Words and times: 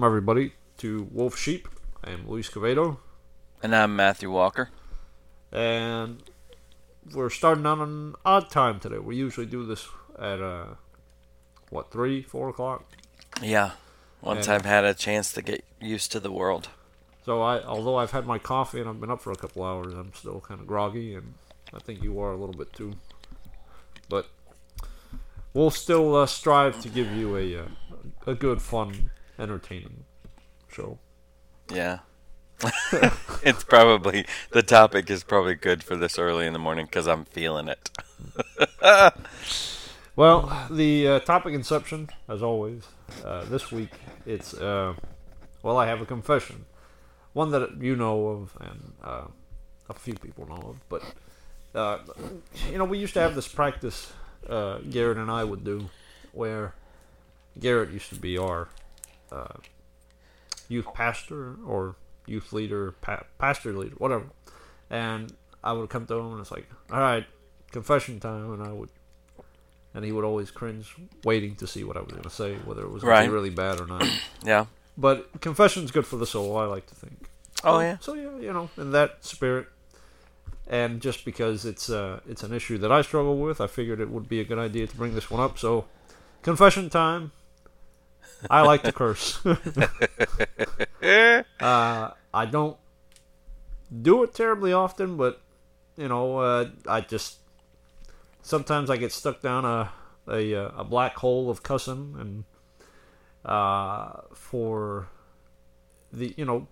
Welcome, 0.00 0.12
everybody, 0.16 0.52
to 0.78 1.06
Wolf 1.12 1.36
Sheep. 1.36 1.68
I 2.02 2.12
am 2.12 2.26
Luis 2.26 2.48
Quevedo, 2.48 2.96
And 3.62 3.76
I'm 3.76 3.94
Matthew 3.94 4.30
Walker. 4.30 4.70
and 5.52 6.22
we're 7.12 7.28
starting 7.28 7.66
on 7.66 7.82
an 7.82 8.14
odd 8.24 8.48
time 8.50 8.80
today. 8.80 8.96
We 8.96 9.16
usually 9.16 9.44
do 9.44 9.66
this 9.66 9.86
at, 10.18 10.40
uh, 10.40 10.68
what, 11.68 11.90
3, 11.90 12.22
4 12.22 12.48
o'clock? 12.48 12.86
Yeah. 13.42 13.72
Once 14.22 14.46
And- 14.46 14.54
I've 14.54 14.64
had 14.64 14.86
a 14.86 14.94
chance 14.94 15.34
to 15.34 15.42
get 15.42 15.66
used 15.82 16.10
to 16.12 16.18
the 16.20 16.32
world. 16.32 16.70
So, 17.26 17.42
I, 17.42 17.62
although 17.62 17.96
I've 17.96 18.12
had 18.12 18.26
my 18.26 18.38
coffee 18.38 18.80
and 18.80 18.88
I've 18.88 19.00
been 19.02 19.10
up 19.10 19.20
for 19.20 19.32
a 19.32 19.36
couple 19.36 19.62
hours, 19.62 19.92
I'm 19.92 20.14
still 20.14 20.40
kind 20.40 20.62
of 20.62 20.66
groggy, 20.66 21.14
and 21.14 21.34
I 21.74 21.78
think 21.78 22.02
you 22.02 22.18
are 22.22 22.32
a 22.32 22.38
little 22.38 22.56
bit 22.56 22.72
too. 22.72 22.94
But 24.08 24.30
we'll 25.52 25.70
still 25.70 26.16
uh, 26.16 26.24
strive 26.24 26.80
to 26.80 26.88
give 26.88 27.12
you 27.12 27.36
a, 27.36 27.64
uh, 27.64 27.68
a 28.26 28.34
good, 28.34 28.62
fun, 28.62 29.10
entertaining 29.40 30.04
show. 30.68 30.98
Yeah. 31.72 32.00
it's 33.42 33.64
probably, 33.64 34.26
the 34.50 34.62
topic 34.62 35.08
is 35.10 35.24
probably 35.24 35.54
good 35.54 35.82
for 35.82 35.96
this 35.96 36.18
early 36.18 36.46
in 36.46 36.52
the 36.52 36.58
morning 36.58 36.84
because 36.84 37.08
I'm 37.08 37.24
feeling 37.24 37.68
it. 37.68 37.90
Well, 40.20 40.66
the 40.70 41.08
uh, 41.08 41.20
topic 41.20 41.54
inception, 41.54 42.10
as 42.28 42.42
always, 42.42 42.82
uh, 43.24 43.46
this 43.46 43.72
week 43.72 43.88
it's 44.26 44.52
uh, 44.52 44.92
well, 45.62 45.78
I 45.78 45.86
have 45.86 46.02
a 46.02 46.04
confession, 46.04 46.66
one 47.32 47.50
that 47.52 47.80
you 47.80 47.96
know 47.96 48.26
of 48.26 48.56
and 48.60 48.92
uh, 49.02 49.24
a 49.88 49.94
few 49.94 50.12
people 50.12 50.46
know 50.46 50.70
of, 50.70 50.76
but 50.90 51.02
uh, 51.74 51.98
you 52.70 52.76
know 52.76 52.84
we 52.84 52.98
used 52.98 53.14
to 53.14 53.20
have 53.20 53.34
this 53.34 53.48
practice 53.48 54.12
uh, 54.46 54.80
Garrett 54.90 55.16
and 55.16 55.30
I 55.30 55.42
would 55.42 55.64
do, 55.64 55.88
where 56.32 56.74
Garrett 57.58 57.90
used 57.90 58.10
to 58.10 58.16
be 58.16 58.36
our 58.36 58.68
uh, 59.32 59.54
youth 60.68 60.86
pastor 60.94 61.56
or 61.66 61.96
youth 62.26 62.52
leader, 62.52 62.92
pa- 63.00 63.24
pastor 63.38 63.72
leader, 63.72 63.94
whatever, 63.98 64.24
and 64.88 65.32
I 65.64 65.72
would 65.72 65.88
come 65.90 66.06
to 66.06 66.14
him 66.14 66.32
and 66.32 66.40
it's 66.40 66.50
like, 66.50 66.68
all 66.92 67.00
right, 67.00 67.26
confession 67.72 68.20
time, 68.20 68.52
and 68.52 68.62
I 68.62 68.72
would 68.72 68.88
and 69.92 70.04
he 70.04 70.12
would 70.12 70.24
always 70.24 70.52
cringe, 70.52 70.94
waiting 71.24 71.56
to 71.56 71.66
see 71.66 71.82
what 71.82 71.96
I 71.96 72.00
was 72.00 72.10
going 72.12 72.22
to 72.22 72.30
say, 72.30 72.54
whether 72.64 72.82
it 72.82 72.90
was 72.92 73.02
Right. 73.02 73.28
really 73.28 73.50
bad 73.50 73.80
or 73.80 73.86
not. 73.86 74.06
Yeah. 74.44 74.66
but 74.96 75.40
confession's 75.40 75.90
good 75.90 76.06
for 76.06 76.16
the 76.16 76.26
soul, 76.26 76.56
I 76.56 76.66
like 76.66 76.86
to 76.86 76.94
think. 76.94 77.28
Oh, 77.64 77.80
yeah. 77.80 77.96
So 78.00 78.14
yeah, 78.14 78.36
you 78.38 78.52
know, 78.52 78.70
in 78.76 78.92
that 78.92 79.24
spirit, 79.24 79.66
and 80.68 81.00
just 81.00 81.24
because 81.24 81.64
it's 81.66 81.90
uh, 81.90 82.20
it's 82.28 82.44
an 82.44 82.52
issue 82.52 82.78
that 82.78 82.92
I 82.92 83.02
struggle 83.02 83.36
with, 83.36 83.60
I 83.60 83.66
figured 83.66 84.00
it 84.00 84.10
would 84.10 84.28
be 84.28 84.38
a 84.40 84.44
good 84.44 84.58
idea 84.58 84.86
to 84.86 84.96
bring 84.96 85.14
this 85.16 85.28
one 85.28 85.40
up. 85.40 85.58
So, 85.58 85.86
confession 86.42 86.88
time. 86.88 87.32
I 88.48 88.62
like 88.62 88.82
to 88.84 88.92
curse. 88.92 89.44
uh, 91.60 92.10
I 92.32 92.46
don't 92.46 92.76
do 94.02 94.22
it 94.22 94.34
terribly 94.34 94.72
often, 94.72 95.16
but 95.16 95.40
you 95.96 96.08
know, 96.08 96.38
uh, 96.38 96.68
I 96.88 97.00
just 97.00 97.38
sometimes 98.42 98.88
I 98.90 98.96
get 98.96 99.12
stuck 99.12 99.42
down 99.42 99.64
a 99.64 99.92
a, 100.28 100.54
uh, 100.54 100.70
a 100.76 100.84
black 100.84 101.16
hole 101.16 101.50
of 101.50 101.62
cussing, 101.62 102.16
and 102.18 102.44
uh, 103.44 104.20
for 104.32 105.08
the 106.12 106.34
you 106.36 106.44
know 106.44 106.68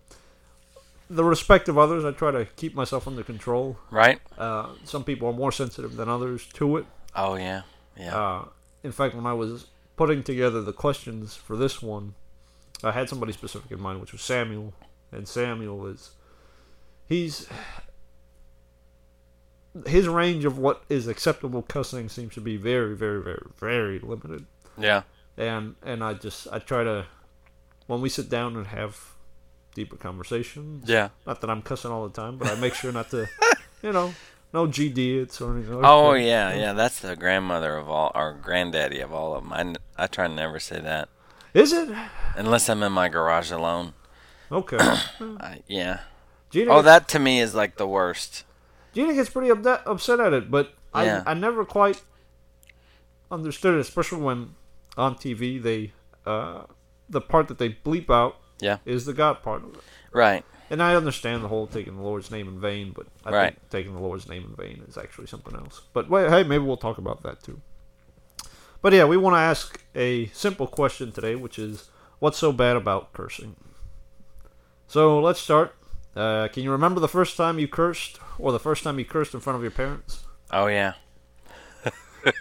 the 1.10 1.24
respect 1.24 1.68
of 1.68 1.78
others, 1.78 2.04
I 2.04 2.12
try 2.12 2.30
to 2.30 2.44
keep 2.56 2.74
myself 2.74 3.08
under 3.08 3.22
control. 3.22 3.78
Right? 3.90 4.20
Uh, 4.36 4.70
some 4.84 5.04
people 5.04 5.28
are 5.28 5.32
more 5.32 5.52
sensitive 5.52 5.96
than 5.96 6.08
others 6.08 6.46
to 6.54 6.76
it. 6.78 6.86
Oh, 7.14 7.34
yeah. 7.36 7.62
Yeah. 7.96 8.16
Uh, 8.16 8.44
in 8.82 8.92
fact, 8.92 9.14
when 9.14 9.26
I 9.26 9.32
was 9.32 9.66
putting 9.98 10.22
together 10.22 10.62
the 10.62 10.72
questions 10.72 11.34
for 11.36 11.56
this 11.56 11.82
one, 11.82 12.14
I 12.82 12.92
had 12.92 13.08
somebody 13.08 13.32
specific 13.32 13.70
in 13.70 13.80
mind, 13.80 14.00
which 14.00 14.12
was 14.12 14.22
Samuel. 14.22 14.72
And 15.10 15.26
Samuel 15.26 15.86
is 15.86 16.12
he's 17.06 17.48
his 19.86 20.08
range 20.08 20.44
of 20.44 20.58
what 20.58 20.82
is 20.88 21.06
acceptable 21.06 21.62
cussing 21.62 22.08
seems 22.08 22.34
to 22.34 22.40
be 22.40 22.56
very, 22.56 22.96
very, 22.96 23.22
very, 23.22 23.42
very 23.58 23.98
limited. 23.98 24.46
yeah. 24.78 25.02
And 25.36 25.76
and 25.82 26.02
I 26.02 26.14
just 26.14 26.48
I 26.52 26.58
try 26.58 26.84
to 26.84 27.06
when 27.86 28.00
we 28.00 28.08
sit 28.08 28.28
down 28.28 28.56
and 28.56 28.66
have 28.68 29.12
deeper 29.74 29.96
conversations. 29.96 30.88
Yeah. 30.88 31.10
Not 31.26 31.40
that 31.40 31.50
I'm 31.50 31.62
cussing 31.62 31.90
all 31.90 32.08
the 32.08 32.14
time, 32.14 32.38
but 32.38 32.48
I 32.48 32.54
make 32.56 32.74
sure 32.74 32.90
not 32.92 33.10
to, 33.10 33.26
you 33.82 33.92
know, 33.92 34.12
no 34.52 34.66
GD 34.66 35.22
it's 35.22 35.40
or 35.40 35.54
anything. 35.54 35.74
like 35.74 35.84
Oh, 35.84 36.14
yeah. 36.14 36.54
Yeah. 36.54 36.72
That's 36.72 37.00
the 37.00 37.16
grandmother 37.16 37.76
of 37.76 37.88
all, 37.88 38.12
or 38.14 38.32
granddaddy 38.34 39.00
of 39.00 39.12
all 39.12 39.34
of 39.34 39.44
them. 39.44 39.52
I, 39.52 39.60
n- 39.60 39.76
I 39.96 40.06
try 40.06 40.26
to 40.28 40.34
never 40.34 40.58
say 40.58 40.80
that. 40.80 41.08
Is 41.54 41.72
it? 41.72 41.88
Unless 42.36 42.68
I'm 42.68 42.82
in 42.82 42.92
my 42.92 43.08
garage 43.08 43.50
alone. 43.50 43.94
Okay. 44.50 44.76
I, 44.80 45.60
yeah. 45.66 46.00
Gina, 46.50 46.70
Oh, 46.70 46.76
gets, 46.76 46.84
that 46.86 47.08
to 47.08 47.18
me 47.18 47.40
is 47.40 47.54
like 47.54 47.76
the 47.76 47.86
worst. 47.86 48.44
Gina 48.94 49.12
gets 49.14 49.28
pretty 49.30 49.50
upset, 49.50 49.82
upset 49.86 50.20
at 50.20 50.32
it, 50.32 50.50
but 50.50 50.72
Yeah. 50.94 51.22
I 51.26 51.32
I 51.32 51.34
never 51.34 51.64
quite 51.64 52.02
understood 53.30 53.74
it, 53.74 53.80
especially 53.80 54.22
when 54.22 54.54
on 54.96 55.14
TV 55.14 55.62
they 55.62 55.92
uh, 56.26 56.62
the 57.08 57.20
part 57.20 57.48
that 57.48 57.58
they 57.58 57.70
bleep 57.70 58.10
out 58.10 58.36
Yeah. 58.60 58.78
is 58.84 59.04
the 59.04 59.12
God 59.12 59.42
part 59.42 59.62
of 59.64 59.74
it. 59.74 59.80
Right. 60.12 60.44
And 60.70 60.82
I 60.82 60.94
understand 60.94 61.42
the 61.42 61.48
whole 61.48 61.66
taking 61.66 61.96
the 61.96 62.02
Lord's 62.02 62.30
name 62.30 62.46
in 62.48 62.60
vain, 62.60 62.92
but 62.94 63.06
I 63.24 63.30
Right. 63.30 63.54
think 63.54 63.70
taking 63.70 63.94
the 63.94 64.00
Lord's 64.02 64.28
name 64.28 64.44
in 64.44 64.54
vain 64.54 64.84
is 64.86 64.98
actually 64.98 65.26
something 65.26 65.54
else. 65.56 65.80
But 65.92 66.10
wait, 66.10 66.28
hey, 66.28 66.42
maybe 66.44 66.64
we'll 66.64 66.76
talk 66.76 66.98
about 66.98 67.22
that 67.22 67.42
too. 67.42 67.60
But 68.82 68.92
yeah, 68.92 69.04
we 69.06 69.16
want 69.16 69.34
to 69.34 69.38
ask 69.40 69.82
a 69.94 70.26
simple 70.26 70.66
question 70.66 71.10
today, 71.10 71.34
which 71.34 71.58
is, 71.58 71.90
what's 72.18 72.38
so 72.38 72.52
bad 72.52 72.76
about 72.76 73.12
cursing? 73.12 73.56
So 74.86 75.18
let's 75.20 75.40
start. 75.40 75.74
Uh, 76.14 76.48
can 76.48 76.62
you 76.62 76.70
remember 76.70 77.00
the 77.00 77.08
first 77.08 77.36
time 77.36 77.58
you 77.58 77.68
cursed, 77.68 78.18
or 78.38 78.52
the 78.52 78.60
first 78.60 78.84
time 78.84 78.98
you 78.98 79.04
cursed 79.04 79.34
in 79.34 79.40
front 79.40 79.56
of 79.56 79.62
your 79.62 79.70
parents? 79.70 80.24
Oh, 80.50 80.66
yeah. 80.66 80.94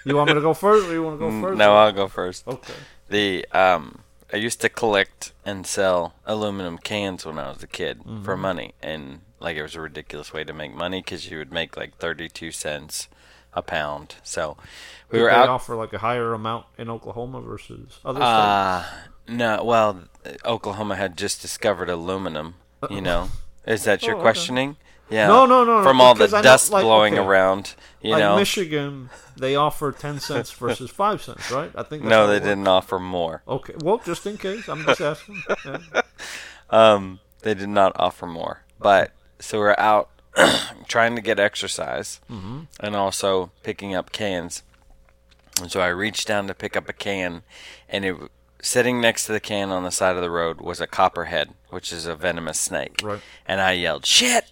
You 0.03 0.15
want 0.15 0.29
me 0.29 0.35
to 0.35 0.41
go 0.41 0.53
first, 0.53 0.87
or 0.87 0.93
you 0.93 1.03
want 1.03 1.15
to 1.19 1.25
go 1.25 1.31
Mm, 1.31 1.41
first? 1.41 1.57
No, 1.57 1.75
I'll 1.75 1.91
go 1.91 2.07
first. 2.07 2.47
Okay. 2.47 2.73
The 3.09 3.45
um, 3.51 3.99
I 4.31 4.37
used 4.37 4.61
to 4.61 4.69
collect 4.69 5.33
and 5.45 5.65
sell 5.67 6.13
aluminum 6.25 6.77
cans 6.77 7.25
when 7.25 7.37
I 7.39 7.49
was 7.49 7.63
a 7.63 7.67
kid 7.67 8.03
for 8.21 8.35
Mm-hmm. 8.35 8.37
money, 8.37 8.73
and 8.81 9.21
like 9.39 9.57
it 9.57 9.61
was 9.63 9.75
a 9.75 9.81
ridiculous 9.81 10.33
way 10.33 10.43
to 10.43 10.53
make 10.53 10.73
money 10.73 11.01
because 11.01 11.29
you 11.29 11.37
would 11.37 11.51
make 11.51 11.77
like 11.77 11.97
thirty-two 11.97 12.51
cents 12.51 13.07
a 13.53 13.61
pound. 13.61 14.15
So 14.23 14.57
we 15.11 15.19
Did 15.19 15.21
were 15.21 15.29
they 15.29 15.43
out. 15.43 15.45
offer 15.45 15.75
like 15.75 15.91
a 15.91 15.97
higher 15.97 16.33
amount 16.33 16.67
in 16.77 16.89
Oklahoma 16.89 17.41
versus 17.41 17.99
other 18.05 18.25
states? 18.25 18.69
Uh, 18.69 18.85
no, 19.27 19.63
well, 19.63 20.03
Oklahoma 20.45 20.95
had 20.95 21.17
just 21.17 21.41
discovered 21.41 21.89
aluminum. 21.89 22.55
You 22.87 23.01
know, 23.01 23.29
is 23.65 23.83
that 23.83 24.01
your 24.07 24.15
Oh, 24.15 24.21
okay. 24.21 24.23
questioning? 24.23 24.77
Yeah. 25.09 25.27
No, 25.27 25.45
no, 25.45 25.63
no, 25.63 25.77
no, 25.77 25.83
From 25.83 26.01
all 26.01 26.15
the 26.15 26.27
dust 26.27 26.71
like, 26.71 26.83
blowing 26.83 27.13
okay. 27.13 27.23
around, 27.25 27.75
you 28.01 28.11
like 28.11 28.19
know. 28.19 28.35
Michigan, 28.35 29.09
they 29.37 29.55
offer 29.55 29.91
ten 29.93 30.19
cents 30.19 30.51
versus 30.51 30.89
five 30.89 31.21
cents, 31.21 31.49
right? 31.51 31.71
I 31.75 31.83
think. 31.83 32.03
No, 32.03 32.27
they 32.27 32.39
didn't 32.39 32.67
offer 32.67 32.99
more. 32.99 33.41
Okay, 33.47 33.73
well, 33.81 33.99
just 34.03 34.25
in 34.25 34.37
case, 34.37 34.67
I'm 34.67 34.83
just 34.85 35.01
asking. 35.01 35.41
Yeah. 35.65 35.77
Um, 36.69 37.21
they 37.43 37.53
did 37.53 37.69
not 37.69 37.93
offer 37.95 38.25
more. 38.27 38.63
But 38.77 39.11
so 39.39 39.57
we're 39.59 39.75
out 39.77 40.09
trying 40.89 41.15
to 41.15 41.21
get 41.21 41.39
exercise 41.39 42.19
Mm-hmm. 42.29 42.63
and 42.81 42.93
also 42.95 43.51
picking 43.63 43.95
up 43.95 44.11
cans. 44.11 44.63
And 45.61 45.71
so 45.71 45.79
I 45.79 45.87
reached 45.87 46.27
down 46.27 46.47
to 46.47 46.53
pick 46.53 46.75
up 46.75 46.89
a 46.89 46.93
can, 46.93 47.43
and 47.87 48.03
it 48.03 48.15
sitting 48.61 48.99
next 48.99 49.25
to 49.25 49.31
the 49.31 49.39
can 49.39 49.69
on 49.69 49.83
the 49.83 49.91
side 49.91 50.15
of 50.15 50.21
the 50.21 50.29
road 50.29 50.61
was 50.61 50.81
a 50.81 50.87
copperhead, 50.87 51.53
which 51.69 51.91
is 51.91 52.05
a 52.05 52.15
venomous 52.15 52.59
snake. 52.59 52.99
Right. 53.03 53.21
And 53.47 53.61
I 53.61 53.73
yelled, 53.73 54.05
"Shit!" 54.05 54.45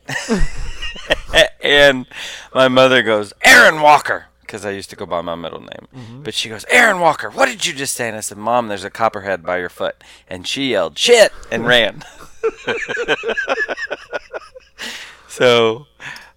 and 1.61 2.05
my 2.53 2.67
mother 2.67 3.01
goes, 3.01 3.33
"Aaron 3.43 3.81
Walker." 3.81 4.25
Because 4.41 4.63
I 4.63 4.71
used 4.71 4.91
to 4.91 4.95
go 4.95 5.07
by 5.07 5.21
my 5.21 5.33
middle 5.33 5.59
name. 5.59 5.87
Mm-hmm. 5.93 6.21
But 6.21 6.35
she 6.35 6.49
goes, 6.49 6.65
Aaron 6.69 6.99
Walker, 6.99 7.31
what 7.31 7.47
did 7.47 7.65
you 7.65 7.73
just 7.73 7.95
say? 7.95 8.07
And 8.07 8.15
I 8.15 8.19
said, 8.19 8.37
Mom, 8.37 8.67
there's 8.67 8.83
a 8.83 8.91
copperhead 8.91 9.43
by 9.43 9.57
your 9.57 9.69
foot. 9.69 10.03
And 10.27 10.45
she 10.45 10.69
yelled, 10.69 10.99
shit, 10.99 11.33
and 11.51 11.65
ran. 11.65 12.03
so, 15.27 15.87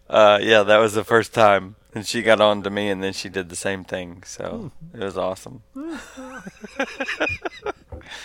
uh, 0.09 0.39
yeah, 0.43 0.63
that 0.63 0.79
was 0.79 0.95
the 0.95 1.05
first 1.05 1.33
time. 1.35 1.77
And 1.95 2.07
she 2.07 2.23
got 2.23 2.41
on 2.41 2.63
to 2.63 2.71
me, 2.71 2.91
and 2.91 3.03
then 3.03 3.13
she 3.13 3.29
did 3.29 3.49
the 3.49 3.57
same 3.57 3.83
thing. 3.85 4.23
So 4.25 4.71
it 4.95 5.01
was 5.03 5.17
awesome. 5.17 5.63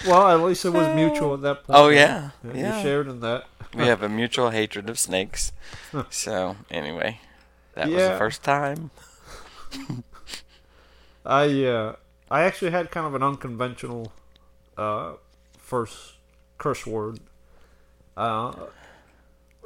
Well, 0.06 0.28
at 0.30 0.42
least 0.46 0.66
it 0.66 0.70
was 0.72 0.88
mutual 0.94 1.34
at 1.34 1.42
that 1.42 1.64
point. 1.64 1.78
Oh, 1.80 1.90
yeah. 1.90 2.32
You 2.44 2.52
Yeah. 2.56 2.82
shared 2.82 3.08
in 3.08 3.20
that. 3.22 3.46
We 3.76 3.86
have 3.88 4.04
a 4.04 4.10
mutual 4.10 4.50
hatred 4.52 4.90
of 4.90 5.00
snakes. 5.00 5.52
So, 6.10 6.58
anyway, 6.70 7.20
that 7.74 7.90
was 7.90 8.04
the 8.04 8.18
first 8.18 8.44
time. 8.44 8.92
I 11.26 11.64
uh, 11.66 11.96
I 12.30 12.44
actually 12.44 12.72
had 12.72 12.92
kind 12.92 13.08
of 13.08 13.16
an 13.16 13.24
unconventional 13.24 14.12
uh, 14.78 15.14
first 15.58 16.14
curse 16.58 16.86
word. 16.86 17.20
Uh, 18.18 18.54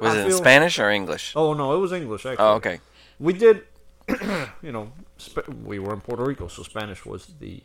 Was 0.00 0.14
I 0.14 0.18
it 0.18 0.20
in 0.22 0.28
feel- 0.28 0.38
Spanish 0.38 0.78
or 0.78 0.90
English? 0.90 1.32
oh 1.36 1.54
no, 1.54 1.74
it 1.74 1.78
was 1.78 1.92
English 1.92 2.24
actually. 2.26 2.44
Oh, 2.44 2.54
okay. 2.54 2.80
We 3.18 3.32
did, 3.32 3.64
you 4.62 4.72
know, 4.72 4.92
sp- 5.18 5.48
we 5.64 5.78
were 5.78 5.92
in 5.92 6.00
Puerto 6.00 6.24
Rico, 6.24 6.46
so 6.48 6.62
Spanish 6.62 7.04
was 7.04 7.26
the 7.40 7.62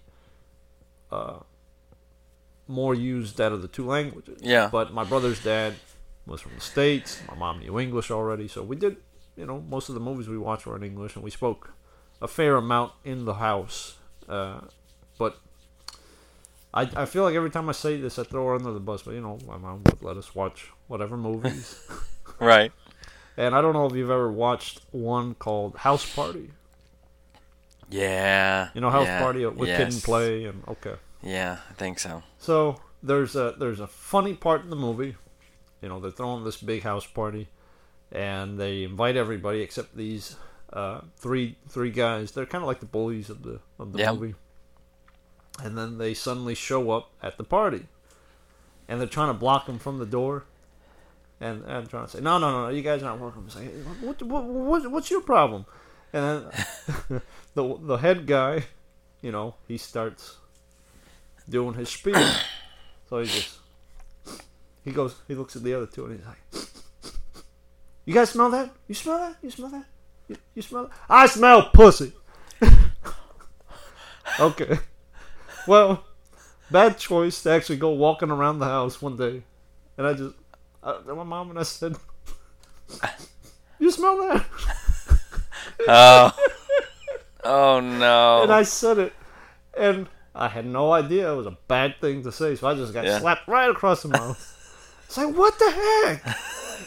uh, 1.11 1.39
more 2.67 2.95
used 2.95 3.39
out 3.39 3.51
of 3.51 3.61
the 3.61 3.67
two 3.67 3.85
languages. 3.85 4.39
Yeah. 4.41 4.69
But 4.71 4.93
my 4.93 5.03
brother's 5.03 5.43
dad 5.43 5.75
was 6.25 6.41
from 6.41 6.53
the 6.55 6.61
states. 6.61 7.21
My 7.27 7.35
mom 7.35 7.59
knew 7.59 7.79
English 7.79 8.09
already, 8.09 8.47
so 8.47 8.63
we 8.63 8.75
did. 8.75 8.97
You 9.35 9.45
know, 9.45 9.61
most 9.61 9.89
of 9.89 9.95
the 9.95 10.01
movies 10.01 10.27
we 10.27 10.37
watched 10.37 10.65
were 10.65 10.75
in 10.75 10.83
English, 10.83 11.15
and 11.15 11.23
we 11.23 11.31
spoke 11.31 11.73
a 12.21 12.27
fair 12.27 12.55
amount 12.55 12.93
in 13.03 13.25
the 13.25 13.35
house. 13.35 13.97
Uh, 14.29 14.61
but 15.19 15.37
I, 16.73 16.89
I 16.95 17.05
feel 17.05 17.23
like 17.23 17.35
every 17.35 17.49
time 17.49 17.67
I 17.69 17.73
say 17.73 17.97
this, 17.97 18.17
I 18.17 18.23
throw 18.23 18.45
her 18.47 18.55
under 18.55 18.71
the 18.71 18.79
bus. 18.79 19.01
But 19.03 19.15
you 19.15 19.21
know, 19.21 19.37
my 19.47 19.57
mom 19.57 19.83
would 19.85 20.01
let 20.01 20.17
us 20.17 20.33
watch 20.33 20.71
whatever 20.87 21.15
movies. 21.17 21.79
Right. 22.39 22.71
and 23.37 23.55
I 23.55 23.61
don't 23.61 23.73
know 23.73 23.85
if 23.85 23.93
you've 23.95 24.09
ever 24.11 24.31
watched 24.31 24.81
one 24.91 25.33
called 25.35 25.75
House 25.77 26.05
Party. 26.15 26.51
Yeah. 27.89 28.69
You 28.73 28.81
know, 28.81 28.89
House 28.89 29.05
yeah, 29.07 29.19
Party 29.21 29.45
with 29.45 29.69
Kid 29.69 29.81
and. 29.81 30.03
Play, 30.03 30.45
and 30.45 30.63
okay. 30.67 30.95
Yeah, 31.21 31.57
I 31.69 31.73
think 31.73 31.99
so. 31.99 32.23
So 32.37 32.77
there's 33.01 33.35
a 33.35 33.55
there's 33.57 33.79
a 33.79 33.87
funny 33.87 34.33
part 34.33 34.63
in 34.63 34.69
the 34.69 34.75
movie. 34.75 35.15
You 35.81 35.89
know, 35.89 35.99
they're 35.99 36.11
throwing 36.11 36.43
this 36.43 36.57
big 36.57 36.83
house 36.83 37.05
party, 37.05 37.49
and 38.11 38.59
they 38.59 38.83
invite 38.83 39.15
everybody 39.15 39.61
except 39.61 39.95
these 39.95 40.35
uh, 40.71 41.01
three 41.17 41.57
three 41.69 41.91
guys. 41.91 42.31
They're 42.31 42.45
kind 42.45 42.63
of 42.63 42.67
like 42.67 42.79
the 42.79 42.85
bullies 42.85 43.29
of 43.29 43.43
the 43.43 43.59
of 43.79 43.93
the 43.93 43.99
Yeah. 43.99 44.11
movie. 44.13 44.35
And 45.63 45.77
then 45.77 45.97
they 45.99 46.13
suddenly 46.15 46.55
show 46.55 46.89
up 46.91 47.11
at 47.21 47.37
the 47.37 47.43
party, 47.43 47.85
and 48.87 48.99
they're 48.99 49.07
trying 49.07 49.27
to 49.29 49.33
block 49.35 49.67
them 49.67 49.77
from 49.77 49.99
the 49.99 50.05
door. 50.05 50.45
And 51.43 51.65
I'm 51.69 51.85
trying 51.87 52.05
to 52.05 52.09
say, 52.09 52.21
no, 52.21 52.37
no, 52.37 52.51
no, 52.51 52.63
no, 52.63 52.69
you 52.69 52.81
guys 52.81 53.03
aren't 53.03 53.19
welcome. 53.19 53.45
Like, 53.53 53.69
what, 53.99 54.21
what, 54.23 54.45
what, 54.45 54.91
what's 54.91 55.11
your 55.11 55.19
problem? 55.19 55.65
And 56.13 56.49
then 57.09 57.21
the 57.53 57.77
the 57.81 57.97
head 57.97 58.25
guy, 58.25 58.63
you 59.21 59.33
know, 59.33 59.55
he 59.67 59.77
starts 59.77 60.37
doing 61.49 61.73
his 61.73 61.89
spiel. 61.89 62.15
so 63.09 63.19
he 63.19 63.25
just 63.25 63.57
he 64.85 64.91
goes 64.91 65.15
he 65.27 65.35
looks 65.35 65.57
at 65.57 65.63
the 65.63 65.73
other 65.73 65.85
two 65.85 66.05
and 66.05 66.17
he's 66.17 66.25
like 66.25 66.65
You 68.05 68.13
guys 68.13 68.29
smell 68.29 68.49
that? 68.51 68.69
You 68.87 68.95
smell 68.95 69.17
that? 69.17 69.35
You 69.41 69.51
smell 69.51 69.69
that? 69.69 69.85
You, 70.29 70.37
you 70.55 70.61
smell 70.61 70.83
that? 70.83 70.91
I 71.09 71.25
smell 71.25 71.71
pussy. 71.71 72.13
okay. 74.39 74.79
Well, 75.67 76.05
bad 76.71 76.97
choice 76.97 77.43
to 77.43 77.51
actually 77.51 77.79
go 77.79 77.89
walking 77.89 78.31
around 78.31 78.59
the 78.59 78.65
house 78.65 79.01
one 79.01 79.17
day. 79.17 79.43
And 79.97 80.07
I 80.07 80.13
just 80.13 80.35
Uh, 80.83 80.99
I, 81.09 81.13
my 81.13 81.23
mom 81.23 81.49
and 81.49 81.59
I 81.59 81.63
said 81.63 81.95
You 83.79 83.89
smell 83.91 84.17
that? 84.27 84.45
Oh. 85.87 86.31
oh 87.43 87.79
no. 87.79 88.43
and 88.43 88.51
I 88.51 88.63
said 88.63 88.97
it, 88.99 89.13
and 89.77 90.07
I 90.35 90.47
had 90.47 90.65
no 90.65 90.91
idea 90.91 91.31
it 91.31 91.35
was 91.35 91.45
a 91.47 91.57
bad 91.67 91.95
thing 92.01 92.23
to 92.23 92.31
say, 92.31 92.55
so 92.55 92.67
I 92.67 92.75
just 92.75 92.93
got 92.93 93.05
Yeah. 93.05 93.19
slapped 93.19 93.47
right 93.47 93.69
across 93.69 94.03
the 94.03 94.09
mouth. 94.09 94.39
It's 95.05 95.17
like, 95.17 95.35
what 95.35 95.57
the 95.59 95.71
heck? 95.71 96.37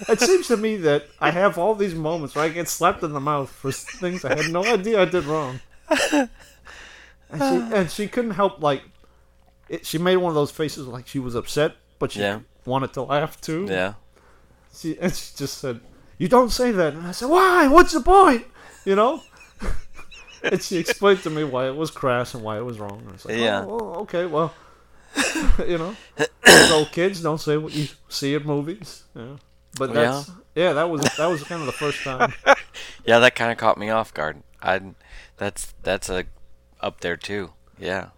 It 0.09 0.21
seems 0.21 0.49
to 0.49 0.57
me 0.57 0.77
that 0.79 1.07
I 1.21 1.31
have 1.31 1.57
all 1.59 1.75
these 1.75 1.95
moments 1.95 2.35
where 2.35 2.45
I 2.45 2.49
get 2.49 2.69
slapped 2.69 3.03
in 3.03 3.13
the 3.13 3.21
mouth 3.21 3.49
for 3.51 3.71
things 3.73 4.25
I 4.25 4.35
had 4.37 4.51
no 4.53 4.63
idea 4.65 5.01
I 5.01 5.05
did 5.07 5.25
wrong. 5.25 5.61
And 7.29 7.41
she, 7.41 7.77
and 7.77 7.91
she 7.91 8.07
couldn't 8.09 8.33
help, 8.33 8.63
like, 8.63 8.83
it, 9.69 9.85
she 9.87 9.99
made 9.99 10.17
one 10.17 10.31
of 10.31 10.35
those 10.35 10.51
faces 10.51 10.87
like 10.87 11.07
she 11.09 11.19
was 11.19 11.35
upset, 11.35 11.75
but 11.99 12.13
she 12.13 12.21
Yeah. 12.21 12.41
Wanted 12.67 12.93
to 12.95 13.03
laugh 13.03 13.41
too. 13.41 13.67
yeah. 13.69 13.95
She, 14.75 14.99
and 14.99 15.15
she 15.15 15.35
just 15.37 15.59
said, 15.59 15.81
"You 16.19 16.29
don't 16.29 16.51
say 16.51 16.71
that." 16.71 16.93
And 16.93 17.07
I 17.07 17.13
said, 17.13 17.31
"Why? 17.31 17.67
What's 17.69 17.93
the 17.93 18.01
point?" 18.01 18.45
You 18.85 18.95
know. 18.95 19.23
and 20.43 20.63
she 20.63 20.77
explained 20.77 21.23
to 21.23 21.31
me 21.31 21.45
why 21.45 21.67
it 21.67 21.75
was 21.77 21.91
crass 21.91 22.35
and 22.35 22.45
why 22.45 22.59
it 22.59 22.65
was 22.65 22.79
wrong. 22.79 22.99
And 23.01 23.09
I 23.09 23.13
was 23.13 23.25
like, 23.25 23.39
Yeah. 23.39 23.65
"Oh, 23.67 23.79
oh, 23.81 24.01
okay, 24.03 24.27
well, 24.27 24.53
you 25.67 25.79
know, 25.79 25.97
old 26.73 26.93
kids 26.93 27.23
don't 27.23 27.41
say 27.41 27.57
what 27.57 27.73
you 27.75 27.89
see 28.09 28.35
in 28.35 28.45
movies." 28.45 29.05
Yeah. 29.15 29.37
But 29.79 29.95
that's 29.95 30.31
yeah. 30.55 30.73
that 30.75 30.91
was 30.91 31.01
that 31.17 31.27
was 31.27 31.43
kind 31.45 31.61
of 31.61 31.67
the 31.67 31.73
first 31.73 32.03
time. 32.03 32.33
Yeah, 33.07 33.21
that 33.21 33.35
kind 33.37 33.53
of 33.53 33.57
caught 33.57 33.79
me 33.79 33.89
off 33.89 34.13
guard. 34.13 34.43
I 34.61 34.81
that's 35.37 35.73
that's 35.83 36.11
a 36.11 36.25
up 36.81 37.01
there 37.01 37.17
too. 37.17 37.53
Yeah. 37.79 38.09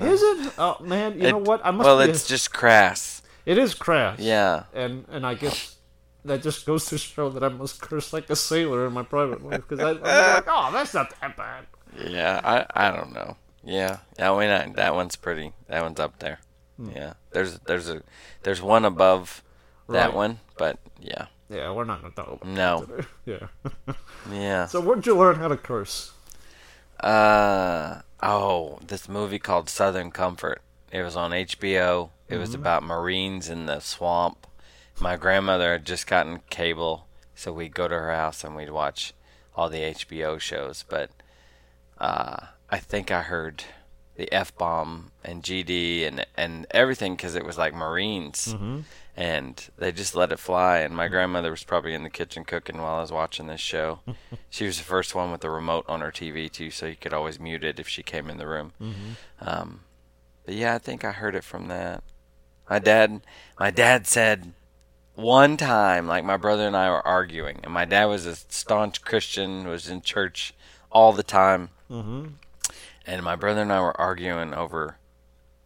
Is 0.00 0.22
it? 0.22 0.52
Oh 0.56 0.76
man, 0.80 1.20
you 1.20 1.30
know 1.30 1.38
what? 1.38 1.60
I 1.64 1.70
must 1.72 1.84
well, 1.84 2.00
it's 2.00 2.26
just 2.28 2.52
crass. 2.52 3.15
It 3.46 3.56
is 3.56 3.72
crass. 3.74 4.18
Yeah. 4.18 4.64
and 4.74 5.06
and 5.10 5.24
I 5.26 5.34
guess 5.34 5.76
that 6.24 6.42
just 6.42 6.66
goes 6.66 6.84
to 6.86 6.98
show 6.98 7.30
that 7.30 7.42
I 7.44 7.48
must 7.48 7.80
curse 7.80 8.12
like 8.12 8.28
a 8.28 8.36
sailor 8.36 8.86
in 8.86 8.92
my 8.92 9.04
private 9.04 9.42
life 9.44 9.62
because 9.68 9.78
I'm 9.80 10.02
like, 10.02 10.44
oh, 10.48 10.70
that's 10.72 10.92
not 10.92 11.14
that 11.20 11.36
bad. 11.36 11.64
Yeah, 11.96 12.40
I 12.44 12.66
I 12.88 12.94
don't 12.94 13.12
know. 13.14 13.36
Yeah, 13.64 13.98
yeah. 14.18 14.30
I 14.32 14.38
mean, 14.38 14.72
that 14.74 14.94
one's 14.94 15.16
pretty. 15.16 15.52
That 15.68 15.82
one's 15.82 15.98
up 16.00 16.18
there. 16.18 16.40
Hmm. 16.76 16.90
Yeah. 16.94 17.12
There's 17.30 17.58
there's 17.60 17.88
a 17.88 18.02
there's 18.42 18.60
one 18.60 18.84
above 18.84 19.42
that 19.88 20.06
Right. 20.08 20.14
one, 20.14 20.40
but 20.58 20.78
yeah, 21.00 21.26
Yeah, 21.48 21.70
we're 21.72 21.84
not 21.84 22.02
gonna 22.02 22.14
talk 22.14 22.26
about 22.42 22.46
No. 22.46 22.86
Yeah. 23.24 23.46
yeah. 24.30 24.66
so 24.66 24.80
where'd 24.80 25.06
you 25.06 25.16
learn 25.16 25.36
how 25.36 25.48
to 25.48 25.56
curse? 25.56 26.12
Uh 27.00 28.00
oh, 28.22 28.78
this 28.86 29.08
movie 29.08 29.38
called 29.38 29.68
Southern 29.68 30.10
Comfort. 30.10 30.60
It 30.92 31.02
was 31.02 31.16
on 31.16 31.32
HBO. 31.32 32.10
It 32.28 32.38
was 32.38 32.54
about 32.54 32.82
Marines 32.82 33.48
in 33.48 33.66
the 33.66 33.80
swamp. 33.80 34.46
My 35.00 35.16
grandmother 35.16 35.72
had 35.72 35.84
just 35.84 36.06
gotten 36.06 36.40
cable, 36.50 37.06
so 37.34 37.52
we'd 37.52 37.74
go 37.74 37.86
to 37.86 37.94
her 37.94 38.12
house 38.12 38.42
and 38.44 38.56
we'd 38.56 38.70
watch 38.70 39.12
all 39.54 39.68
the 39.68 39.80
HBO 39.80 40.40
shows. 40.40 40.84
But 40.88 41.10
uh, 41.98 42.46
I 42.70 42.78
think 42.78 43.10
I 43.10 43.22
heard 43.22 43.64
the 44.16 44.32
F 44.32 44.56
bomb 44.56 45.10
and 45.22 45.42
GD 45.42 46.06
and 46.06 46.26
and 46.36 46.66
everything 46.70 47.14
because 47.16 47.34
it 47.34 47.44
was 47.44 47.58
like 47.58 47.74
Marines, 47.74 48.54
and 49.16 49.68
they 49.76 49.92
just 49.92 50.14
let 50.14 50.32
it 50.32 50.38
fly. 50.38 50.78
And 50.78 50.96
my 50.96 51.08
grandmother 51.08 51.50
was 51.50 51.64
probably 51.64 51.92
in 51.94 52.02
the 52.02 52.10
kitchen 52.10 52.44
cooking 52.44 52.78
while 52.80 52.96
I 52.96 53.00
was 53.02 53.12
watching 53.12 53.46
this 53.46 53.60
show. 53.60 54.00
she 54.50 54.64
was 54.66 54.78
the 54.78 54.84
first 54.84 55.14
one 55.14 55.30
with 55.30 55.42
the 55.42 55.50
remote 55.50 55.84
on 55.88 56.00
her 56.00 56.10
TV 56.10 56.50
too, 56.50 56.70
so 56.70 56.86
you 56.86 56.96
could 56.96 57.12
always 57.12 57.38
mute 57.38 57.64
it 57.64 57.78
if 57.78 57.88
she 57.88 58.02
came 58.02 58.30
in 58.30 58.38
the 58.38 58.46
room. 58.46 58.72
Um, 59.40 59.80
but 60.46 60.54
yeah, 60.54 60.74
I 60.74 60.78
think 60.78 61.04
I 61.04 61.12
heard 61.12 61.34
it 61.34 61.44
from 61.44 61.68
that. 61.68 62.02
My 62.70 62.78
dad, 62.78 63.20
my 63.60 63.70
dad 63.70 64.06
said 64.06 64.52
one 65.14 65.56
time, 65.58 66.06
like 66.06 66.24
my 66.24 66.36
brother 66.38 66.66
and 66.66 66.76
I 66.76 66.88
were 66.90 67.06
arguing, 67.06 67.60
and 67.62 67.72
my 67.72 67.84
dad 67.84 68.06
was 68.06 68.24
a 68.26 68.36
staunch 68.36 69.02
Christian, 69.02 69.66
was 69.68 69.88
in 69.88 70.00
church 70.02 70.54
all 70.90 71.12
the 71.12 71.22
time, 71.22 71.70
Mm-hmm. 71.90 72.26
and 73.06 73.22
my 73.22 73.36
brother 73.36 73.62
and 73.62 73.72
I 73.72 73.80
were 73.80 73.98
arguing 74.00 74.52
over 74.54 74.96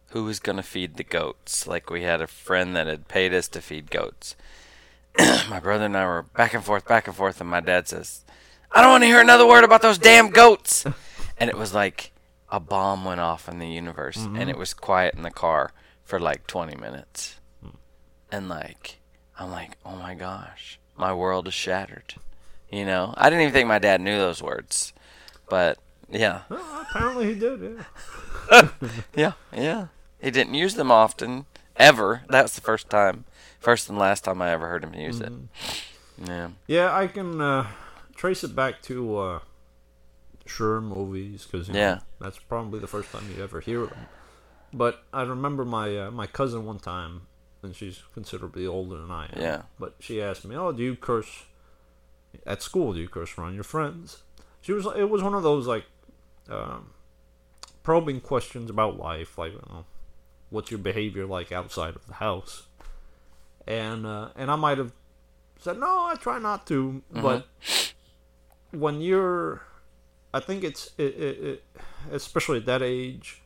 who 0.09 0.23
was 0.25 0.39
going 0.39 0.57
to 0.57 0.63
feed 0.63 0.97
the 0.97 1.03
goats. 1.03 1.65
Like 1.65 1.89
we 1.89 2.03
had 2.03 2.21
a 2.21 2.27
friend 2.27 2.75
that 2.75 2.85
had 2.87 3.07
paid 3.07 3.33
us 3.33 3.47
to 3.49 3.61
feed 3.61 3.89
goats. 3.89 4.35
my 5.49 5.59
brother 5.59 5.85
and 5.85 5.97
I 5.97 6.05
were 6.05 6.21
back 6.23 6.53
and 6.53 6.63
forth, 6.63 6.85
back 6.87 7.07
and 7.07 7.15
forth, 7.15 7.41
and 7.41 7.49
my 7.49 7.59
dad 7.61 7.87
says, 7.87 8.23
"I 8.71 8.81
don't 8.81 8.91
want 8.91 9.03
to 9.03 9.07
hear 9.07 9.19
another 9.21 9.47
word 9.47 9.63
about 9.63 9.81
those 9.81 9.97
damn 9.97 10.29
goats." 10.29 10.85
and 11.37 11.49
it 11.49 11.57
was 11.57 11.73
like 11.73 12.11
a 12.51 12.59
bomb 12.59 13.05
went 13.05 13.21
off 13.21 13.47
in 13.47 13.59
the 13.59 13.67
universe, 13.67 14.17
and 14.17 14.49
it 14.49 14.57
was 14.57 14.73
quiet 14.73 15.15
in 15.15 15.23
the 15.23 15.31
car 15.31 15.71
for 16.03 16.19
like 16.19 16.45
20 16.47 16.75
minutes. 16.75 17.37
And 18.31 18.49
like, 18.49 18.99
I'm 19.39 19.51
like, 19.51 19.77
oh 19.85 19.95
my 19.95 20.13
gosh, 20.13 20.79
my 20.97 21.13
world 21.13 21.47
is 21.47 21.53
shattered. 21.53 22.15
You 22.69 22.85
know, 22.85 23.13
I 23.17 23.29
didn't 23.29 23.43
even 23.43 23.53
think 23.53 23.67
my 23.67 23.79
dad 23.79 24.01
knew 24.01 24.17
those 24.17 24.41
words, 24.43 24.93
but 25.49 25.77
yeah, 26.09 26.41
Well, 26.49 26.85
apparently 26.89 27.33
he 27.33 27.39
did. 27.39 27.83
Yeah. 28.51 28.69
yeah, 29.15 29.31
yeah. 29.53 29.87
He 30.21 30.31
didn't 30.31 30.53
use 30.53 30.75
them 30.75 30.91
often, 30.91 31.45
ever. 31.75 32.23
That's 32.29 32.55
the 32.55 32.61
first 32.61 32.89
time, 32.89 33.25
first 33.59 33.89
and 33.89 33.97
last 33.97 34.23
time 34.25 34.41
I 34.41 34.51
ever 34.51 34.67
heard 34.67 34.83
him 34.83 34.93
use 34.93 35.19
it. 35.19 35.31
Yeah, 36.23 36.49
Yeah, 36.67 36.95
I 36.95 37.07
can 37.07 37.41
uh, 37.41 37.67
trace 38.15 38.43
it 38.43 38.55
back 38.55 38.81
to 38.83 39.17
uh, 39.17 39.39
sure 40.51 40.81
movies 40.81 41.47
because 41.49 41.69
Yeah. 41.69 41.99
that's 42.19 42.37
probably 42.39 42.79
the 42.79 42.87
first 42.95 43.11
time 43.11 43.23
you 43.35 43.41
ever 43.43 43.59
hear 43.61 43.85
them. 43.85 44.05
But 44.73 45.03
I 45.11 45.23
remember 45.23 45.65
my 45.65 45.87
uh, 46.03 46.11
my 46.11 46.27
cousin 46.27 46.65
one 46.65 46.79
time, 46.79 47.27
and 47.63 47.75
she's 47.75 48.01
considerably 48.13 48.65
older 48.67 48.97
than 49.01 49.11
I 49.11 49.25
am. 49.33 49.41
Yeah. 49.47 49.61
But 49.79 49.95
she 49.99 50.21
asked 50.21 50.45
me, 50.45 50.55
"Oh, 50.55 50.71
do 50.71 50.81
you 50.83 50.95
curse 50.95 51.43
at 52.45 52.61
school? 52.61 52.93
Do 52.93 52.99
you 52.99 53.09
curse 53.09 53.37
around 53.37 53.55
your 53.55 53.63
friends?" 53.75 54.23
She 54.61 54.71
was. 54.73 54.85
It 54.95 55.09
was 55.09 55.21
one 55.23 55.33
of 55.33 55.43
those 55.43 55.67
like 55.67 55.85
um, 56.49 56.91
probing 57.83 58.21
questions 58.21 58.69
about 58.69 58.97
life, 58.97 59.37
like 59.37 59.51
you 59.53 59.63
know, 59.69 59.85
what's 60.49 60.71
your 60.71 60.79
behavior 60.79 61.25
like 61.25 61.51
outside 61.51 61.95
of 61.95 62.05
the 62.07 62.13
house, 62.15 62.67
and 63.67 64.05
uh, 64.05 64.29
and 64.37 64.49
I 64.49 64.55
might 64.55 64.77
have 64.77 64.93
said 65.59 65.77
no, 65.79 66.05
I 66.05 66.15
try 66.15 66.39
not 66.39 66.65
to, 66.67 67.01
but 67.11 67.45
when 68.71 69.01
you're, 69.01 69.61
I 70.33 70.39
think 70.39 70.63
it's 70.63 70.91
it, 70.97 71.13
it, 71.15 71.43
it, 71.43 71.63
especially 72.11 72.57
at 72.59 72.65
that 72.65 72.81
age, 72.81 73.41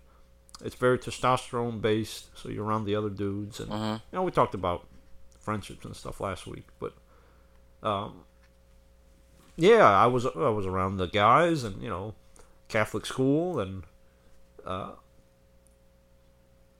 it's 0.63 0.75
very 0.75 0.97
testosterone 0.99 1.81
based. 1.81 2.29
So 2.37 2.49
you're 2.49 2.63
around 2.65 2.85
the 2.85 2.95
other 2.95 3.09
dudes, 3.09 3.59
and 3.59 3.71
Mhm. 3.71 3.93
you 4.11 4.15
know 4.17 4.23
we 4.23 4.31
talked 4.31 4.53
about 4.53 4.87
friendships 5.39 5.85
and 5.85 5.95
stuff 5.95 6.19
last 6.19 6.45
week, 6.47 6.67
but 6.79 6.93
um, 7.83 8.23
yeah, 9.55 9.87
I 9.89 10.05
was 10.07 10.25
I 10.25 10.49
was 10.49 10.65
around 10.65 10.97
the 10.97 11.07
guys, 11.07 11.63
and 11.63 11.81
you 11.81 11.89
know, 11.89 12.13
Catholic 12.67 13.05
school, 13.05 13.59
and 13.59 13.83
uh, 14.65 14.91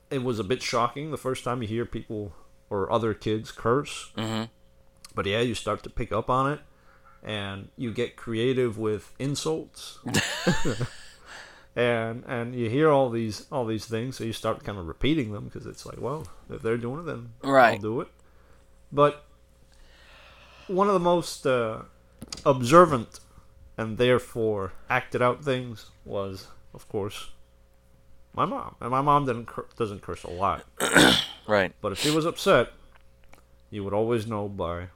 it 0.10 0.24
was 0.24 0.40
a 0.40 0.44
bit 0.44 0.62
shocking 0.62 1.12
the 1.12 1.18
first 1.18 1.44
time 1.44 1.62
you 1.62 1.68
hear 1.68 1.86
people 1.86 2.34
or 2.70 2.92
other 2.92 3.14
kids 3.14 3.52
curse. 3.52 4.12
hmm 4.16 4.44
But 5.14 5.26
yeah, 5.26 5.42
you 5.42 5.56
start 5.56 5.84
to 5.84 5.90
pick 5.90 6.12
up 6.12 6.30
on 6.30 6.52
it, 6.52 6.60
and 7.26 7.70
you 7.76 7.92
get 7.92 8.16
creative 8.16 8.78
with 8.78 9.12
insults, 9.20 10.00
and 11.76 12.24
and 12.28 12.56
you 12.56 12.70
hear 12.70 12.90
all 12.90 13.10
these 13.10 13.48
all 13.52 13.66
these 13.66 13.86
things, 13.86 14.16
so 14.16 14.24
you 14.24 14.32
start 14.32 14.64
kind 14.64 14.78
of 14.78 14.88
repeating 14.88 15.34
them 15.34 15.46
because 15.46 15.66
it's 15.66 15.86
like, 15.86 16.00
well, 16.00 16.28
if 16.50 16.62
they're 16.62 16.78
doing 16.78 17.02
it, 17.02 17.06
then 17.08 17.30
I'll 17.74 17.80
do 17.80 18.02
it. 18.02 18.08
But 18.92 19.26
one 20.68 20.88
of 20.88 20.94
the 20.94 21.00
most 21.00 21.46
uh, 21.46 21.82
observant 22.46 23.20
and 23.78 23.98
therefore 23.98 24.74
acted 24.90 25.22
out 25.22 25.44
things 25.44 25.92
was, 26.06 26.48
of 26.74 26.88
course, 26.88 27.32
my 28.34 28.46
mom. 28.46 28.76
And 28.80 28.92
my 28.92 29.02
mom 29.02 29.26
didn't 29.26 29.48
cur- 29.48 29.66
doesn't 29.78 30.02
curse 30.02 30.24
a 30.24 30.30
lot. 30.30 30.64
Right. 31.48 31.74
But 31.80 31.92
if 31.92 32.00
she 32.00 32.10
was 32.10 32.26
upset, 32.26 32.70
you 33.70 33.84
would 33.84 33.94
always 33.94 34.26
know 34.26 34.50
by 34.50 34.88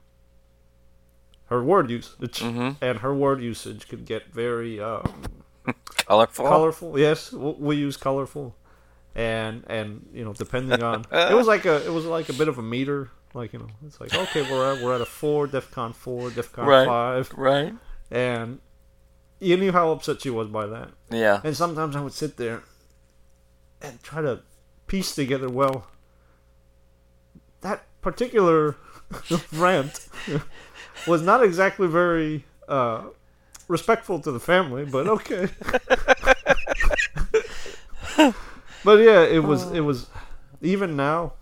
her 1.50 1.64
word 1.64 1.90
usage, 1.90 2.40
Mhm. 2.42 2.78
and 2.82 3.00
her 3.00 3.14
word 3.14 3.42
usage 3.42 3.88
could 3.88 4.06
get 4.06 4.28
very 4.34 4.80
um, 4.80 5.24
Colorful. 6.08 6.46
colorful. 6.46 7.00
Yes, 7.00 7.32
we 7.34 7.76
use 7.76 7.98
colorful, 7.98 8.56
and 9.16 9.64
and 9.68 10.08
you 10.14 10.24
know 10.26 10.34
depending 10.34 10.82
on 10.84 11.06
it 11.12 11.36
was 11.36 11.48
like 11.48 11.66
a 11.66 11.86
it 11.86 11.92
was 11.92 12.06
like 12.06 12.30
a 12.30 12.34
bit 12.34 12.48
of 12.48 12.58
a 12.58 12.64
meter. 12.64 13.10
Like 13.34 13.54
you 13.54 13.60
know, 13.60 13.68
it's 13.86 14.00
like 14.02 14.14
okay, 14.16 14.42
we're 14.52 14.74
at 14.74 14.82
we're 14.84 14.96
at 14.96 15.02
a 15.02 15.06
four, 15.06 15.48
DefCon 15.48 15.94
four, 15.94 16.30
DefCon 16.32 16.66
Right. 16.66 16.88
five, 16.88 17.32
Right. 17.38 17.74
and 18.10 18.60
you 19.40 19.56
knew 19.56 19.72
how 19.72 19.92
upset 19.92 20.22
she 20.22 20.30
was 20.32 20.48
by 20.48 20.66
that. 20.66 20.90
Yeah. 21.12 21.40
And 21.44 21.56
sometimes 21.56 21.96
I 21.96 22.02
would 22.02 22.14
sit 22.14 22.38
there 22.38 22.64
and 23.82 24.02
try 24.04 24.22
to 24.22 24.42
piece 24.88 25.14
together, 25.16 25.48
well, 25.48 25.88
that 27.62 27.86
particular 28.02 28.76
rant 29.54 30.08
was 31.08 31.22
not 31.22 31.44
exactly 31.44 31.88
very 31.88 32.44
uh, 32.68 33.04
respectful 33.68 34.20
to 34.22 34.32
the 34.32 34.40
family, 34.40 34.86
but 34.86 35.08
okay. 35.08 35.50
but 38.84 39.00
yeah, 39.00 39.22
it 39.24 39.44
was 39.44 39.72
it 39.72 39.82
was 39.82 40.08
even 40.62 40.96
now. 40.96 41.34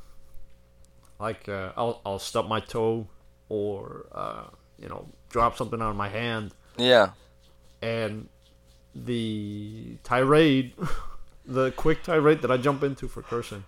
Like 1.19 1.49
uh, 1.49 1.71
I'll 1.75 2.01
I'll 2.05 2.19
stub 2.19 2.47
my 2.47 2.59
toe 2.59 3.07
or 3.49 4.05
uh, 4.11 4.43
you 4.79 4.87
know 4.87 5.07
drop 5.29 5.57
something 5.57 5.81
on 5.81 5.95
my 5.97 6.09
hand 6.09 6.53
Yeah. 6.77 7.09
and 7.81 8.29
the 8.95 9.97
tirade, 10.03 10.73
the 11.45 11.71
quick 11.71 12.03
tirade 12.03 12.41
that 12.43 12.51
I 12.51 12.57
jump 12.57 12.83
into 12.83 13.07
for 13.07 13.21
cursing, 13.21 13.63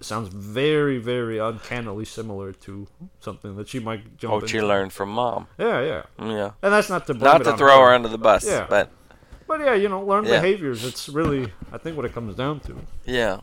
sounds 0.00 0.28
very, 0.28 0.98
very 0.98 1.38
uncannily 1.38 2.04
similar 2.04 2.52
to 2.52 2.86
something 3.20 3.56
that 3.56 3.68
she 3.68 3.78
might 3.80 4.16
jump 4.16 4.32
What 4.34 4.42
into. 4.44 4.56
you 4.56 4.66
learned 4.66 4.92
from 4.92 5.10
mom. 5.10 5.46
Yeah, 5.58 5.80
yeah, 5.80 6.02
Yeah. 6.18 6.50
and 6.62 6.72
that's 6.72 6.88
not 6.88 7.06
to 7.08 7.14
Not 7.14 7.44
to 7.44 7.56
throw 7.56 7.78
her. 7.80 7.88
her 7.88 7.94
under 7.94 8.08
the 8.08 8.18
bus, 8.18 8.46
Yeah. 8.46 8.66
but 8.68 8.90
but 9.46 9.60
yeah, 9.60 9.74
you 9.74 9.88
know, 9.90 10.02
learn 10.02 10.24
Yeah. 10.24 10.40
behaviors. 10.40 10.84
It's 10.84 11.08
really, 11.08 11.52
I 11.72 11.76
think, 11.78 11.96
what 11.96 12.06
it 12.06 12.14
comes 12.14 12.34
down 12.34 12.60
to. 12.60 12.76
yeah. 13.04 13.40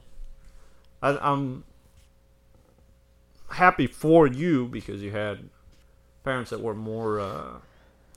I, 1.04 1.18
I'm 1.18 1.64
happy 3.50 3.88
for 3.88 4.28
you 4.28 4.68
because 4.68 5.02
you 5.02 5.12
had 5.12 5.50
parents 6.24 6.50
that 6.52 6.62
were 6.62 6.74
more 6.76 7.20
uh, 7.20 7.54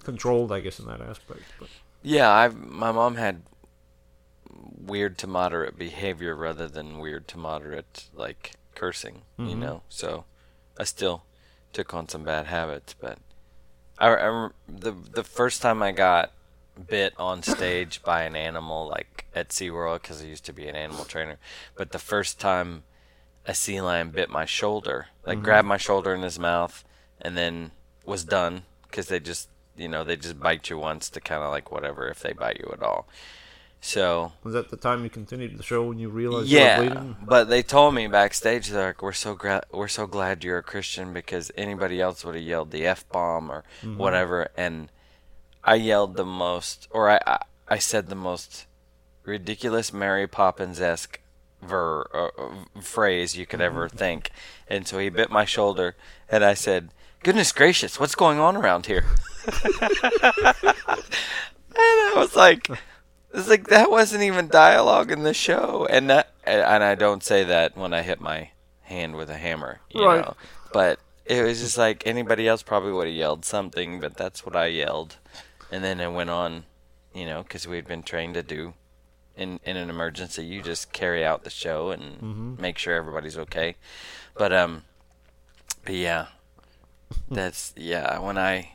controlled, 0.02 0.52
I 0.52 0.60
guess, 0.60 0.78
in 0.78 0.86
that 0.86 1.00
aspect. 1.00 1.42
But 1.58 1.68
Yeah, 2.02 2.30
I 2.30 2.48
my 2.48 2.92
mom 2.92 3.16
had 3.16 3.42
weird 4.78 5.18
to 5.18 5.26
moderate 5.26 5.78
behavior 5.78 6.34
rather 6.34 6.68
than 6.68 6.98
weird 6.98 7.28
to 7.28 7.38
moderate 7.38 8.08
like 8.14 8.52
cursing, 8.74 9.22
you 9.44 9.56
Mhm. 9.56 9.60
know. 9.60 9.82
So 9.88 10.24
I 10.78 10.84
still 10.84 11.24
took 11.72 11.94
on 11.94 12.08
some 12.08 12.24
bad 12.24 12.46
habits, 12.46 12.94
but 12.94 13.18
I, 13.98 14.08
I 14.14 14.48
the 14.68 14.92
the 14.92 15.24
first 15.24 15.62
time 15.62 15.82
I 15.82 15.92
got 15.92 16.32
bit 16.88 17.14
on 17.18 17.42
stage 17.42 18.02
by 18.02 18.22
an 18.22 18.34
animal 18.36 18.88
like 18.88 19.26
at 19.34 19.50
SeaWorld 19.50 20.02
because 20.02 20.22
I 20.22 20.26
used 20.26 20.44
to 20.46 20.52
be 20.52 20.66
an 20.68 20.76
animal 20.76 21.04
trainer, 21.04 21.38
but 21.76 21.92
the 21.92 21.98
first 21.98 22.40
time 22.40 22.84
a 23.46 23.54
sea 23.54 23.80
lion 23.80 24.10
bit 24.10 24.30
my 24.30 24.44
shoulder, 24.44 25.08
like 25.26 25.42
grabbed 25.42 25.68
my 25.68 25.76
shoulder 25.76 26.14
in 26.14 26.22
his 26.22 26.38
mouth 26.38 26.84
and 27.20 27.36
then 27.36 27.70
was 28.04 28.24
done 28.24 28.64
because 28.82 29.08
they 29.08 29.20
just 29.20 29.48
you 29.76 29.88
know 29.88 30.04
they 30.04 30.16
just 30.16 30.40
bite 30.40 30.70
you 30.70 30.78
once 30.78 31.08
to 31.10 31.20
kind 31.20 31.42
of 31.42 31.50
like 31.50 31.70
whatever 31.70 32.08
if 32.08 32.20
they 32.20 32.32
bite 32.32 32.58
you 32.60 32.70
at 32.72 32.82
all. 32.82 33.06
So 33.84 34.32
was 34.42 34.54
that 34.54 34.70
the 34.70 34.78
time 34.78 35.04
you 35.04 35.10
continued 35.10 35.58
the 35.58 35.62
show 35.62 35.84
when 35.84 35.98
you 35.98 36.08
realized 36.08 36.48
you 36.48 36.58
were 36.58 36.64
yeah, 36.64 36.78
bleeding? 36.78 37.16
but 37.20 37.50
they 37.50 37.62
told 37.62 37.94
me 37.94 38.06
backstage 38.06 38.68
they're 38.68 38.86
like, 38.86 39.02
"We're 39.02 39.12
so 39.12 39.34
gra- 39.34 39.66
we're 39.70 39.88
so 39.88 40.06
glad 40.06 40.42
you're 40.42 40.56
a 40.56 40.62
Christian 40.62 41.12
because 41.12 41.52
anybody 41.54 42.00
else 42.00 42.24
would 42.24 42.34
have 42.34 42.42
yelled 42.42 42.70
the 42.70 42.86
f 42.86 43.06
bomb 43.10 43.50
or 43.50 43.62
whatever." 43.82 44.48
And 44.56 44.88
I 45.62 45.74
yelled 45.74 46.16
the 46.16 46.24
most, 46.24 46.88
or 46.92 47.10
I 47.10 47.20
I, 47.26 47.38
I 47.68 47.78
said 47.78 48.08
the 48.08 48.14
most 48.14 48.64
ridiculous 49.22 49.92
Mary 49.92 50.26
Poppins 50.26 50.80
esque 50.80 51.20
ver 51.60 52.06
uh, 52.14 52.28
uh, 52.42 52.80
phrase 52.80 53.36
you 53.36 53.44
could 53.44 53.60
ever 53.60 53.90
think. 53.90 54.30
And 54.66 54.88
so 54.88 54.98
he 54.98 55.10
bit 55.10 55.30
my 55.30 55.44
shoulder, 55.44 55.94
and 56.30 56.42
I 56.42 56.54
said, 56.54 56.88
"Goodness 57.22 57.52
gracious, 57.52 58.00
what's 58.00 58.14
going 58.14 58.38
on 58.38 58.56
around 58.56 58.86
here?" 58.86 59.04
and 59.46 59.84
I 61.76 62.12
was 62.16 62.34
like. 62.34 62.70
It's 63.34 63.48
like 63.48 63.66
that 63.68 63.90
wasn't 63.90 64.22
even 64.22 64.48
dialogue 64.48 65.10
in 65.10 65.24
the 65.24 65.34
show, 65.34 65.86
and 65.90 66.08
that, 66.08 66.30
and 66.44 66.84
I 66.84 66.94
don't 66.94 67.22
say 67.22 67.42
that 67.44 67.76
when 67.76 67.92
I 67.92 68.02
hit 68.02 68.20
my 68.20 68.50
hand 68.82 69.16
with 69.16 69.28
a 69.28 69.36
hammer, 69.36 69.80
you 69.90 70.06
Right. 70.06 70.20
know. 70.24 70.34
But 70.72 71.00
it 71.24 71.42
was 71.44 71.60
just 71.60 71.76
like 71.76 72.06
anybody 72.06 72.46
else 72.46 72.62
probably 72.62 72.92
would 72.92 73.06
have 73.08 73.16
yelled 73.16 73.44
something, 73.44 73.98
but 74.00 74.16
that's 74.16 74.46
what 74.46 74.54
I 74.54 74.66
yelled, 74.66 75.16
and 75.72 75.82
then 75.82 75.98
it 76.00 76.12
went 76.12 76.30
on, 76.30 76.64
you 77.12 77.26
know, 77.26 77.42
because 77.42 77.66
we'd 77.66 77.88
been 77.88 78.02
trained 78.04 78.34
to 78.34 78.42
do. 78.42 78.74
In 79.36 79.58
in 79.64 79.76
an 79.76 79.90
emergency, 79.90 80.44
you 80.44 80.62
just 80.62 80.92
carry 80.92 81.24
out 81.24 81.42
the 81.42 81.50
show 81.50 81.90
and 81.90 82.56
make 82.60 82.78
sure 82.78 82.94
everybody's 82.94 83.36
okay. 83.36 83.74
But 84.36 84.52
um, 84.52 84.82
but 85.84 85.96
yeah, 85.96 86.26
that's 87.28 87.72
yeah. 87.76 88.20
When 88.20 88.38
I 88.38 88.74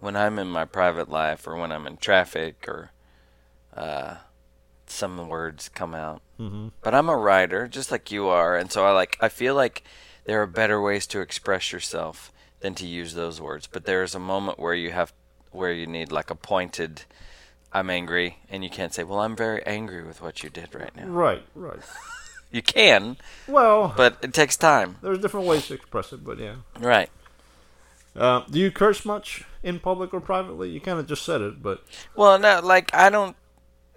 when 0.00 0.16
I'm 0.16 0.40
in 0.40 0.48
my 0.48 0.64
private 0.64 1.08
life 1.08 1.46
or 1.46 1.54
when 1.54 1.70
I'm 1.70 1.86
in 1.86 1.98
traffic 1.98 2.64
or 2.66 2.90
uh, 3.76 4.14
some 4.86 5.28
words 5.28 5.68
come 5.68 5.94
out. 5.94 6.22
Mm-hmm. 6.40 6.68
But 6.82 6.94
I'm 6.94 7.08
a 7.08 7.16
writer, 7.16 7.68
just 7.68 7.90
like 7.90 8.10
you 8.10 8.28
are, 8.28 8.56
and 8.56 8.70
so 8.72 8.84
I 8.86 8.92
like. 8.92 9.16
I 9.20 9.28
feel 9.28 9.54
like 9.54 9.82
there 10.24 10.40
are 10.42 10.46
better 10.46 10.80
ways 10.80 11.06
to 11.08 11.20
express 11.20 11.72
yourself 11.72 12.32
than 12.60 12.74
to 12.76 12.86
use 12.86 13.14
those 13.14 13.40
words. 13.40 13.66
But 13.66 13.84
there 13.84 14.02
is 14.02 14.14
a 14.14 14.18
moment 14.18 14.58
where 14.58 14.74
you 14.74 14.90
have, 14.92 15.12
where 15.50 15.72
you 15.72 15.86
need 15.86 16.10
like 16.12 16.30
a 16.30 16.34
pointed. 16.34 17.02
I'm 17.72 17.90
angry, 17.90 18.38
and 18.48 18.64
you 18.64 18.70
can't 18.70 18.94
say, 18.94 19.04
"Well, 19.04 19.20
I'm 19.20 19.36
very 19.36 19.64
angry 19.66 20.02
with 20.02 20.22
what 20.22 20.42
you 20.42 20.50
did 20.50 20.74
right 20.74 20.94
now." 20.96 21.06
Right, 21.06 21.42
right. 21.54 21.78
You 22.52 22.62
can, 22.62 23.16
Well, 23.48 23.92
but 23.96 24.18
it 24.22 24.32
takes 24.32 24.56
time. 24.56 24.96
there's 25.02 25.18
different 25.18 25.46
ways 25.48 25.66
to 25.66 25.74
express 25.74 26.12
it, 26.12 26.24
but 26.24 26.38
yeah. 26.38 26.54
Right. 26.78 27.10
Uh, 28.14 28.44
do 28.48 28.58
you 28.60 28.70
curse 28.70 29.04
much 29.04 29.44
in 29.64 29.80
public 29.80 30.14
or 30.14 30.20
privately? 30.20 30.70
You 30.70 30.80
kind 30.80 30.98
of 31.00 31.06
just 31.08 31.24
said 31.24 31.40
it, 31.40 31.60
but 31.60 31.84
Well, 32.14 32.38
no, 32.38 32.60
like 32.62 32.94
I 32.94 33.10
don't. 33.10 33.36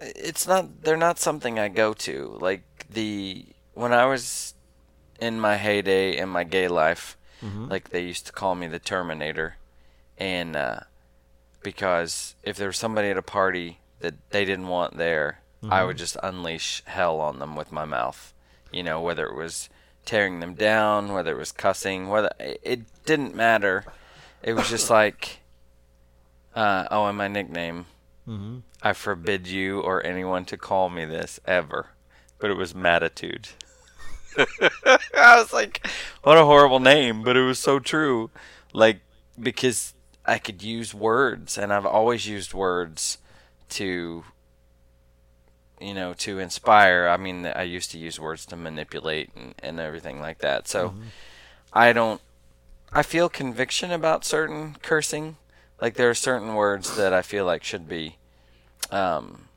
It's 0.00 0.46
not. 0.46 0.82
They're 0.82 0.96
not 0.96 1.18
something 1.18 1.58
I 1.58 1.68
go 1.68 1.92
to. 1.94 2.38
Like 2.40 2.62
the 2.90 3.46
when 3.74 3.92
I 3.92 4.06
was 4.06 4.54
in 5.20 5.38
my 5.40 5.56
heyday 5.56 6.16
in 6.16 6.28
my 6.28 6.44
gay 6.44 6.68
life, 6.68 7.16
like 7.70 7.90
they 7.90 8.02
used 8.02 8.26
to 8.26 8.32
call 8.32 8.54
me 8.54 8.66
the 8.66 8.78
Terminator, 8.78 9.56
and 10.18 10.56
uh, 10.56 10.80
because 11.62 12.34
if 12.42 12.56
there 12.56 12.68
was 12.68 12.76
somebody 12.78 13.08
at 13.08 13.16
a 13.18 13.22
party 13.22 13.78
that 14.00 14.14
they 14.30 14.44
didn't 14.44 14.68
want 14.68 14.96
there, 14.96 15.40
I 15.62 15.84
would 15.84 15.98
just 15.98 16.16
unleash 16.22 16.82
hell 16.86 17.20
on 17.20 17.38
them 17.38 17.54
with 17.54 17.70
my 17.70 17.84
mouth. 17.84 18.32
You 18.72 18.82
know, 18.82 19.00
whether 19.02 19.26
it 19.26 19.34
was 19.36 19.68
tearing 20.06 20.40
them 20.40 20.54
down, 20.54 21.12
whether 21.12 21.32
it 21.32 21.38
was 21.38 21.52
cussing, 21.52 22.08
whether 22.08 22.30
it 22.38 22.60
it 22.62 22.80
didn't 23.04 23.34
matter. 23.34 23.84
It 24.42 24.54
was 24.54 24.70
just 24.70 24.88
like, 24.88 25.40
uh, 26.54 26.86
oh, 26.90 27.04
and 27.06 27.18
my 27.18 27.28
nickname. 27.28 27.84
Mhm. 28.28 28.62
I 28.82 28.92
forbid 28.92 29.46
you 29.46 29.80
or 29.80 30.04
anyone 30.04 30.44
to 30.46 30.56
call 30.56 30.90
me 30.90 31.04
this 31.04 31.40
ever. 31.46 31.88
But 32.38 32.50
it 32.50 32.54
was 32.54 32.72
Matitude. 32.74 33.48
I 34.38 35.36
was 35.36 35.52
like, 35.52 35.86
what 36.22 36.38
a 36.38 36.44
horrible 36.44 36.80
name, 36.80 37.22
but 37.22 37.36
it 37.36 37.42
was 37.42 37.58
so 37.58 37.78
true. 37.78 38.30
Like, 38.72 39.00
because 39.38 39.94
I 40.24 40.38
could 40.38 40.62
use 40.62 40.94
words, 40.94 41.58
and 41.58 41.72
I've 41.72 41.84
always 41.86 42.26
used 42.26 42.54
words 42.54 43.18
to, 43.70 44.24
you 45.80 45.94
know, 45.94 46.14
to 46.14 46.38
inspire. 46.38 47.08
I 47.08 47.16
mean, 47.16 47.44
I 47.46 47.62
used 47.62 47.90
to 47.92 47.98
use 47.98 48.20
words 48.20 48.46
to 48.46 48.56
manipulate 48.56 49.30
and, 49.34 49.54
and 49.62 49.80
everything 49.80 50.20
like 50.20 50.38
that. 50.38 50.68
So 50.68 50.94
I 51.72 51.92
don't, 51.92 52.20
I 52.92 53.02
feel 53.02 53.28
conviction 53.28 53.90
about 53.90 54.24
certain 54.24 54.76
cursing. 54.82 55.36
Like, 55.80 55.94
there 55.94 56.10
are 56.10 56.14
certain 56.14 56.54
words 56.54 56.96
that 56.96 57.12
I 57.12 57.22
feel 57.22 57.44
like 57.44 57.64
should 57.64 57.88
be 57.88 58.16
um, 58.90 59.48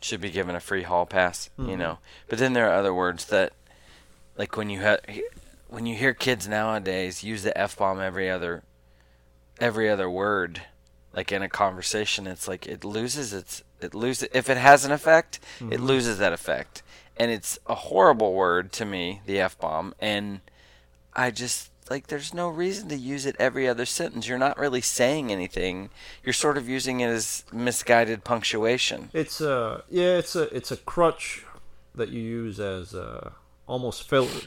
should 0.00 0.20
be 0.20 0.30
given 0.30 0.54
a 0.54 0.60
free 0.60 0.82
hall 0.82 1.06
pass, 1.06 1.48
you 1.58 1.76
know. 1.76 1.98
But 2.28 2.38
then 2.38 2.52
there 2.52 2.68
are 2.68 2.78
other 2.78 2.92
words 2.92 3.24
that 3.26 3.52
like 4.36 4.56
when 4.56 4.68
you 4.68 4.80
have 4.80 5.00
when 5.68 5.86
you 5.86 5.96
hear 5.96 6.12
kids 6.12 6.46
nowadays 6.46 7.24
use 7.24 7.42
the 7.42 7.56
f 7.56 7.76
bomb 7.76 8.00
every 8.00 8.30
other 8.30 8.62
every 9.60 9.88
other 9.88 10.10
word, 10.10 10.62
like 11.14 11.32
in 11.32 11.42
a 11.42 11.48
conversation, 11.48 12.26
it's 12.26 12.46
like 12.46 12.66
it 12.66 12.84
loses 12.84 13.32
its 13.32 13.62
it 13.80 13.94
loses 13.94 14.28
if 14.32 14.50
it 14.50 14.56
has 14.56 14.84
an 14.84 14.92
effect, 14.92 15.40
it 15.70 15.80
loses 15.80 16.18
that 16.18 16.32
effect, 16.32 16.82
and 17.16 17.30
it's 17.30 17.58
a 17.66 17.74
horrible 17.74 18.34
word 18.34 18.72
to 18.72 18.84
me, 18.84 19.20
the 19.26 19.40
f 19.40 19.58
bomb, 19.58 19.94
and 20.00 20.40
I 21.14 21.30
just 21.30 21.70
like 21.90 22.06
there's 22.06 22.32
no 22.32 22.48
reason 22.48 22.88
to 22.88 22.96
use 22.96 23.26
it 23.26 23.36
every 23.38 23.68
other 23.68 23.84
sentence. 23.84 24.26
You're 24.26 24.38
not 24.38 24.58
really 24.58 24.80
saying 24.80 25.30
anything. 25.30 25.90
You're 26.22 26.32
sort 26.32 26.56
of 26.56 26.68
using 26.68 27.00
it 27.00 27.08
as 27.08 27.44
misguided 27.52 28.24
punctuation. 28.24 29.10
It's 29.12 29.40
a 29.40 29.84
yeah, 29.90 30.16
it's 30.16 30.34
a 30.34 30.54
it's 30.54 30.70
a 30.70 30.76
crutch 30.76 31.44
that 31.94 32.08
you 32.08 32.22
use 32.22 32.58
as 32.58 32.94
uh, 32.94 33.30
almost 33.66 34.08
filler. 34.08 34.42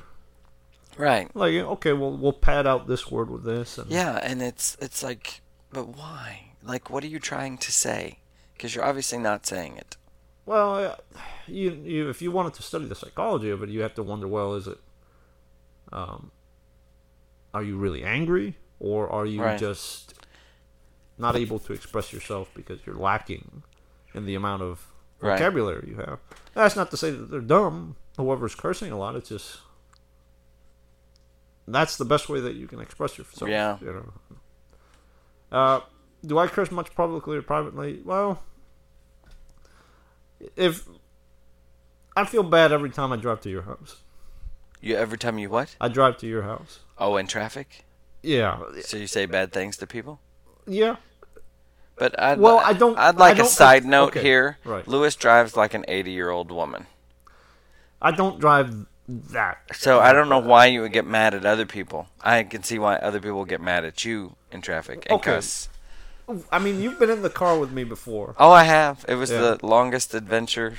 Right. 0.98 1.34
Like 1.36 1.54
okay, 1.54 1.94
well 1.94 2.12
we'll 2.12 2.34
pad 2.34 2.66
out 2.66 2.88
this 2.88 3.12
word 3.12 3.30
with 3.30 3.44
this. 3.44 3.78
And 3.78 3.92
Yeah, 3.92 4.20
and 4.24 4.42
it's 4.42 4.76
it's 4.82 5.04
like, 5.04 5.42
but 5.72 5.90
why? 5.90 6.52
Like, 6.64 6.90
what 6.90 7.04
are 7.04 7.08
you 7.08 7.20
trying 7.20 7.58
to 7.60 7.72
say? 7.72 8.20
Because 8.54 8.74
you're 8.74 8.84
obviously 8.84 9.20
not 9.20 9.46
saying 9.46 9.78
it. 9.78 9.96
Well, 10.46 10.76
uh, 10.76 10.96
you 11.46 11.72
you 11.72 12.10
if 12.10 12.22
you 12.22 12.32
wanted 12.32 12.56
to 12.56 12.64
study 12.64 12.86
the 12.86 12.96
psychology 12.96 13.52
of 13.52 13.62
it, 13.62 13.70
you 13.70 13.82
have 13.82 13.94
to 13.96 14.04
wonder, 14.04 14.28
well, 14.28 14.56
is 14.56 14.68
it 14.68 14.80
um 15.94 16.32
are 17.54 17.64
you 17.64 17.78
really 17.78 18.04
angry 18.04 18.58
or 18.80 19.10
are 19.10 19.26
you 19.26 19.42
Right. 19.42 19.60
just 19.60 20.14
not 21.18 21.36
able 21.36 21.60
to 21.60 21.74
express 21.74 22.14
yourself 22.14 22.50
because 22.56 22.86
you're 22.86 22.96
lacking 22.96 23.64
in 24.14 24.26
the 24.26 24.36
amount 24.36 24.62
of 24.62 24.88
Right. 25.20 25.38
vocabulary 25.38 25.90
you 25.90 25.96
have? 25.98 26.20
That's 26.54 26.76
not 26.76 26.92
to 26.92 26.98
say 26.98 27.12
that 27.12 27.32
they're 27.32 27.42
dumb. 27.42 27.96
Whoever's 28.18 28.56
cursing 28.56 28.92
a 28.92 28.98
lot, 28.98 29.16
it's 29.16 29.30
just 29.30 29.60
that's 31.68 31.98
the 31.98 32.06
best 32.06 32.30
way 32.30 32.40
that 32.40 32.56
you 32.56 32.68
can 32.68 32.80
express 32.80 33.18
yourself. 33.18 33.50
Yeah. 33.50 33.78
You 33.82 33.94
know. 33.94 34.14
Uh, 35.52 35.80
do 36.26 36.38
I 36.38 36.48
curse 36.48 36.72
much 36.72 36.94
publicly 36.96 37.38
or 37.38 37.42
privately? 37.42 38.02
Well, 38.06 38.42
if 40.56 40.88
I 42.16 42.26
feel 42.26 42.44
bad 42.44 42.72
every 42.72 42.90
time 42.90 43.12
I 43.12 43.16
drive 43.18 43.42
to 43.42 43.50
your 43.50 43.64
house. 43.64 44.02
You 44.82 44.96
every 44.96 45.18
time 45.18 45.38
you 45.40 45.50
what? 45.50 45.76
I 45.82 45.88
drive 45.88 46.18
to 46.18 46.28
your 46.28 46.44
house. 46.44 46.80
Oh, 47.00 47.18
in 47.18 47.28
traffic. 47.28 47.86
Yeah, 48.24 48.60
So 48.82 48.98
you 48.98 49.08
say 49.08 49.26
bad 49.26 49.52
things 49.52 49.78
to 49.78 49.88
people. 49.88 50.20
yeah. 50.66 50.98
But 51.96 52.20
I'd, 52.22 52.40
Well, 52.40 52.60
I 52.60 52.74
don't- 52.74 52.98
I'd 53.00 53.16
like 53.16 53.32
I 53.38 53.40
a 53.40 53.42
don't- 53.44 53.48
side 53.50 53.84
note 53.86 54.10
okay, 54.10 54.22
here. 54.22 54.58
right. 54.64 54.88
Lewis 54.88 55.16
drives 55.16 55.56
like 55.58 55.74
an 55.74 55.84
80 55.88 56.12
year 56.12 56.30
old 56.30 56.52
woman. 56.52 56.86
I 58.02 58.12
don't 58.12 58.40
drive 58.40 58.86
that. 59.08 59.58
So 59.74 60.00
I 60.00 60.14
don't 60.14 60.30
know 60.30 60.38
why 60.38 60.68
you 60.68 60.82
would 60.82 60.94
get 60.94 61.08
mad 61.08 61.34
at 61.34 61.44
other 61.46 61.66
people. 61.66 62.08
I 62.22 62.44
can 62.44 62.62
see 62.62 62.78
why 62.78 62.98
other 62.98 63.20
people 63.20 63.46
get 63.46 63.62
mad 63.62 63.84
at 63.84 64.06
you 64.06 64.36
in 64.52 64.62
traffic 64.62 65.08
and 65.10 65.14
Okay. 65.20 65.32
cuss. 65.36 65.70
I 66.52 66.60
mean, 66.60 66.82
you've 66.82 67.00
been 67.00 67.10
in 67.10 67.22
the 67.24 67.30
car 67.32 67.58
with 67.58 67.72
me 67.72 67.84
before. 67.84 68.36
Oh, 68.38 68.52
I 68.52 68.66
have. 68.66 69.04
It 69.08 69.16
was 69.16 69.32
Yeah. 69.32 69.40
the 69.56 69.66
longest 69.66 70.14
adventure, 70.14 70.78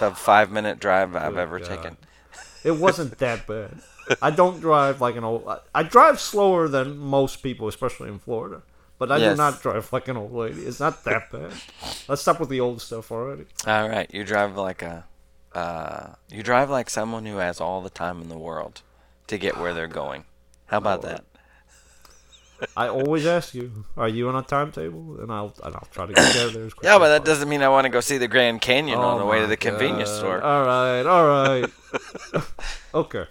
of 0.00 0.16
five 0.18 0.52
minute 0.52 0.78
drive 0.78 1.16
I've 1.16 1.32
Good 1.32 1.40
ever 1.40 1.58
God. 1.58 1.68
taken. 1.68 1.96
It 2.62 2.72
wasn't 2.76 3.18
that 3.18 3.44
bad. 3.48 3.80
I 4.22 4.30
don't 4.30 4.60
drive 4.60 5.00
like 5.00 5.16
an 5.16 5.24
old. 5.24 5.46
I- 5.46 5.60
I 5.74 5.82
drive 5.82 6.20
slower 6.20 6.68
than 6.68 6.98
most 6.98 7.42
people, 7.42 7.68
especially 7.68 8.08
in 8.08 8.18
Florida. 8.18 8.62
But 8.98 9.10
I 9.10 9.16
Yes. 9.16 9.32
do 9.32 9.36
not 9.38 9.62
drive 9.62 9.92
like 9.92 10.08
an 10.08 10.16
old 10.18 10.32
lady. 10.34 10.62
It's 10.66 10.78
not 10.80 11.04
that 11.04 11.30
bad. 11.32 11.52
Let's 12.08 12.20
stop 12.22 12.38
with 12.38 12.50
the 12.50 12.60
old 12.60 12.82
stuff 12.82 13.10
already. 13.10 13.46
All 13.66 13.88
right, 13.88 14.12
you 14.12 14.24
drive 14.24 14.56
like 14.56 14.82
a, 14.82 15.04
uh, 15.54 16.08
you 16.28 16.42
drive 16.42 16.68
like 16.68 16.90
someone 16.90 17.24
who 17.24 17.36
has 17.38 17.60
all 17.60 17.80
the 17.80 17.88
time 17.90 18.20
in 18.20 18.28
the 18.28 18.36
world 18.38 18.82
to 19.28 19.38
get 19.38 19.56
where 19.56 19.72
they're 19.72 19.86
going. 19.86 20.24
How 20.66 20.78
about 20.78 21.00
that? 21.02 21.24
I 22.76 22.88
always 22.88 23.24
ask 23.24 23.54
you, 23.54 23.86
"Are 23.96 24.06
you 24.08 24.28
on 24.28 24.36
a 24.36 24.42
timetable?" 24.42 25.18
And 25.18 25.32
I'll 25.32 25.54
and 25.64 25.74
I'll 25.74 25.88
try 25.90 26.04
to 26.04 26.12
get 26.12 26.34
there. 26.34 26.66
as 26.66 26.72
Yeah, 26.82 26.98
but 26.98 27.08
that 27.08 27.24
doesn't 27.24 27.48
mean 27.48 27.62
I 27.62 27.68
want 27.70 27.86
to 27.86 27.88
go 27.88 28.00
see 28.00 28.18
the 28.18 28.28
Grand 28.28 28.60
Canyon 28.60 28.98
Oh 28.98 29.02
on 29.02 29.18
the 29.18 29.24
way 29.24 29.40
to 29.40 29.46
the 29.46 29.56
convenience 29.56 30.10
store. 30.10 30.42
All 30.42 30.66
right, 30.66 31.02
all 31.06 31.26
right. 31.26 31.70
okay. 32.94 33.24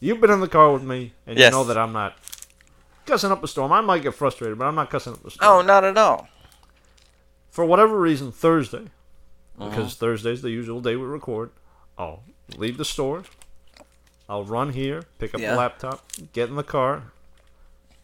You've 0.00 0.20
been 0.20 0.30
in 0.30 0.40
the 0.40 0.48
car 0.48 0.72
with 0.72 0.82
me, 0.82 1.14
and 1.26 1.38
Yes. 1.38 1.50
you 1.52 1.58
know 1.58 1.64
that 1.64 1.78
I'm 1.78 1.92
not 1.92 2.16
cussing 3.06 3.30
up 3.32 3.42
a 3.42 3.48
storm. 3.48 3.72
I 3.72 3.80
might 3.80 4.02
get 4.02 4.14
frustrated, 4.14 4.58
but 4.58 4.66
I'm 4.66 4.74
not 4.74 4.90
cussing 4.90 5.14
up 5.14 5.24
a 5.24 5.30
storm. 5.30 5.50
Oh, 5.50 5.62
not 5.62 5.84
at 5.84 5.96
all. 5.96 6.28
For 7.50 7.64
whatever 7.64 7.98
reason, 7.98 8.30
Thursday, 8.32 8.90
Uh-huh. 9.58 9.70
because 9.70 9.94
Thursday's 9.94 10.42
the 10.42 10.50
usual 10.50 10.80
day 10.80 10.96
we 10.96 11.06
record, 11.06 11.50
I'll 11.96 12.24
leave 12.56 12.76
the 12.76 12.84
store. 12.84 13.24
I'll 14.28 14.44
run 14.44 14.72
here, 14.72 15.04
pick 15.18 15.34
up 15.34 15.40
Yeah. 15.40 15.52
the 15.52 15.56
laptop, 15.56 16.04
get 16.32 16.48
in 16.48 16.56
the 16.56 16.64
car, 16.64 17.12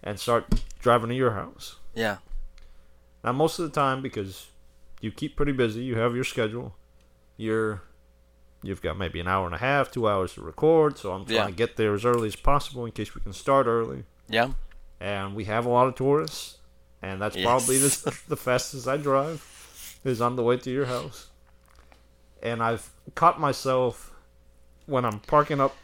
and 0.02 0.18
start 0.18 0.46
driving 0.80 1.10
to 1.10 1.14
your 1.14 1.32
house. 1.32 1.76
Yeah. 1.94 2.18
Now, 3.24 3.32
most 3.32 3.58
of 3.58 3.64
the 3.70 3.74
time, 3.74 4.00
because 4.02 4.46
you 5.00 5.10
keep 5.12 5.36
pretty 5.36 5.52
busy, 5.52 5.82
you 5.82 5.96
have 5.98 6.14
your 6.14 6.24
schedule. 6.24 6.74
You're, 7.36 7.82
you've 8.62 8.80
got 8.82 8.96
maybe 8.96 9.18
an 9.20 9.28
hour 9.28 9.46
and 9.46 9.54
a 9.54 9.58
half, 9.58 9.90
two 9.90 10.08
hours 10.08 10.34
to 10.34 10.40
record. 10.42 10.98
So 10.98 11.12
I'm 11.12 11.24
trying 11.24 11.36
Yeah. 11.36 11.46
to 11.46 11.52
get 11.52 11.76
there 11.76 11.94
as 11.94 12.04
early 12.04 12.28
as 12.28 12.36
possible 12.36 12.84
in 12.86 12.92
case 12.92 13.14
we 13.14 13.20
can 13.20 13.32
start 13.32 13.66
early. 13.66 14.04
Yeah. 14.28 14.52
And 15.00 15.34
we 15.34 15.44
have 15.46 15.66
a 15.66 15.68
lot 15.68 15.88
of 15.88 15.94
tourists, 15.96 16.58
and 17.02 17.20
that's 17.20 17.36
probably 17.36 17.78
the, 17.78 18.18
the 18.28 18.36
fastest 18.36 18.86
I 18.86 18.96
drive 18.96 19.98
is 20.04 20.20
on 20.20 20.36
the 20.36 20.42
way 20.42 20.56
to 20.58 20.70
your 20.70 20.86
house. 20.86 21.28
And 22.42 22.62
I've 22.62 22.88
caught 23.14 23.40
myself 23.40 24.12
when 24.86 25.04
I'm 25.04 25.20
parking 25.20 25.60
up 25.60 25.76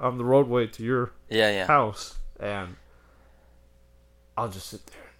on 0.00 0.18
the 0.18 0.24
roadway 0.24 0.66
to 0.68 0.82
your 0.82 1.12
Yeah. 1.28 1.50
Yeah. 1.50 1.66
house, 1.66 2.16
and 2.38 2.76
I'll 4.36 4.48
just 4.48 4.68
sit 4.68 4.86
there 4.86 5.10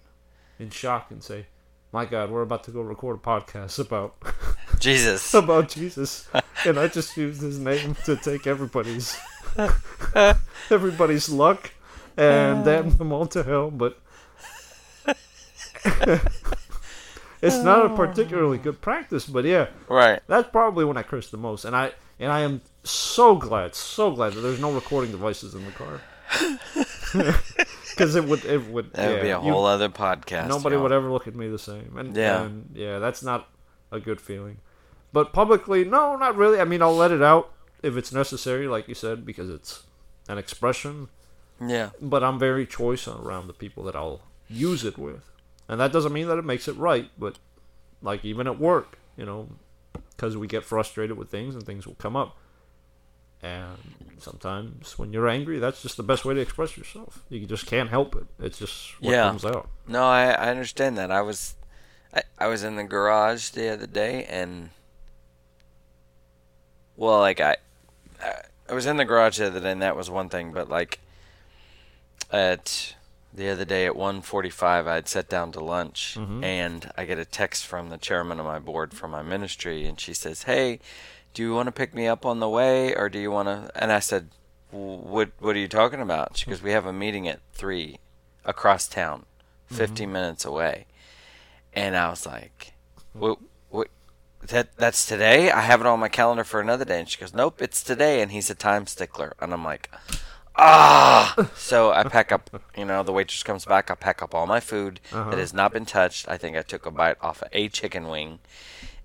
in 0.59 0.69
shock 0.69 1.11
and 1.11 1.23
say, 1.23 1.47
"My 1.91 2.05
God, 2.05 2.29
we're 2.31 2.41
about 2.41 2.63
to 2.65 2.71
go 2.71 2.81
record 2.81 3.17
a 3.17 3.19
podcast 3.19 3.79
about 3.79 4.15
Jesus. 4.79 5.33
about 5.33 5.69
Jesus," 5.69 6.27
and 6.65 6.77
I 6.79 6.87
just 6.87 7.15
used 7.17 7.41
his 7.41 7.59
name 7.59 7.95
to 8.05 8.15
take 8.15 8.45
everybody's 8.47 9.17
everybody's 10.69 11.29
luck 11.29 11.71
and 12.17 12.59
uh. 12.61 12.63
damn 12.63 12.89
them 12.97 13.11
all 13.11 13.25
to 13.27 13.43
hell. 13.43 13.71
But 13.71 13.97
it's 17.41 17.57
not 17.63 17.85
a 17.85 17.95
particularly 17.95 18.57
good 18.57 18.81
practice. 18.81 19.25
But 19.25 19.45
yeah, 19.45 19.67
Right. 19.87 20.19
that's 20.27 20.49
probably 20.49 20.85
when 20.85 20.97
I 20.97 21.03
curse 21.03 21.29
the 21.29 21.37
most, 21.37 21.65
and 21.65 21.75
I 21.75 21.91
and 22.19 22.31
I 22.31 22.41
am 22.41 22.61
so 22.83 23.35
glad, 23.35 23.75
so 23.75 24.11
glad 24.11 24.33
that 24.33 24.41
there's 24.41 24.59
no 24.59 24.71
recording 24.71 25.11
devices 25.11 25.53
in 25.53 25.65
the 25.65 25.71
car. 25.71 26.01
Because 27.13 28.15
it 28.15 28.25
would, 28.25 28.45
it 28.45 28.67
would, 28.69 28.91
That 28.93 29.09
would 29.11 29.21
be 29.21 29.29
a 29.29 29.41
you- 29.41 29.51
whole 29.51 29.65
other 29.65 29.89
podcast. 29.89 30.47
nobody 30.49 30.75
y'all. 30.75 30.83
would 30.83 30.91
ever 30.91 31.09
look 31.11 31.27
at 31.27 31.35
me 31.35 31.47
the 31.47 31.59
same, 31.59 31.97
and 31.97 32.15
Yeah. 32.15 32.43
and, 32.43 32.69
yeah, 32.73 32.99
that's 32.99 33.23
not 33.23 33.49
a 33.91 33.99
good 33.99 34.21
feeling. 34.21 34.57
But 35.13 35.33
publicly, 35.33 35.83
no, 35.85 36.15
not 36.15 36.35
really. 36.35 36.59
I 36.59 36.65
mean, 36.65 36.81
I'll 36.81 36.95
let 36.95 37.11
it 37.11 37.23
out 37.23 37.51
if 37.81 37.95
it's 37.97 38.11
necessary, 38.11 38.67
like 38.67 38.87
you 38.87 38.93
said, 38.95 39.25
because 39.25 39.49
it's 39.49 39.83
an 40.27 40.37
expression. 40.37 41.07
Yeah. 41.65 41.89
But 42.01 42.23
I'm 42.23 42.37
very 42.37 42.65
choice 42.67 43.07
around 43.07 43.47
the 43.47 43.53
people 43.53 43.83
that 43.85 43.95
I'll 43.95 44.21
use 44.49 44.83
it 44.83 44.97
with, 44.97 45.31
and 45.67 45.79
that 45.79 45.91
doesn't 45.91 46.13
mean 46.13 46.27
that 46.27 46.37
it 46.37 46.45
makes 46.45 46.67
it 46.67 46.75
right. 46.75 47.09
But 47.17 47.39
like 48.01 48.23
even 48.25 48.45
at 48.47 48.59
work, 48.59 48.99
you 49.15 49.25
know, 49.25 49.47
because 50.15 50.37
we 50.37 50.45
get 50.47 50.63
frustrated 50.63 51.17
with 51.17 51.29
things 51.29 51.55
and 51.55 51.65
things 51.65 51.87
will 51.87 51.95
come 51.95 52.15
up. 52.15 52.37
And 53.43 53.77
sometimes 54.19 54.97
when 54.97 55.13
you're 55.13 55.27
angry, 55.29 55.59
that's 55.59 55.81
just 55.83 55.95
the 55.97 56.03
best 56.03 56.25
way 56.25 56.33
to 56.33 56.39
express 56.41 56.75
yourself. 56.75 57.23
You 57.29 57.45
just 57.45 57.67
can't 57.67 57.89
help 57.89 58.15
it. 58.15 58.25
It's 58.39 58.57
just 58.57 58.99
what 59.01 59.11
Yeah. 59.11 59.27
comes 59.29 59.45
out. 59.45 59.69
No, 59.87 60.03
I, 60.03 60.31
I 60.31 60.49
understand 60.49 60.97
that. 60.97 61.11
I 61.11 61.21
was 61.21 61.55
I, 62.13 62.23
I 62.39 62.47
was 62.47 62.63
in 62.63 62.75
the 62.77 62.83
garage 62.83 63.49
the 63.49 63.69
other 63.71 63.85
day 63.87 64.25
and 64.25 64.71
well, 66.95 67.19
like 67.19 67.39
I 67.39 67.57
I- 68.21 68.41
I 68.69 68.73
was 68.73 68.85
in 68.85 68.97
the 68.97 69.05
garage 69.05 69.37
the 69.37 69.47
other 69.47 69.59
day 69.61 69.71
and 69.71 69.81
that 69.81 69.95
was 69.95 70.09
one 70.09 70.27
thing, 70.29 70.51
but 70.51 70.67
like 70.69 70.99
at 72.31 72.95
the 73.33 73.49
other 73.49 73.65
day 73.65 73.85
at 73.85 73.95
1:45 73.95 74.87
I'd 74.87 75.07
sat 75.07 75.29
down 75.29 75.51
to 75.53 75.59
lunch 75.61 76.15
Mhm. 76.19 76.43
and 76.43 76.91
I 76.97 77.05
get 77.05 77.19
a 77.19 77.23
text 77.25 77.65
from 77.65 77.89
the 77.89 77.97
chairman 77.97 78.39
of 78.39 78.45
my 78.45 78.59
board 78.59 78.93
for 78.93 79.07
my 79.07 79.21
ministry 79.21 79.85
and 79.85 79.99
she 79.99 80.13
says, 80.13 80.43
"Hey, 80.43 80.79
do 81.37 81.43
you 81.43 81.53
want 81.53 81.67
to 81.67 81.71
pick 81.71 81.93
me 81.93 82.07
up 82.07 82.25
on 82.25 82.39
the 82.39 82.49
way 82.49 82.95
or 82.95 83.09
do 83.09 83.19
you 83.19 83.29
want 83.29 83.47
to?" 83.47 83.69
And 83.75 83.91
I 83.91 83.99
said, 83.99 84.29
"What 84.71 85.29
what 85.39 85.55
are 85.55 85.59
you 85.59 85.67
talking 85.67 86.01
about?" 86.01 86.35
She 86.35 86.49
goes, 86.49 86.63
"We 86.63 86.71
have 86.71 86.87
a 86.87 86.91
meeting 86.93 87.27
at 87.27 87.39
3 87.53 87.99
across 88.43 88.87
town, 88.87 89.25
50 89.67 90.07
minutes 90.07 90.45
away." 90.45 90.87
And 91.73 91.95
I 91.95 92.09
was 92.09 92.25
like, 92.25 92.73
"What 93.13 93.37
what 93.69 93.87
that 94.47 94.75
that's 94.77 95.05
today? 95.05 95.51
I 95.51 95.61
have 95.61 95.79
it 95.79 95.85
on 95.85 95.99
my 95.99 96.09
calendar 96.09 96.43
for 96.43 96.59
another 96.59 96.85
day." 96.85 96.99
And 97.01 97.07
she 97.09 97.19
goes, 97.19 97.33
"Nope, 97.35 97.61
it's 97.61 97.83
today." 97.83 98.21
And 98.21 98.31
he's 98.31 98.49
a 98.49 98.55
time 98.55 98.87
stickler. 98.87 99.33
And 99.39 99.53
I'm 99.53 99.63
like, 99.63 99.91
"Ah!" 100.55 101.35
so 101.55 101.91
I 101.91 102.03
pack 102.03 102.31
up, 102.31 102.49
you 102.75 102.85
know, 102.85 103.03
the 103.03 103.13
waitress 103.13 103.43
comes 103.43 103.63
back, 103.65 103.91
I 103.91 103.95
pack 103.95 104.23
up 104.23 104.33
all 104.33 104.47
my 104.47 104.59
food 104.59 104.99
Uh-huh. 105.13 105.29
that 105.29 105.37
has 105.39 105.53
not 105.53 105.71
been 105.71 105.85
touched. 105.85 106.27
I 106.27 106.37
think 106.39 106.57
I 106.57 106.63
took 106.63 106.87
a 106.87 106.91
bite 106.91 107.17
off 107.21 107.43
of 107.43 107.49
a 107.51 107.69
chicken 107.69 108.07
wing 108.07 108.39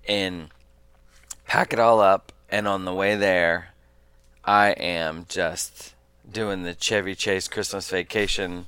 and 0.07 0.49
pack 1.47 1.73
it 1.73 1.79
all 1.79 1.99
up 1.99 2.31
and 2.49 2.67
on 2.67 2.85
the 2.85 2.93
way 2.93 3.15
there 3.15 3.73
I 4.45 4.71
am 4.71 5.25
just 5.29 5.93
doing 6.29 6.63
the 6.63 6.73
Chevy 6.73 7.15
Chase 7.15 7.47
Christmas 7.47 7.89
vacation, 7.89 8.67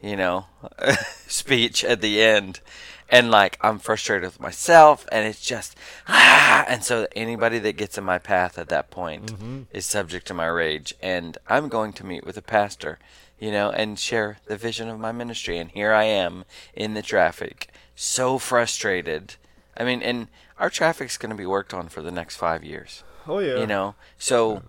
you 0.00 0.16
know, 0.16 0.46
speech 1.26 1.84
at 1.84 2.00
the 2.00 2.22
end. 2.22 2.60
And 3.08 3.30
like 3.30 3.56
I'm 3.60 3.78
frustrated 3.78 4.24
with 4.24 4.40
myself 4.40 5.06
and 5.12 5.26
it's 5.26 5.40
just 5.44 5.76
ah 6.08 6.64
and 6.68 6.82
so 6.82 7.06
anybody 7.14 7.60
that 7.60 7.76
gets 7.76 7.96
in 7.96 8.02
my 8.02 8.18
path 8.18 8.58
at 8.58 8.68
that 8.70 8.90
point 8.90 9.32
is 9.72 9.86
subject 9.86 10.26
to 10.26 10.34
my 10.34 10.46
rage 10.46 10.92
and 11.00 11.38
I'm 11.48 11.68
going 11.68 11.92
to 11.94 12.06
meet 12.06 12.26
with 12.26 12.36
a 12.36 12.42
pastor, 12.42 12.98
you 13.38 13.52
know, 13.52 13.70
and 13.70 13.96
share 13.96 14.38
the 14.46 14.56
vision 14.56 14.88
of 14.88 14.98
my 14.98 15.12
ministry 15.12 15.56
and 15.58 15.70
here 15.70 15.92
I 15.92 16.04
am 16.04 16.44
in 16.74 16.94
the 16.94 17.02
traffic, 17.02 17.68
so 17.94 18.38
frustrated. 18.38 19.36
I 19.76 19.84
mean, 19.84 20.02
and 20.02 20.26
our 20.58 20.70
traffic's 20.70 21.16
going 21.16 21.30
to 21.30 21.36
be 21.36 21.46
worked 21.46 21.74
on 21.74 21.88
for 21.88 22.02
the 22.02 22.10
next 22.10 22.36
5 22.36 22.64
years. 22.64 23.04
Oh 23.28 23.40
yeah. 23.40 23.58
you 23.58 23.66
know? 23.66 23.94
So 24.18 24.62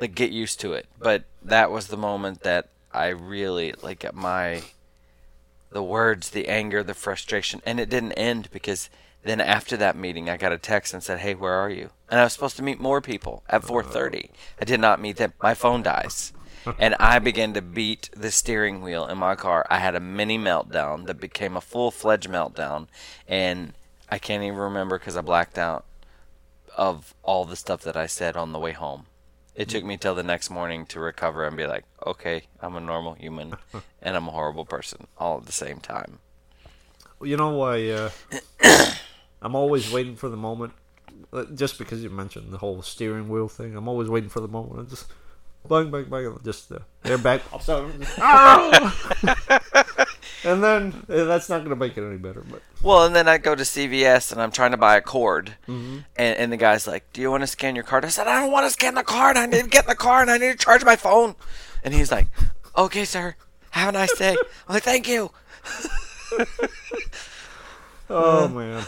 like 0.00 0.14
get 0.14 0.32
used 0.32 0.60
to 0.60 0.72
it. 0.72 0.86
But 0.98 1.24
that 1.44 1.70
was 1.70 1.86
the 1.86 1.96
moment 1.96 2.42
that 2.42 2.68
i 2.92 3.08
really 3.08 3.74
like 3.82 4.04
at 4.04 4.14
my 4.14 4.62
the 5.70 5.82
words 5.82 6.30
the 6.30 6.48
anger 6.48 6.82
the 6.82 6.94
frustration 6.94 7.62
and 7.64 7.80
it 7.80 7.88
didn't 7.88 8.12
end 8.12 8.48
because 8.52 8.90
then 9.24 9.40
after 9.40 9.76
that 9.76 9.96
meeting 9.96 10.28
i 10.28 10.36
got 10.36 10.52
a 10.52 10.58
text 10.58 10.92
and 10.92 11.02
said 11.02 11.20
hey 11.20 11.34
where 11.34 11.54
are 11.54 11.70
you? 11.70 11.90
And 12.10 12.20
i 12.20 12.24
was 12.24 12.32
supposed 12.32 12.56
to 12.56 12.62
meet 12.62 12.80
more 12.80 13.00
people 13.00 13.42
at 13.48 13.64
uh-huh. 13.64 13.82
4.30 13.82 14.30
i 14.60 14.64
did 14.64 14.80
not 14.80 15.00
meet 15.00 15.16
them. 15.16 15.32
My 15.42 15.54
phone 15.54 15.82
dies. 15.82 16.32
And 16.78 16.94
i 17.00 17.18
began 17.18 17.54
to 17.54 17.60
beat 17.60 18.08
the 18.16 18.30
steering 18.30 18.82
wheel 18.82 19.04
in 19.08 19.18
my 19.18 19.34
car. 19.34 19.66
I 19.68 19.78
had 19.78 19.96
a 19.96 20.00
mini 20.00 20.38
meltdown 20.38 21.06
that 21.06 21.18
became 21.18 21.56
a 21.56 21.60
full-fledged 21.60 22.30
meltdown. 22.30 22.86
And 23.26 23.72
i 24.14 24.18
can't 24.18 24.42
even 24.44 24.58
remember 24.58 24.98
because 24.98 25.16
i 25.16 25.20
blacked 25.32 25.58
out 25.58 25.84
of 26.76 27.14
all 27.22 27.44
the 27.44 27.56
stuff 27.56 27.82
that 27.82 27.96
I 27.98 28.06
said 28.06 28.34
on 28.34 28.52
the 28.52 28.58
way 28.58 28.72
home. 28.72 29.04
It 29.54 29.68
took 29.68 29.84
me 29.84 29.98
till 29.98 30.14
the 30.14 30.22
next 30.22 30.48
morning 30.48 30.86
to 30.86 30.98
recover 31.00 31.44
and 31.46 31.54
be 31.54 31.66
like, 31.66 31.84
okay, 32.06 32.44
I'm 32.62 32.74
a 32.76 32.80
normal 32.80 33.12
human 33.12 33.48
and 34.02 34.16
I'm 34.16 34.26
a 34.28 34.30
horrible 34.30 34.64
person 34.64 35.06
all 35.18 35.36
at 35.36 35.44
the 35.44 35.52
same 35.52 35.80
time. 35.80 36.18
You 37.20 37.36
know, 37.36 37.60
I 37.60 37.76
uh, 37.90 38.10
I'm 39.42 39.54
always 39.54 39.92
waiting 39.92 40.16
for 40.16 40.30
the 40.30 40.36
moment. 40.48 40.72
uh, 41.30 41.44
Just 41.54 41.76
because 41.78 42.02
you 42.02 42.08
mentioned 42.08 42.50
the 42.54 42.58
whole 42.64 42.80
steering 42.80 43.28
wheel 43.28 43.48
thing, 43.48 43.76
I'm 43.76 43.86
always 43.86 44.08
waiting 44.08 44.30
for 44.30 44.40
the 44.40 44.48
moment. 44.48 44.80
And 44.80 44.88
just 44.88 45.04
bang, 45.68 45.90
bang, 45.90 46.04
bang, 46.04 46.24
and 46.26 46.42
just 46.42 46.70
the 46.70 46.80
airbag 47.04 47.40
pops 47.50 47.68
out. 47.68 47.90
And 50.44 50.62
then 50.62 51.04
that's 51.08 51.48
not 51.48 51.58
going 51.58 51.70
to 51.70 51.76
make 51.76 51.96
it 51.96 52.06
any 52.06 52.16
better. 52.16 52.40
But 52.48 52.62
Well, 52.82 53.04
and 53.04 53.14
then 53.14 53.28
I 53.28 53.38
go 53.38 53.54
to 53.54 53.62
CVS 53.62 54.32
and 54.32 54.40
I'm 54.42 54.50
trying 54.52 54.70
to 54.72 54.76
buy 54.76 54.96
a 54.96 55.00
cord, 55.00 55.54
and, 55.66 56.04
and 56.16 56.52
the 56.52 56.56
guy's 56.56 56.86
like, 56.86 57.12
"Do 57.12 57.20
you 57.20 57.30
want 57.30 57.42
to 57.42 57.46
scan 57.46 57.74
your 57.74 57.84
card?" 57.84 58.04
I 58.04 58.08
said, 58.08 58.26
"I 58.26 58.40
don't 58.40 58.50
want 58.52 58.66
to 58.66 58.70
scan 58.70 58.94
the 58.94 59.02
card. 59.02 59.36
I 59.36 59.46
need 59.46 59.62
to 59.64 59.68
get 59.68 59.84
in 59.84 59.88
the 59.90 59.94
car 59.96 60.20
and 60.22 60.30
I 60.30 60.38
need 60.38 60.52
to 60.52 60.58
charge 60.58 60.84
my 60.84 60.96
phone." 60.96 61.34
And 61.84 61.92
he's 61.94 62.10
like, 62.12 62.26
"Okay, 62.76 63.04
sir. 63.04 63.34
Have 63.70 63.88
a 63.90 63.92
nice 63.92 64.16
day." 64.18 64.36
I'm 64.68 64.74
like, 64.74 64.82
"Thank 64.82 65.08
you." 65.08 65.30
oh 68.10 68.48
man, 68.48 68.84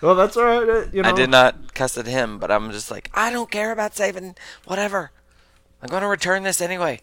well 0.00 0.14
that's 0.14 0.36
all 0.36 0.44
right. 0.44 0.68
uh, 0.68 0.84
You 0.92 1.02
know, 1.02 1.08
I 1.08 1.12
did 1.12 1.30
not 1.30 1.74
cuss 1.74 1.96
at 1.98 2.06
him, 2.06 2.38
but 2.38 2.50
I'm 2.50 2.70
just 2.72 2.90
like, 2.90 3.10
I 3.14 3.30
don't 3.30 3.50
care 3.50 3.72
about 3.72 3.96
saving 3.96 4.36
whatever. 4.64 5.10
I'm 5.82 5.88
going 5.88 6.02
to 6.02 6.08
return 6.08 6.42
this 6.42 6.60
anyway. 6.60 7.00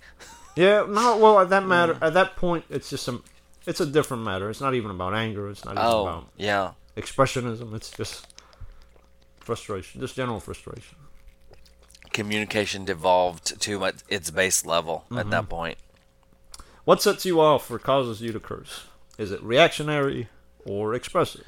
Yeah, 0.55 0.85
no. 0.87 1.17
Well, 1.17 1.39
at 1.39 1.49
that 1.49 1.65
matter, 1.65 1.97
at 2.01 2.13
that 2.13 2.35
point, 2.35 2.65
it's 2.69 2.89
just 2.89 3.03
some. 3.03 3.23
It's 3.65 3.79
a 3.79 3.85
different 3.85 4.23
matter. 4.23 4.49
It's 4.49 4.61
not 4.61 4.73
even 4.73 4.91
about 4.91 5.13
anger. 5.13 5.49
It's 5.49 5.63
not 5.63 5.75
even 5.75 5.83
Oh, 5.85 6.01
about 6.01 6.27
yeah. 6.37 6.71
expressionism. 6.97 7.73
It's 7.73 7.91
just 7.91 8.27
frustration, 9.39 10.01
just 10.01 10.15
general 10.15 10.39
frustration. 10.39 10.97
Communication 12.11 12.85
devolved 12.85 13.59
to 13.61 13.83
its- 13.85 14.03
its 14.07 14.31
base 14.31 14.65
level 14.65 15.05
at 15.11 15.17
mm-hmm. 15.17 15.29
that 15.31 15.49
point. 15.49 15.77
What 16.85 17.01
sets 17.01 17.25
you 17.25 17.39
off 17.39 17.71
or 17.71 17.79
causes 17.79 18.21
you 18.21 18.31
to 18.33 18.39
curse? 18.39 18.85
Is 19.17 19.31
it 19.31 19.41
reactionary 19.41 20.27
or 20.65 20.93
expressive? 20.93 21.45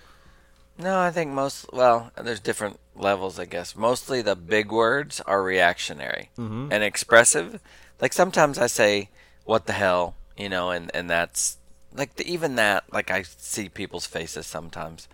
No, 0.78 0.99
I 0.99 1.12
think 1.12 1.32
most, 1.32 1.71
well, 1.71 2.12
there's 2.21 2.39
different 2.39 2.80
levels, 2.95 3.39
I 3.39 3.45
guess. 3.45 3.75
Mostly 3.75 4.21
the 4.21 4.36
big 4.36 4.71
words 4.71 5.21
are 5.21 5.43
reactionary 5.43 6.30
mm-hmm. 6.38 6.69
and 6.71 6.84
expressive. 6.84 7.62
Like 8.01 8.13
sometimes 8.13 8.58
I 8.58 8.67
say, 8.67 9.10
what 9.45 9.67
the 9.67 9.73
hell, 9.73 10.15
you 10.38 10.49
know, 10.49 10.71
and, 10.71 10.91
and 10.93 11.10
that's, 11.10 11.58
like, 11.95 12.15
the, 12.15 12.31
even 12.31 12.55
that, 12.55 12.84
like, 12.91 13.10
I 13.12 13.23
see 13.23 13.69
people's 13.69 14.05
faces 14.05 14.45
sometimes. 14.45 15.08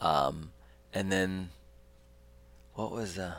Um, 0.00 0.52
and 0.92 1.10
then, 1.10 1.50
what 2.74 2.90
was, 2.90 3.18
uh, 3.18 3.36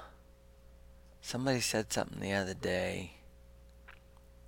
somebody 1.22 1.60
said 1.60 1.92
something 1.92 2.20
the 2.20 2.34
other 2.34 2.54
day. 2.54 3.12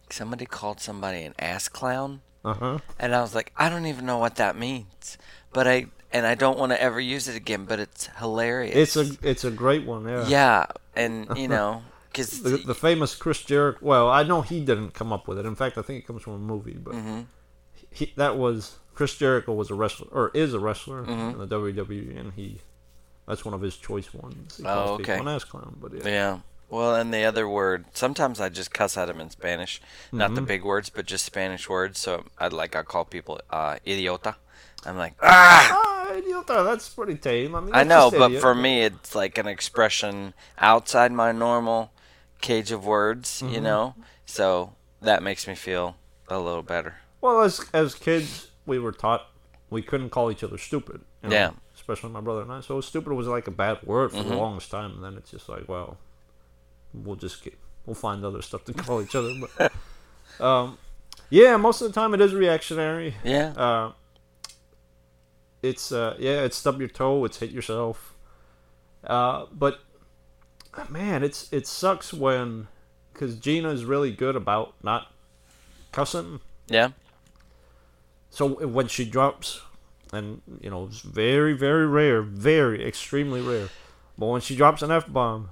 Somebody 0.10 0.46
called 0.46 0.80
somebody 0.80 1.24
an 1.24 1.34
ass 1.38 1.68
clown. 1.68 2.22
Uh 2.46 2.54
huh. 2.54 2.78
And 2.98 3.14
I 3.14 3.22
was 3.22 3.36
like, 3.36 3.52
I 3.58 3.68
don't 3.70 3.88
even 3.88 4.06
know 4.06 4.20
what 4.20 4.36
that 4.36 4.56
means. 4.58 5.18
But 5.52 5.68
I 5.68 5.88
and 6.14 6.26
I 6.26 6.36
don't 6.36 6.58
want 6.58 6.72
to 6.72 6.82
ever 6.82 7.00
use 7.02 7.28
it 7.28 7.36
again, 7.36 7.66
but 7.66 7.80
it's 7.80 8.08
hilarious. 8.18 8.96
It's 8.96 8.96
a 8.96 9.18
it's 9.30 9.44
a 9.44 9.52
great 9.52 9.86
one. 9.86 10.08
Yeah. 10.08 10.28
Yeah, 10.28 10.66
and 10.96 11.28
you 11.38 11.50
know, 11.50 11.84
cuz 12.14 12.42
The, 12.42 12.58
the 12.58 12.76
famous 12.76 13.16
Chris 13.16 13.44
Jericho. 13.44 13.80
Well, 13.82 14.10
I 14.10 14.24
know 14.24 14.42
he 14.44 14.62
didn't 14.64 14.92
come 14.94 15.12
up 15.12 15.28
with 15.28 15.38
it. 15.40 15.46
In 15.46 15.56
fact, 15.56 15.78
I 15.78 15.82
think 15.82 16.04
it 16.04 16.08
comes 16.08 16.22
from 16.22 16.34
a 16.34 16.40
movie. 16.40 16.78
But 16.82 16.94
Mm-hmm. 16.94 17.22
He, 17.98 18.14
that 18.16 18.38
was 18.38 18.78
Chris 18.96 19.16
Jericho 19.16 19.54
was 19.54 19.70
a 19.70 19.76
wrestler 19.76 20.08
or 20.12 20.32
is 20.34 20.54
a 20.54 20.60
wrestler 20.60 21.04
Mm-hmm. 21.04 21.42
in 21.42 21.48
the 21.48 21.48
WWE, 21.48 22.20
and 22.20 22.34
he 22.34 22.60
that's 23.28 23.44
one 23.44 23.54
of 23.54 23.62
his 23.62 23.76
choice 23.78 24.14
ones. 24.14 24.58
He 24.58 24.64
Oh, 24.66 24.96
okay. 25.02 25.20
an 25.20 25.28
ass 25.28 25.44
clown. 25.44 25.76
But 25.82 25.94
yeah. 25.94 26.02
yeah. 26.06 26.40
Well, 26.70 26.96
and 26.96 27.14
the 27.14 27.24
other 27.24 27.48
word, 27.48 27.86
sometimes 27.94 28.40
I 28.42 28.50
just 28.50 28.74
cuss 28.74 28.98
at 28.98 29.08
them 29.08 29.20
in 29.22 29.30
Spanish, 29.30 29.82
not 30.12 30.28
Mm-hmm. 30.28 30.36
the 30.36 30.42
big 30.42 30.64
words, 30.64 30.90
but 30.90 31.06
just 31.06 31.26
Spanish 31.26 31.70
words. 31.70 32.00
So 32.00 32.24
I'd 32.38 32.54
like 32.54 32.76
I 32.76 32.84
call 32.84 33.06
people 33.06 33.40
uh, 33.50 33.78
idiota. 33.86 34.36
I'm 34.86 34.98
like, 34.98 35.14
ah, 35.22 35.68
Ah, 35.72 36.12
idiota. 36.14 36.64
That's 36.66 36.88
pretty 36.90 37.16
tame. 37.16 37.56
I 37.56 37.60
mean, 37.62 37.74
I 37.74 37.84
know, 37.84 38.10
but 38.12 38.28
idiot, 38.28 38.42
for 38.42 38.54
me, 38.56 38.82
it's 38.84 39.14
like 39.16 39.38
an 39.38 39.48
expression 39.48 40.34
outside 40.58 41.12
my 41.12 41.32
normal 41.32 41.92
cage 42.42 42.72
of 42.72 42.86
words, 42.86 43.42
Mm-hmm. 43.42 43.54
you 43.54 43.62
know. 43.62 43.96
So 44.26 44.74
that 45.02 45.24
makes 45.24 45.48
me 45.48 45.56
feel 45.56 45.96
a 46.30 46.40
little 46.40 46.64
better. 46.64 46.96
Well, 47.22 47.42
as 47.42 47.66
as 47.74 47.96
kids, 47.96 48.52
we 48.66 48.80
were 48.80 48.92
taught 48.92 49.28
we 49.70 49.82
couldn't 49.82 50.10
call 50.12 50.32
each 50.32 50.44
other 50.44 50.58
stupid. 50.58 51.02
you 51.24 51.30
know, 51.30 51.36
Yeah. 51.36 51.48
Mm-hmm. 51.48 51.58
Especially 51.76 52.10
my 52.10 52.22
brother 52.22 52.42
and 52.42 52.52
I. 52.52 52.62
So 52.62 52.82
stupid 52.82 53.14
was 53.14 53.28
like 53.28 53.48
a 53.48 53.52
bad 53.52 53.84
word 53.84 54.12
for 54.12 54.24
the 54.24 54.36
longest 54.36 54.72
time, 54.72 54.92
and 54.92 55.04
then 55.04 55.16
it's 55.16 55.30
just 55.32 55.48
like, 55.48 55.70
well, 55.70 55.98
we'll 56.94 57.16
just 57.16 57.44
get 57.44 57.58
we'll 57.86 57.96
find 57.96 58.26
other 58.26 58.42
stuff 58.42 58.66
to 58.66 58.74
call 58.86 59.02
each 59.02 59.16
other. 59.16 59.34
But 59.58 59.72
um, 60.44 60.78
yeah, 61.30 61.56
most 61.58 61.82
of 61.82 61.88
the 61.88 61.94
time 61.94 62.14
it 62.14 62.22
is 62.22 62.34
reactionary. 62.34 63.16
Yeah. 63.24 63.50
Uh, 63.56 63.92
it's 65.62 65.92
uh, 65.92 66.16
yeah, 66.20 66.44
it's 66.44 66.58
stub 66.58 66.80
your 66.80 66.90
toe, 66.90 67.24
it's 67.26 67.38
hit 67.40 67.52
yourself. 67.52 68.16
Uh, 69.06 69.46
but 69.52 69.80
man, 70.90 71.24
it's 71.24 71.52
it 71.54 71.68
sucks 71.68 72.14
when 72.14 72.68
because 73.14 73.36
Gina 73.38 73.70
is 73.70 73.86
really 73.86 74.12
good 74.12 74.36
about 74.36 74.74
not 74.84 75.12
cussing. 75.92 76.40
Yeah. 76.68 76.90
So 78.38 78.48
when 78.68 78.88
she 78.88 79.06
drops, 79.06 79.62
and 80.14 80.42
you 80.62 80.70
know 80.70 80.86
it's 80.86 81.02
very 81.02 81.54
very 81.54 81.88
rare, 81.88 82.22
very 82.22 82.86
extremely 82.86 83.42
rare, 83.42 83.70
but 84.18 84.28
when 84.28 84.42
she 84.42 84.56
drops 84.56 84.82
an 84.82 84.92
f 84.92 85.08
bomb, 85.08 85.50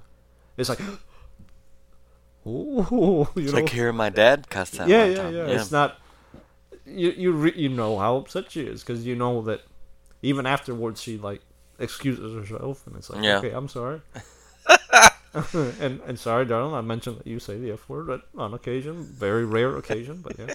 it's 0.56 0.68
like, 0.68 0.80
ooh, 2.46 3.28
you 3.36 3.42
It's 3.42 3.52
know, 3.52 3.58
like 3.60 3.68
hearing 3.70 3.96
my 3.96 4.08
dad 4.10 4.48
cuss 4.48 4.70
that 4.70 4.88
yeah, 4.88 5.04
one 5.04 5.12
yeah, 5.12 5.28
yeah, 5.30 5.46
It's 5.46 5.70
not 5.70 5.98
you 6.84 7.10
you 7.10 7.32
re- 7.32 7.54
you 7.56 7.68
know 7.68 7.98
how 7.98 8.16
upset 8.16 8.50
she 8.52 8.62
is 8.62 8.82
because 8.82 9.06
you 9.06 9.16
know 9.16 9.42
that 9.42 9.62
even 10.22 10.46
afterwards 10.46 11.02
she 11.02 11.18
like 11.18 11.42
excuses 11.78 12.34
herself 12.34 12.86
and 12.86 12.96
it's 12.96 13.10
like 13.10 13.22
Yeah. 13.22 13.38
okay 13.38 13.50
I'm 13.52 13.68
sorry. 13.68 14.00
and 15.80 16.00
and 16.06 16.18
sorry, 16.18 16.46
darling. 16.46 16.74
I 16.74 16.80
mentioned 16.80 17.18
that 17.18 17.26
you 17.26 17.38
say 17.38 17.58
the 17.58 17.72
f 17.72 17.88
word 17.88 18.22
on 18.36 18.54
occasion, 18.54 19.02
very 19.04 19.44
rare 19.44 19.76
occasion, 19.76 20.20
but 20.22 20.38
yeah. 20.38 20.50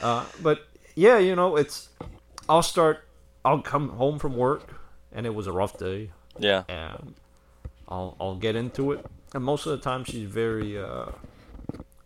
Uh, 0.00 0.26
but 0.42 0.68
yeah, 0.94 1.18
you 1.18 1.34
know, 1.36 1.56
it's. 1.56 1.88
I'll 2.48 2.62
start. 2.62 3.04
I'll 3.44 3.60
come 3.62 3.90
home 3.90 4.18
from 4.18 4.36
work, 4.36 4.80
and 5.12 5.26
it 5.26 5.34
was 5.34 5.46
a 5.46 5.52
rough 5.52 5.76
day, 5.78 6.10
yeah. 6.38 6.62
and 6.68 7.14
I'll 7.88 8.16
I'll 8.20 8.36
get 8.36 8.56
into 8.56 8.92
it. 8.92 9.04
And 9.34 9.42
most 9.44 9.66
of 9.66 9.72
the 9.72 9.78
time, 9.78 10.04
she's 10.04 10.28
very 10.28 10.78
uh, 10.78 11.06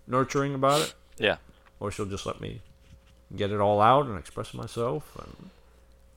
nurturing 0.07 0.55
about 0.55 0.81
it, 0.83 0.95
Yeah. 1.19 1.37
or 1.81 1.91
she'll 1.91 2.07
just 2.07 2.25
let 2.27 2.41
me 2.41 2.61
get 3.35 3.51
it 3.51 3.61
all 3.61 3.81
out 3.81 4.07
and 4.07 4.17
express 4.19 4.55
myself. 4.55 5.11
And 5.19 5.51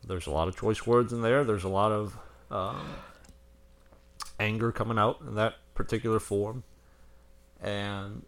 there's 0.06 0.28
a 0.28 0.32
lot 0.32 0.48
of 0.48 0.56
choice 0.56 0.86
words 0.86 1.12
in 1.12 1.22
there. 1.22 1.44
There's 1.44 1.64
a 1.64 1.70
lot 1.70 1.92
of 1.92 2.18
um, 2.52 2.86
anger 4.40 4.72
coming 4.72 4.98
out 5.00 5.20
in 5.28 5.36
that 5.36 5.56
particular 5.74 6.20
form, 6.20 6.64
and 7.62 8.24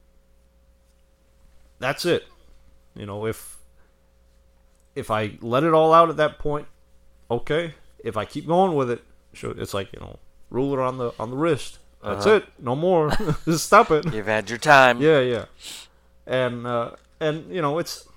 that's 1.79 2.05
it. 2.05 2.25
You 2.95 3.05
know, 3.05 3.25
if 3.25 3.57
if 4.95 5.09
I 5.11 5.37
let 5.41 5.63
it 5.63 5.73
all 5.73 5.93
out 5.93 6.09
at 6.09 6.17
that 6.17 6.39
point, 6.39 6.67
okay. 7.29 7.73
If 8.03 8.17
I 8.17 8.25
keep 8.25 8.47
going 8.47 8.75
with 8.75 8.89
it, 8.89 9.03
sure, 9.33 9.53
it's 9.57 9.73
like 9.73 9.93
you 9.93 9.99
know, 9.99 10.19
ruler 10.49 10.81
on 10.81 10.97
the 10.97 11.11
on 11.19 11.29
the 11.29 11.37
wrist. 11.37 11.79
That's 12.03 12.25
Uh-huh. 12.25 12.35
it. 12.37 12.45
No 12.59 12.75
more. 12.75 13.09
Just 13.45 13.65
stop 13.65 13.91
it. 13.91 14.11
You've 14.13 14.25
had 14.25 14.49
your 14.49 14.57
time. 14.57 14.99
Yeah, 15.01 15.19
yeah. 15.19 15.45
And 16.25 16.65
uh, 16.65 16.91
and 17.19 17.53
you 17.53 17.61
know 17.61 17.77
it's 17.79 18.07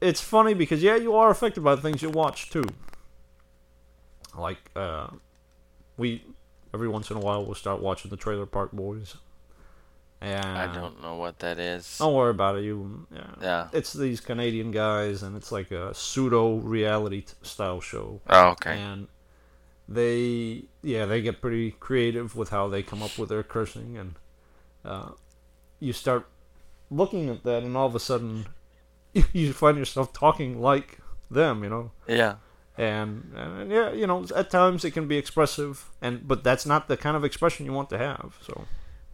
it's 0.00 0.20
funny 0.20 0.54
because 0.54 0.82
yeah, 0.82 0.96
you 0.96 1.14
are 1.16 1.30
affected 1.30 1.64
by 1.64 1.74
the 1.74 1.82
things 1.82 2.02
you 2.02 2.10
watch 2.10 2.48
too. 2.50 2.64
Like 4.36 4.58
uh, 4.76 5.08
we 5.96 6.22
every 6.74 6.88
once 6.88 7.10
in 7.10 7.16
a 7.16 7.20
while 7.20 7.44
we'll 7.44 7.54
start 7.54 7.80
watching 7.80 8.10
the 8.10 8.16
Trailer 8.16 8.46
Park 8.46 8.72
Boys. 8.72 9.16
And 10.20 10.58
I 10.58 10.72
don't 10.72 11.02
know 11.02 11.16
what 11.16 11.38
that 11.40 11.58
is. 11.58 11.98
Don't 11.98 12.14
worry 12.14 12.30
about 12.30 12.56
it. 12.56 12.64
You 12.64 13.06
yeah. 13.12 13.34
Yeah. 13.40 13.68
It's 13.72 13.92
these 13.92 14.20
Canadian 14.20 14.70
guys, 14.70 15.22
and 15.22 15.36
it's 15.36 15.52
like 15.52 15.70
a 15.70 15.94
pseudo 15.94 16.56
reality 16.56 17.22
t- 17.22 17.34
style 17.42 17.80
show. 17.80 18.20
Oh, 18.28 18.48
okay. 18.48 18.78
And 18.78 19.08
they, 19.88 20.64
yeah, 20.82 21.04
they 21.04 21.20
get 21.20 21.40
pretty 21.40 21.72
creative 21.72 22.34
with 22.34 22.48
how 22.48 22.66
they 22.68 22.82
come 22.82 23.02
up 23.02 23.18
with 23.18 23.28
their 23.28 23.42
cursing, 23.42 23.98
and 23.98 24.14
uh, 24.84 25.10
you 25.80 25.92
start 25.92 26.26
looking 26.90 27.28
at 27.28 27.44
that, 27.44 27.62
and 27.62 27.76
all 27.76 27.86
of 27.86 27.94
a 27.94 28.00
sudden, 28.00 28.46
you 29.32 29.52
find 29.52 29.76
yourself 29.76 30.14
talking 30.14 30.60
like 30.60 30.98
them, 31.30 31.62
you 31.62 31.68
know. 31.68 31.90
Yeah. 32.08 32.36
And, 32.78 33.32
and 33.36 33.70
yeah, 33.70 33.92
you 33.92 34.06
know, 34.06 34.24
at 34.34 34.50
times 34.50 34.84
it 34.84 34.92
can 34.92 35.08
be 35.08 35.18
expressive, 35.18 35.90
and 36.00 36.26
but 36.26 36.42
that's 36.42 36.64
not 36.66 36.88
the 36.88 36.96
kind 36.96 37.16
of 37.16 37.24
expression 37.24 37.66
you 37.66 37.72
want 37.72 37.90
to 37.90 37.98
have. 37.98 38.38
So 38.42 38.66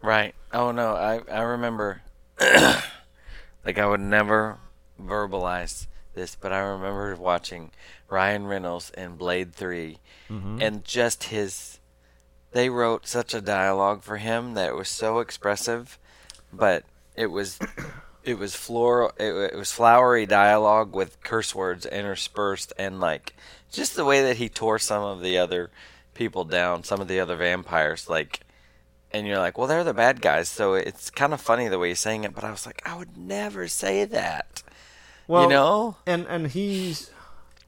Right. 0.03 0.35
Oh 0.51 0.71
no, 0.71 0.95
I 0.95 1.21
I 1.31 1.41
remember 1.43 2.01
like 2.39 3.77
I 3.77 3.85
would 3.85 4.01
never 4.01 4.59
verbalize 5.01 5.87
this, 6.13 6.35
but 6.35 6.51
I 6.51 6.59
remember 6.59 7.15
watching 7.15 7.71
Ryan 8.09 8.45
Reynolds 8.45 8.91
in 8.95 9.15
Blade 9.15 9.55
3 9.55 9.97
mm-hmm. 10.29 10.61
and 10.61 10.83
just 10.83 11.25
his 11.25 11.79
they 12.51 12.69
wrote 12.69 13.07
such 13.07 13.33
a 13.33 13.41
dialogue 13.41 14.03
for 14.03 14.17
him 14.17 14.53
that 14.55 14.69
it 14.69 14.75
was 14.75 14.89
so 14.89 15.19
expressive, 15.19 15.97
but 16.51 16.83
it 17.15 17.27
was 17.27 17.57
it 18.23 18.37
was 18.37 18.55
floral 18.55 19.13
it, 19.17 19.53
it 19.53 19.55
was 19.55 19.71
flowery 19.71 20.25
dialogue 20.25 20.93
with 20.93 21.23
curse 21.23 21.55
words 21.55 21.85
interspersed 21.85 22.73
and 22.77 22.99
like 22.99 23.33
just 23.71 23.95
the 23.95 24.05
way 24.05 24.21
that 24.21 24.35
he 24.35 24.49
tore 24.49 24.79
some 24.79 25.01
of 25.01 25.21
the 25.21 25.37
other 25.37 25.71
people 26.13 26.43
down, 26.43 26.83
some 26.83 26.99
of 26.99 27.07
the 27.07 27.21
other 27.21 27.37
vampires 27.37 28.09
like 28.09 28.41
and 29.13 29.27
you're 29.27 29.37
like, 29.37 29.57
well, 29.57 29.67
they're 29.67 29.83
the 29.83 29.93
bad 29.93 30.21
guys, 30.21 30.49
so 30.49 30.73
it's 30.73 31.09
kind 31.09 31.33
of 31.33 31.39
funny 31.41 31.67
the 31.67 31.77
way 31.79 31.89
he's 31.89 31.99
saying 31.99 32.23
it. 32.23 32.33
But 32.33 32.43
I 32.43 32.51
was 32.51 32.65
like, 32.65 32.81
I 32.85 32.95
would 32.97 33.15
never 33.17 33.67
say 33.67 34.05
that. 34.05 34.63
well, 35.27 35.43
you 35.43 35.49
know? 35.49 35.97
and 36.05 36.25
and 36.27 36.47
he's 36.47 37.11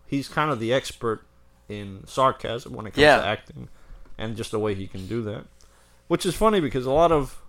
he's 0.08 0.28
kind 0.28 0.52
of 0.52 0.60
the 0.60 0.74
expert 0.74 1.26
in 1.70 2.04
sarcasm 2.08 2.74
when 2.74 2.86
it 2.88 2.92
comes 2.92 3.02
Yeah. 3.04 3.18
to 3.18 3.26
acting, 3.26 3.70
and 4.18 4.36
just 4.36 4.52
the 4.52 4.60
way 4.60 4.74
he 4.76 4.88
can 4.88 5.08
do 5.08 5.22
that, 5.24 5.46
which 6.08 6.26
is 6.26 6.36
funny 6.36 6.60
because 6.60 6.86
a 6.86 6.92
lot 6.92 7.12
of 7.12 7.42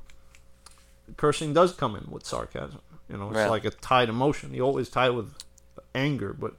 cursing 1.17 1.53
does 1.55 1.73
come 1.73 1.95
in 1.97 2.11
with 2.11 2.25
sarcasm. 2.27 2.81
You 3.09 3.17
know, 3.19 3.29
it's 3.29 3.37
Right. 3.37 3.51
like 3.51 3.65
a 3.65 3.71
tied 3.71 4.09
emotion. 4.09 4.53
You 4.55 4.63
always 4.63 4.89
tie 4.89 5.07
it 5.07 5.15
with 5.15 5.33
anger, 5.95 6.33
but 6.33 6.55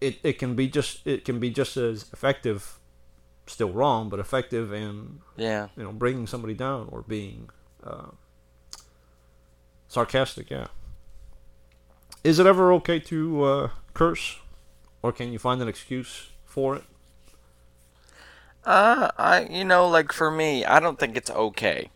it 0.00 0.18
it 0.22 0.38
can 0.38 0.54
be 0.54 0.66
just 0.68 1.06
it 1.06 1.24
can 1.24 1.38
be 1.38 1.50
just 1.50 1.76
as 1.76 2.06
effective. 2.12 2.78
Still 3.52 3.70
wrong, 3.70 4.08
but 4.08 4.18
effective 4.18 4.72
in 4.72 5.20
Yeah. 5.36 5.68
you 5.76 5.82
know 5.82 5.92
bringing 5.92 6.26
somebody 6.26 6.54
down 6.54 6.88
or 6.90 7.02
being 7.02 7.50
uh, 7.84 8.12
sarcastic. 9.88 10.48
Yeah. 10.50 10.68
Is 12.24 12.38
it 12.38 12.46
ever 12.46 12.72
okay 12.74 12.98
to 13.00 13.44
uh, 13.44 13.68
curse, 13.92 14.38
or 15.02 15.12
can 15.12 15.32
you 15.34 15.38
find 15.38 15.60
an 15.60 15.68
excuse 15.68 16.30
for 16.46 16.76
it? 16.76 16.84
Uh, 18.64 19.10
I, 19.18 19.42
you 19.50 19.64
know, 19.64 19.86
like 19.86 20.12
for 20.12 20.30
me, 20.30 20.64
I 20.64 20.80
don't 20.80 20.98
think 20.98 21.14
it's 21.16 21.30
okay 21.30 21.90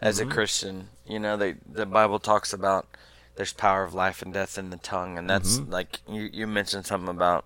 as 0.00 0.18
a 0.18 0.26
Christian. 0.26 0.88
You 1.06 1.20
know, 1.20 1.36
they, 1.36 1.56
the 1.70 1.86
Bible 1.86 2.18
talks 2.18 2.52
about 2.52 2.88
there's 3.36 3.52
power 3.52 3.84
of 3.84 3.94
life 3.94 4.20
and 4.20 4.32
death 4.34 4.58
in 4.58 4.70
the 4.70 4.78
tongue, 4.78 5.16
and 5.16 5.30
that's 5.30 5.60
like 5.60 6.00
you, 6.08 6.28
you 6.32 6.46
mentioned 6.48 6.86
something 6.86 7.10
about 7.14 7.44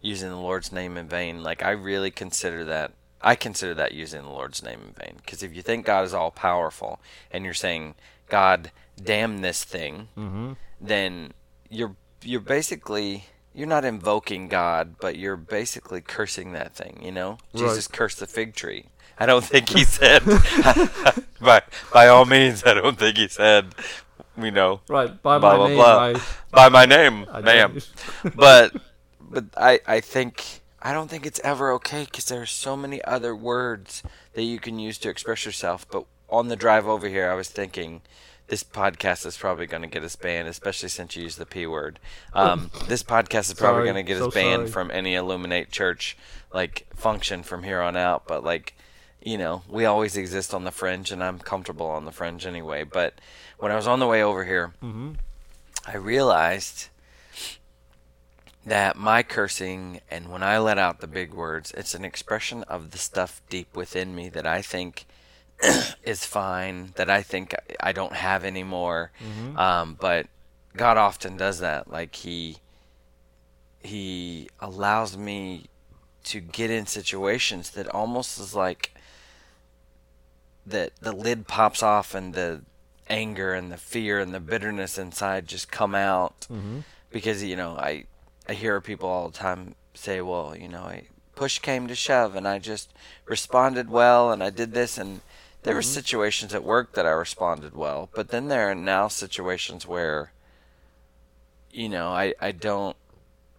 using 0.00 0.28
the 0.30 0.36
Lord's 0.36 0.72
name 0.72 0.96
in 0.96 1.08
vain. 1.08 1.42
Like 1.42 1.62
I 1.62 1.70
really 1.70 2.10
consider 2.10 2.64
that. 2.64 2.92
I 3.22 3.34
consider 3.34 3.74
that 3.74 3.92
using 3.92 4.22
the 4.22 4.28
Lord's 4.28 4.62
name 4.62 4.80
in 4.86 4.94
vain. 4.94 5.16
Because 5.16 5.42
if 5.42 5.54
you 5.54 5.62
think 5.62 5.84
God 5.86 6.04
is 6.04 6.14
all 6.14 6.30
powerful 6.30 7.00
and 7.30 7.44
you're 7.44 7.54
saying, 7.54 7.94
"God, 8.28 8.70
damn 9.02 9.42
this 9.42 9.64
thing," 9.64 10.08
mm-hmm. 10.16 10.52
then 10.80 11.32
you're 11.68 11.96
you're 12.22 12.40
basically 12.40 13.26
you're 13.54 13.66
not 13.68 13.84
invoking 13.84 14.48
God, 14.48 14.96
but 15.00 15.16
you're 15.16 15.36
basically 15.36 16.00
cursing 16.00 16.52
that 16.52 16.74
thing. 16.74 17.00
You 17.02 17.12
know, 17.12 17.38
Jesus 17.54 17.88
cursed 17.88 18.20
the 18.20 18.26
fig 18.26 18.54
tree. 18.54 18.86
I 19.18 19.26
don't 19.26 19.44
think 19.44 19.68
he 19.68 19.84
said. 19.84 20.22
by 21.40 21.62
by 21.92 22.08
all 22.08 22.24
means, 22.24 22.64
I 22.64 22.74
don't 22.74 22.98
think 22.98 23.16
he 23.18 23.28
said. 23.28 23.74
You 24.40 24.50
know, 24.50 24.80
Right. 24.88 25.20
By 25.22 25.38
Blah, 25.38 25.50
my 25.50 25.56
blah, 25.56 25.66
name, 25.66 25.76
blah. 25.76 25.98
I, 25.98 26.14
by 26.50 26.68
my 26.70 26.86
name, 26.86 27.26
I 27.30 27.40
ma'am. 27.42 27.78
but 28.34 28.74
but 29.30 29.44
I 29.56 29.80
I 29.86 30.00
think 30.00 30.60
I 30.82 30.92
don't 30.92 31.08
think 31.08 31.24
it's 31.24 31.40
ever 31.44 31.72
okay 31.72 32.04
because 32.04 32.26
there 32.26 32.42
are 32.42 32.46
so 32.46 32.76
many 32.76 33.02
other 33.04 33.34
words 33.34 34.02
that 34.34 34.42
you 34.42 34.58
can 34.58 34.78
use 34.78 34.98
to 34.98 35.08
express 35.08 35.44
yourself. 35.46 35.86
But 35.90 36.04
on 36.28 36.48
the 36.48 36.56
drive 36.56 36.86
over 36.86 37.08
here, 37.08 37.30
I 37.30 37.34
was 37.34 37.48
thinking. 37.48 38.02
This 38.48 38.64
podcast 38.64 39.26
is 39.26 39.36
probably 39.36 39.66
going 39.66 39.82
to 39.82 39.88
get 39.88 40.02
us 40.02 40.16
banned, 40.16 40.48
especially 40.48 40.88
since 40.88 41.14
you 41.14 41.22
use 41.22 41.36
the 41.36 41.46
p 41.46 41.68
word. 41.68 42.00
Um, 42.34 42.72
this 42.88 43.04
podcast 43.04 43.42
is 43.42 43.54
probably 43.54 43.84
going 43.84 43.94
to 43.94 44.02
get 44.02 44.18
so 44.18 44.26
us 44.26 44.34
banned 44.34 44.62
sorry. 44.62 44.70
from 44.72 44.90
any 44.90 45.14
Illuminate 45.14 45.70
Church 45.70 46.16
like 46.52 46.84
function 46.92 47.44
from 47.44 47.62
here 47.62 47.80
on 47.80 47.96
out. 47.96 48.26
But 48.26 48.42
like, 48.42 48.74
you 49.22 49.38
know, 49.38 49.62
we 49.68 49.84
always 49.84 50.16
exist 50.16 50.52
on 50.52 50.64
the 50.64 50.72
fringe, 50.72 51.12
and 51.12 51.22
I'm 51.22 51.38
comfortable 51.38 51.86
on 51.86 52.06
the 52.06 52.10
fringe 52.10 52.44
anyway. 52.44 52.82
But 52.82 53.14
when 53.58 53.70
I 53.70 53.76
was 53.76 53.86
on 53.86 54.00
the 54.00 54.08
way 54.08 54.20
over 54.20 54.44
here, 54.44 54.72
I 55.86 55.96
realized 55.96 56.88
that 58.64 58.96
my 58.96 59.22
cursing 59.22 60.00
and 60.10 60.30
when 60.30 60.42
I 60.42 60.58
let 60.58 60.78
out 60.78 61.00
the 61.00 61.06
big 61.06 61.32
words, 61.32 61.72
it's 61.76 61.94
an 61.94 62.04
expression 62.04 62.62
of 62.64 62.90
the 62.90 62.98
stuff 62.98 63.40
deep 63.48 63.74
within 63.74 64.14
me 64.14 64.28
that 64.30 64.46
I 64.46 64.60
think 64.62 65.06
is 66.02 66.24
fine, 66.24 66.92
that 66.96 67.08
I 67.10 67.22
think 67.22 67.54
I 67.80 67.92
don't 67.92 68.14
have 68.14 68.44
anymore. 68.44 69.12
Um, 69.56 69.96
but 69.98 70.26
God 70.76 70.96
often 70.96 71.36
does 71.36 71.60
that. 71.60 71.90
Like 71.90 72.14
he 72.14 72.58
he 73.82 74.48
allows 74.60 75.16
me 75.16 75.66
to 76.24 76.40
get 76.40 76.70
in 76.70 76.86
situations 76.86 77.70
that 77.70 77.88
almost 77.88 78.38
is 78.38 78.54
like 78.54 78.94
that 80.66 80.92
the 81.00 81.12
lid 81.12 81.46
pops 81.48 81.82
off 81.82 82.14
and 82.14 82.34
the 82.34 82.60
anger 83.08 83.54
and 83.54 83.72
the 83.72 83.78
fear 83.78 84.20
and 84.20 84.34
the 84.34 84.38
bitterness 84.40 84.98
inside 84.98 85.48
just 85.48 85.70
come 85.72 85.94
out 85.94 86.46
because 87.10 87.42
you 87.42 87.56
know 87.56 87.72
I 87.78 88.04
I 88.50 88.54
hear 88.54 88.80
people 88.80 89.08
all 89.08 89.28
the 89.28 89.38
time 89.38 89.74
say 89.94 90.20
well 90.20 90.56
you 90.56 90.68
know 90.68 90.82
I 90.82 91.04
push 91.34 91.58
came 91.58 91.86
to 91.88 91.94
shove 91.94 92.36
and 92.36 92.46
I 92.46 92.58
just 92.58 92.92
responded 93.26 93.88
well 93.88 94.30
and 94.32 94.42
I 94.42 94.50
did 94.50 94.72
this 94.72 94.98
and 94.98 95.20
there 95.62 95.74
were 95.74 95.80
mm-hmm. 95.80 96.00
situations 96.00 96.54
at 96.54 96.64
work 96.64 96.92
that 96.92 97.06
I 97.06 97.10
responded 97.10 97.74
well 97.74 98.08
but 98.14 98.28
then 98.28 98.48
there 98.48 98.70
are 98.70 98.74
now 98.74 99.08
situations 99.08 99.86
where 99.86 100.32
you 101.70 101.88
know 101.88 102.08
I 102.08 102.34
I 102.40 102.52
don't 102.52 102.96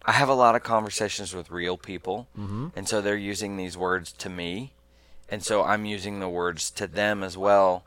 I 0.04 0.12
have 0.12 0.28
a 0.28 0.34
lot 0.34 0.56
of 0.56 0.62
conversations 0.62 1.34
with 1.34 1.50
real 1.50 1.76
people 1.76 2.28
mm-hmm. 2.38 2.68
and 2.76 2.88
so 2.88 3.00
they're 3.00 3.16
using 3.16 3.56
these 3.56 3.76
words 3.76 4.12
to 4.12 4.28
me 4.28 4.72
and 5.32 5.42
so 5.42 5.64
I'm 5.64 5.86
using 5.86 6.20
the 6.20 6.28
words 6.28 6.70
to 6.72 6.86
them 6.86 7.22
as 7.22 7.38
well, 7.38 7.84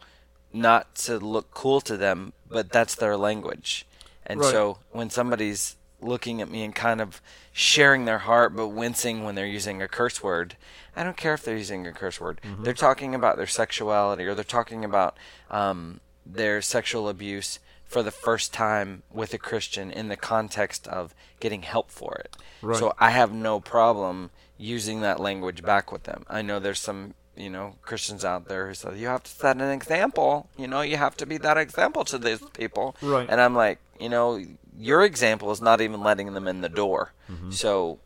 not 0.51 0.95
to 1.05 1.19
look 1.19 1.51
cool 1.51 1.79
to 1.81 1.95
them, 1.95 2.33
but 2.49 2.71
that's 2.71 2.95
their 2.95 3.15
language. 3.15 3.85
And 4.25 4.39
Right. 4.39 4.51
so 4.51 4.79
when 4.89 5.11
somebody's 5.11 5.75
looking 6.05 6.41
at 6.41 6.49
me 6.49 6.63
and 6.63 6.73
kind 6.75 7.01
of 7.01 7.21
sharing 7.51 8.05
their 8.05 8.19
heart 8.19 8.55
but 8.55 8.69
wincing 8.69 9.23
when 9.23 9.35
they're 9.35 9.45
using 9.45 9.81
a 9.81 9.87
curse 9.87 10.21
word, 10.23 10.55
I 10.95 11.03
don't 11.03 11.17
care 11.17 11.33
if 11.33 11.43
they're 11.43 11.57
using 11.57 11.85
a 11.87 11.91
curse 11.91 12.19
word. 12.21 12.39
They're 12.59 12.73
talking 12.73 13.13
about 13.15 13.37
their 13.37 13.47
sexuality 13.47 14.25
or 14.25 14.33
they're 14.35 14.43
talking 14.43 14.85
about 14.85 15.17
um, 15.49 15.99
their 16.25 16.61
sexual 16.61 17.09
abuse 17.09 17.59
for 17.85 18.01
the 18.01 18.11
first 18.11 18.53
time 18.53 19.03
with 19.11 19.33
a 19.33 19.37
Christian 19.37 19.91
in 19.91 20.07
the 20.07 20.17
context 20.17 20.87
of 20.87 21.13
getting 21.39 21.61
help 21.61 21.91
for 21.91 22.15
it. 22.15 22.35
Right. 22.61 22.77
So 22.77 22.93
I 22.99 23.11
have 23.11 23.31
no 23.31 23.59
problem 23.59 24.31
using 24.57 25.01
that 25.01 25.19
language 25.19 25.61
back 25.63 25.91
with 25.91 26.03
them. 26.03 26.25
I 26.29 26.41
know 26.41 26.59
there's 26.59 26.79
some, 26.79 27.13
you 27.35 27.49
know, 27.49 27.75
Christians 27.83 28.25
out 28.25 28.47
there 28.47 28.67
who 28.67 28.73
say 28.73 28.97
you 28.97 29.07
have 29.07 29.23
to 29.23 29.31
set 29.31 29.57
an 29.57 29.69
example. 29.69 30.49
You 30.57 30.67
know, 30.67 30.81
you 30.81 30.97
have 30.97 31.15
to 31.17 31.25
be 31.25 31.37
that 31.37 31.57
example 31.57 32.03
to 32.05 32.17
these 32.17 32.41
people. 32.53 32.95
Right. 33.01 33.27
And 33.29 33.39
I'm 33.39 33.55
like, 33.55 33.79
you 33.99 34.09
know, 34.09 34.43
your 34.77 35.03
example 35.03 35.51
is 35.51 35.61
not 35.61 35.81
even 35.81 36.01
letting 36.01 36.33
them 36.33 36.47
in 36.47 36.61
the 36.61 36.69
door. 36.69 37.13
Mm-hmm. 37.31 37.51
So, 37.51 37.99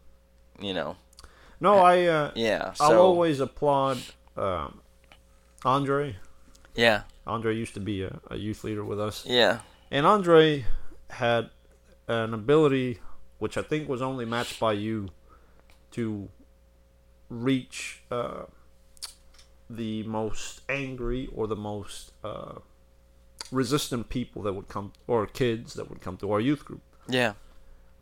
you 0.59 0.73
know, 0.73 0.95
No, 1.59 1.79
I. 1.79 2.05
Uh, 2.05 2.31
yeah. 2.35 2.73
I'll 2.79 2.89
So 2.89 3.01
always 3.01 3.39
applaud 3.39 3.97
um, 4.37 4.81
Andre. 5.65 6.15
yeah, 6.75 7.03
Andre 7.27 7.55
used 7.55 7.73
to 7.73 7.79
be 7.79 8.03
a, 8.03 8.19
a 8.29 8.37
youth 8.37 8.63
leader 8.63 8.83
with 8.85 8.99
us, 8.99 9.25
yeah, 9.25 9.59
and 9.91 10.05
Andre 10.05 10.65
had 11.09 11.49
an 12.07 12.33
ability 12.33 12.99
which 13.39 13.57
I 13.57 13.61
think 13.61 13.87
was 13.89 14.01
only 14.01 14.25
matched 14.25 14.59
by 14.59 14.73
you 14.73 15.09
to 15.91 16.29
reach 17.29 18.01
uh, 18.11 18.43
the 19.69 20.03
most 20.03 20.61
angry 20.69 21.27
or 21.33 21.47
the 21.47 21.55
most 21.55 22.11
uh, 22.23 22.55
resistant 23.51 24.09
people 24.09 24.41
that 24.43 24.53
would 24.53 24.67
come, 24.67 24.93
or 25.07 25.25
kids 25.25 25.73
that 25.75 25.89
would 25.89 26.01
come 26.01 26.17
to 26.17 26.31
our 26.31 26.39
youth 26.39 26.65
group. 26.65 26.81
Yeah. 27.07 27.33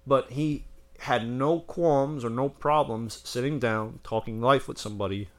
But 0.05 0.31
he 0.31 0.65
had 0.99 1.27
no 1.27 1.59
qualms 1.59 2.25
or 2.25 2.29
no 2.29 2.49
problems 2.49 3.21
sitting 3.23 3.59
down, 3.59 3.99
talking 4.03 4.41
life 4.41 4.67
with 4.67 4.77
somebody, 4.77 5.29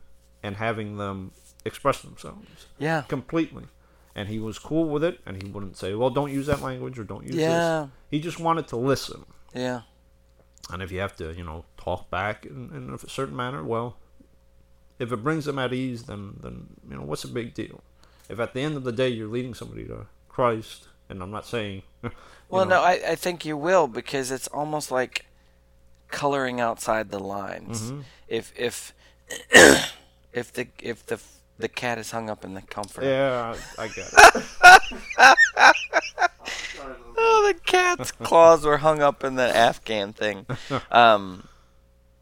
and 0.42 0.57
having 0.57 0.97
them 0.97 1.33
express 1.64 2.01
themselves 2.03 2.66
Yeah. 2.79 3.03
completely. 3.09 3.64
And 4.14 4.29
he 4.29 4.38
was 4.38 4.59
cool 4.59 4.88
with 4.88 5.05
it, 5.05 5.21
and 5.27 5.40
he 5.42 5.49
wouldn't 5.49 5.77
say, 5.77 5.94
"Well, 5.94 6.11
don't 6.11 6.33
use 6.33 6.47
that 6.47 6.61
language" 6.62 6.99
or 6.99 7.05
"Don't 7.05 7.25
use 7.27 7.37
Yeah. 7.37 7.81
this." 7.83 7.90
He 8.11 8.21
just 8.21 8.40
wanted 8.40 8.66
to 8.68 8.77
listen. 8.77 9.25
Yeah. 9.55 9.83
And 10.71 10.83
if 10.83 10.90
you 10.92 11.01
have 11.01 11.16
to, 11.16 11.33
you 11.35 11.44
know, 11.44 11.64
talk 11.77 12.11
back 12.11 12.44
in, 12.44 12.71
in 12.75 12.90
a 12.92 12.99
certain 13.09 13.37
manner, 13.37 13.62
well, 13.64 13.97
if 14.99 15.12
it 15.12 15.18
brings 15.23 15.44
them 15.44 15.59
at 15.59 15.73
ease, 15.73 16.05
then 16.05 16.37
then 16.40 16.68
you 16.88 16.97
know 16.97 17.03
what's 17.05 17.25
a 17.25 17.29
big 17.29 17.55
deal. 17.55 17.83
If 18.29 18.38
at 18.41 18.53
the 18.55 18.61
end 18.61 18.77
of 18.77 18.85
the 18.85 18.93
day 18.93 19.09
you're 19.09 19.29
leading 19.29 19.55
somebody 19.55 19.85
to 19.87 20.07
Christ, 20.29 20.88
and 21.09 21.23
I'm 21.23 21.31
not 21.31 21.47
saying, 21.47 21.83
Well, 22.49 22.64
know, 22.64 22.77
no, 22.77 22.83
I, 22.83 23.01
I 23.09 23.14
think 23.14 23.45
you 23.45 23.57
will 23.57 23.88
because 23.88 24.31
it's 24.31 24.49
almost 24.49 24.91
like 24.91 25.27
coloring 26.09 26.61
outside 26.61 27.11
the 27.11 27.19
lines. 27.19 27.91
Mm-hmm. 27.91 28.01
If 28.27 28.53
if 28.57 28.95
if 30.33 30.53
the 30.53 30.69
if 30.81 31.05
the 31.07 31.21
the 31.59 31.69
cat 31.69 31.99
is 31.99 32.11
hung 32.11 32.31
up 32.31 32.45
in 32.45 32.55
the 32.55 32.62
comfort. 32.62 33.05
yeah, 33.05 33.55
I, 33.79 33.85
I 33.85 33.88
get 33.88 34.11
it. 34.12 35.35
Oh, 37.21 37.53
the 37.53 37.61
cat's 37.61 38.12
claws 38.23 38.64
were 38.64 38.79
hung 38.79 39.03
up 39.03 39.25
in 39.25 39.35
the 39.35 39.55
Afghan 39.55 40.12
thing. 40.12 40.47
Um, 40.91 41.49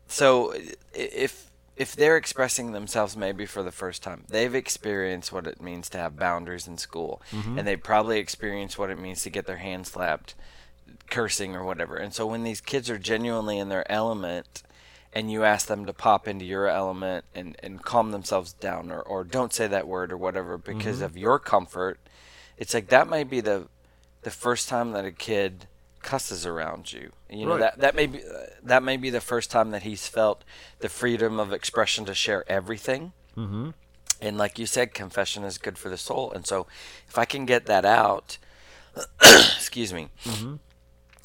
so 0.09 0.55
if 0.95 1.51
if 1.77 1.95
they're 1.95 2.17
expressing 2.17 2.73
themselves 2.73 3.17
maybe 3.17 3.45
for 3.45 3.63
the 3.63 3.73
first 3.73 4.03
time, 4.03 4.25
they've 4.29 4.55
experienced 4.55 5.33
what 5.33 5.47
it 5.47 5.61
means 5.61 5.89
to 5.91 5.99
have 5.99 6.17
boundaries 6.17 6.67
in 6.67 6.79
school, 6.79 7.21
mm-hmm. 7.31 7.59
and 7.59 7.69
they 7.69 7.77
probably 7.77 8.19
experienced 8.19 8.79
what 8.79 8.91
it 8.91 8.99
means 8.99 9.23
to 9.23 9.31
get 9.31 9.47
their 9.47 9.59
hand 9.59 9.87
slapped, 9.87 10.35
cursing 11.11 11.55
or 11.55 11.65
whatever. 11.65 11.97
And 11.97 12.15
so 12.15 12.27
when 12.27 12.45
these 12.45 12.61
kids 12.61 12.89
are 12.89 12.99
genuinely 12.99 13.59
in 13.59 13.69
their 13.69 13.91
element, 13.91 14.63
and 15.13 15.31
you 15.31 15.45
ask 15.45 15.67
them 15.67 15.87
to 15.87 15.95
pop 15.95 16.29
into 16.29 16.45
your 16.45 16.69
element 16.69 17.25
and, 17.35 17.57
and 17.63 17.83
calm 17.83 18.11
themselves 18.11 18.53
down 18.53 18.91
or, 18.91 19.01
or 19.01 19.25
don't 19.25 19.53
say 19.53 19.67
that 19.67 19.89
word 19.89 20.13
or 20.13 20.17
whatever 20.17 20.59
because 20.59 20.97
mm-hmm. 20.97 21.07
of 21.07 21.17
your 21.17 21.39
comfort, 21.39 21.99
it's 22.59 22.75
like 22.75 22.89
that 22.89 23.09
might 23.09 23.31
be 23.31 23.41
the 23.41 23.67
the 24.23 24.31
first 24.31 24.69
time 24.69 24.91
that 24.91 25.05
a 25.05 25.13
kid 25.13 25.69
cusses 26.07 26.47
around 26.47 26.93
you. 26.95 27.13
You 27.29 27.45
know 27.47 27.53
Right. 27.59 27.61
that 27.61 27.79
that 27.81 27.95
may 27.95 28.07
be 28.07 28.21
that 28.63 28.83
may 28.83 28.97
be 28.97 29.11
the 29.11 29.21
first 29.21 29.51
time 29.51 29.71
that 29.73 29.83
he's 29.83 30.07
felt 30.09 30.43
the 30.79 30.89
freedom 30.89 31.39
of 31.39 31.53
expression 31.53 32.05
to 32.07 32.15
share 32.15 32.43
everything. 32.51 33.13
Mm-hmm. 33.37 33.71
And 34.23 34.39
like 34.39 34.59
you 34.59 34.65
said, 34.67 34.95
confession 34.95 35.45
is 35.45 35.59
good 35.59 35.77
for 35.77 35.91
the 35.91 35.99
soul. 35.99 36.33
And 36.33 36.47
so, 36.47 36.67
if 37.07 37.19
I 37.19 37.27
can 37.27 37.45
get 37.45 37.67
that 37.67 37.85
out, 37.85 38.39
excuse 39.21 39.93
me, 39.93 40.09
Mm-hmm. 40.25 40.55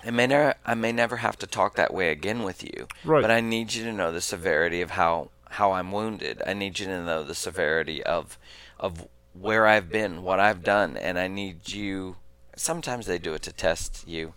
I 0.04 0.10
may 0.12 0.26
never 0.28 0.56
I 0.66 0.74
may 0.74 0.92
never 0.92 1.18
have 1.18 1.38
to 1.40 1.48
talk 1.48 1.76
that 1.76 1.94
way 1.94 2.10
again 2.12 2.42
with 2.44 2.64
you. 2.64 2.88
Right. 3.06 3.22
But 3.22 3.32
I 3.32 3.40
need 3.40 3.74
you 3.76 3.84
to 3.86 3.94
know 3.94 4.12
the 4.12 4.20
severity 4.22 4.82
of 4.82 4.92
how 4.92 5.30
how 5.52 5.74
I'm 5.74 5.92
wounded. 5.92 6.42
I 6.46 6.54
need 6.54 6.80
you 6.80 6.88
to 6.88 7.04
know 7.04 7.24
the 7.24 7.36
severity 7.36 8.04
of 8.04 8.38
of 8.80 9.08
where 9.34 9.68
I've 9.68 9.90
been, 9.90 10.24
what 10.24 10.40
I've 10.40 10.64
done, 10.64 10.98
and 10.98 11.20
I 11.20 11.28
need 11.28 11.70
you. 11.70 12.18
Sometimes 12.56 13.06
they 13.06 13.20
do 13.20 13.34
it 13.36 13.44
to 13.44 13.54
test 13.54 14.04
you. 14.08 14.34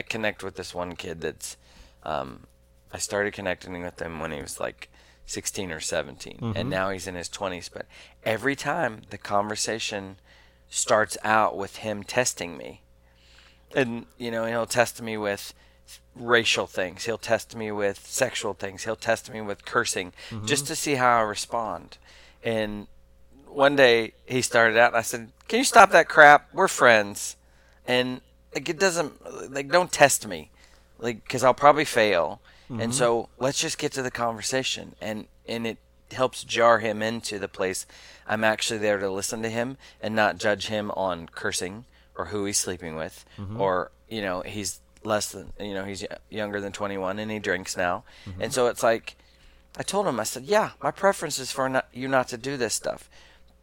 I 0.00 0.02
connect 0.02 0.42
with 0.42 0.54
this 0.54 0.74
one 0.74 0.96
kid 0.96 1.20
that's. 1.20 1.58
Um, 2.04 2.46
I 2.90 2.96
started 2.96 3.34
connecting 3.34 3.82
with 3.82 4.00
him 4.00 4.18
when 4.18 4.32
he 4.32 4.40
was 4.40 4.58
like 4.58 4.88
16 5.26 5.70
or 5.70 5.78
17, 5.78 6.54
and 6.56 6.70
now 6.70 6.88
he's 6.88 7.06
in 7.06 7.16
his 7.16 7.28
20s. 7.28 7.68
But 7.70 7.84
every 8.24 8.56
time 8.56 9.02
the 9.10 9.18
conversation 9.18 10.16
starts 10.70 11.18
out 11.22 11.54
with 11.54 11.76
him 11.76 12.02
testing 12.02 12.56
me, 12.56 12.80
and 13.74 14.06
you 14.16 14.30
know 14.30 14.46
he'll 14.46 14.64
test 14.64 15.02
me 15.02 15.18
with 15.18 15.52
racial 16.16 16.66
things. 16.66 17.04
He'll 17.04 17.18
test 17.18 17.54
me 17.54 17.70
with 17.70 18.06
sexual 18.06 18.54
things. 18.54 18.84
He'll 18.84 18.96
test 18.96 19.30
me 19.30 19.42
with 19.42 19.66
cursing 19.66 20.14
just 20.46 20.66
to 20.68 20.74
see 20.74 20.94
how 20.94 21.18
i 21.18 21.20
respond. 21.20 21.98
And 22.42 22.86
one 23.46 23.76
day 23.76 24.14
he 24.24 24.40
started 24.40 24.78
out 24.78 24.92
and 24.92 24.96
i 24.96 25.02
said 25.02 25.32
can 25.48 25.58
you 25.58 25.64
stop 25.64 25.90
that 25.90 26.08
crap? 26.08 26.48
We're 26.54 26.68
friends. 26.68 27.36
And 27.86 28.22
like 28.54 28.68
it 28.68 28.78
doesn't 28.78 29.52
like 29.52 29.70
don't 29.70 29.92
test 29.92 30.26
me 30.26 30.50
like 30.98 31.22
because 31.24 31.44
i'll 31.44 31.54
probably 31.54 31.84
fail. 31.84 32.40
And 32.68 32.78
mm-hmm. 32.78 32.92
so 32.92 33.28
let's 33.40 33.60
just 33.60 33.78
get 33.78 33.90
to 33.92 34.02
the 34.02 34.12
conversation. 34.12 34.94
And 35.00 35.26
and 35.48 35.66
it 35.66 35.78
helps 36.12 36.44
jar 36.44 36.80
him 36.80 37.02
into 37.02 37.38
the 37.38 37.48
place 37.48 37.86
i'm 38.26 38.42
actually 38.42 38.78
there 38.78 38.98
to 38.98 39.08
listen 39.08 39.42
to 39.42 39.48
him 39.48 39.76
and 40.00 40.14
not 40.14 40.38
judge 40.38 40.66
him 40.66 40.90
on 40.92 41.28
cursing 41.28 41.84
or 42.16 42.26
who 42.26 42.44
he's 42.44 42.58
sleeping 42.58 42.96
with 42.96 43.24
mm-hmm. 43.38 43.60
or 43.60 43.92
you 44.08 44.20
know 44.20 44.40
he's 44.40 44.80
less 45.04 45.30
than 45.30 45.52
you 45.60 45.72
know 45.72 45.84
he's 45.84 46.04
younger 46.28 46.60
than 46.60 46.72
21 46.72 47.18
and 47.18 47.30
he 47.30 47.38
drinks 47.38 47.76
now. 47.76 48.04
Mm-hmm. 48.26 48.42
And 48.42 48.52
so 48.52 48.66
it's 48.66 48.82
like 48.82 49.16
i 49.78 49.82
told 49.82 50.06
him 50.06 50.18
i 50.18 50.24
said 50.24 50.44
yeah 50.44 50.70
my 50.82 50.90
preference 50.90 51.38
is 51.38 51.52
for 51.52 51.68
not, 51.68 51.86
you 51.92 52.08
not 52.08 52.28
to 52.28 52.36
do 52.36 52.56
this 52.56 52.74
stuff 52.74 53.08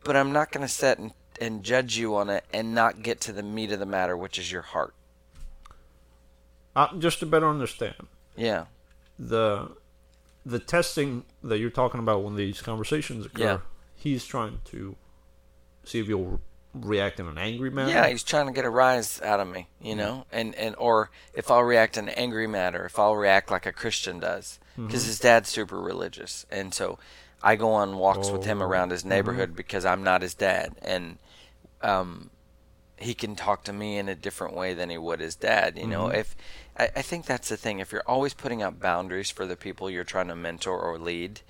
but 0.04 0.16
i'm 0.16 0.32
not 0.32 0.52
going 0.52 0.66
to 0.66 0.72
sit 0.72 0.98
and, 0.98 1.12
and 1.40 1.64
judge 1.64 1.98
you 1.98 2.16
on 2.16 2.30
it 2.30 2.44
and 2.54 2.74
not 2.74 3.02
get 3.02 3.20
to 3.22 3.32
the 3.32 3.44
meat 3.44 3.72
of 3.72 3.80
the 3.80 3.86
matter 3.86 4.16
which 4.16 4.38
is 4.40 4.52
your 4.52 4.62
heart. 4.62 4.94
Uh, 6.76 6.96
just 6.98 7.20
to 7.20 7.26
better 7.26 7.48
understand. 7.50 8.08
Yeah. 8.36 8.66
The 9.18 9.72
the 10.46 10.60
testing 10.60 11.26
that 11.44 11.58
you're 11.58 11.70
talking 11.70 12.00
about 12.00 12.24
when 12.24 12.36
these 12.36 12.62
conversations 12.62 13.26
occur, 13.26 13.44
Yeah. 13.44 13.58
he's 13.96 14.26
trying 14.26 14.60
to 14.66 14.96
see 15.84 16.00
if 16.00 16.08
you'll 16.08 16.40
react 16.74 17.20
in 17.20 17.28
an 17.28 17.38
angry 17.38 17.70
manner. 17.70 17.90
Yeah, 17.90 18.08
he's 18.08 18.24
trying 18.24 18.46
to 18.46 18.54
get 18.54 18.64
a 18.64 18.70
rise 18.70 19.22
out 19.22 19.40
of 19.40 19.48
me, 19.48 19.68
you 19.82 19.92
mm-hmm. 19.92 20.00
know, 20.00 20.26
and 20.32 20.56
and 20.56 20.76
or 20.78 21.10
if 21.34 21.50
I'll 21.50 21.64
react 21.64 21.98
in 21.98 22.08
an 22.08 22.14
angry 22.16 22.48
manner, 22.48 22.86
if 22.86 23.00
I'll 23.00 23.16
react 23.16 23.52
like 23.52 23.66
a 23.66 23.72
Christian 23.72 24.20
does, 24.20 24.60
because 24.76 25.02
mm-hmm. 25.02 25.08
his 25.08 25.20
dad's 25.20 25.50
super 25.50 25.80
religious, 25.82 26.46
and 26.52 26.74
so 26.74 27.00
I 27.42 27.56
go 27.56 27.72
on 27.72 27.98
walks 27.98 28.30
with 28.30 28.46
him 28.46 28.62
Oh. 28.62 28.66
around 28.66 28.92
his 28.92 29.02
mm-hmm. 29.02 29.10
neighborhood 29.10 29.56
because 29.56 29.86
I'm 29.86 30.04
not 30.04 30.22
his 30.22 30.34
dad, 30.34 30.76
and 30.82 31.18
um, 31.82 32.30
he 32.98 33.14
can 33.14 33.36
talk 33.36 33.64
to 33.66 33.74
me 33.74 33.98
in 33.98 34.10
a 34.10 34.16
different 34.16 34.56
way 34.56 34.74
than 34.74 34.90
he 34.90 34.98
would 34.98 35.20
his 35.20 35.36
dad. 35.36 35.78
You 35.78 35.88
know, 35.88 36.08
if 36.20 36.36
I, 36.78 36.90
I 36.98 37.02
think 37.02 37.26
that's 37.26 37.50
the 37.50 37.58
thing, 37.58 37.80
if 37.80 37.92
you're 37.92 38.04
always 38.08 38.34
putting 38.34 38.64
up 38.64 38.80
boundaries 38.80 39.30
for 39.30 39.46
the 39.46 39.56
people 39.56 39.90
you're 39.90 40.04
trying 40.04 40.28
to 40.30 40.36
mentor 40.36 40.80
or 40.80 40.98
lead, 40.98 41.42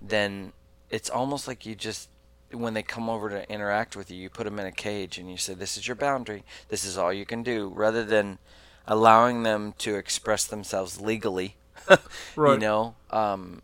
then 0.00 0.52
it's 0.90 1.10
almost 1.10 1.46
like 1.48 1.66
you 1.66 1.74
just 1.74 2.08
when 2.52 2.74
they 2.74 2.82
come 2.82 3.10
over 3.10 3.28
to 3.30 3.50
interact 3.50 3.96
with 3.96 4.10
you, 4.10 4.16
you 4.16 4.30
put 4.30 4.44
them 4.44 4.58
in 4.60 4.66
a 4.66 4.72
cage 4.72 5.18
and 5.18 5.28
you 5.30 5.36
say, 5.36 5.54
"This 5.54 5.76
is 5.76 5.88
your 5.88 5.96
boundary. 5.96 6.44
This 6.68 6.84
is 6.84 6.96
all 6.96 7.12
you 7.12 7.26
can 7.26 7.42
do," 7.42 7.72
rather 7.74 8.04
than 8.04 8.38
allowing 8.86 9.42
them 9.42 9.74
to 9.78 9.96
express 9.96 10.44
themselves 10.46 11.00
legally. 11.00 11.56
You 12.54 12.60
know, 12.60 12.94
um, 13.10 13.62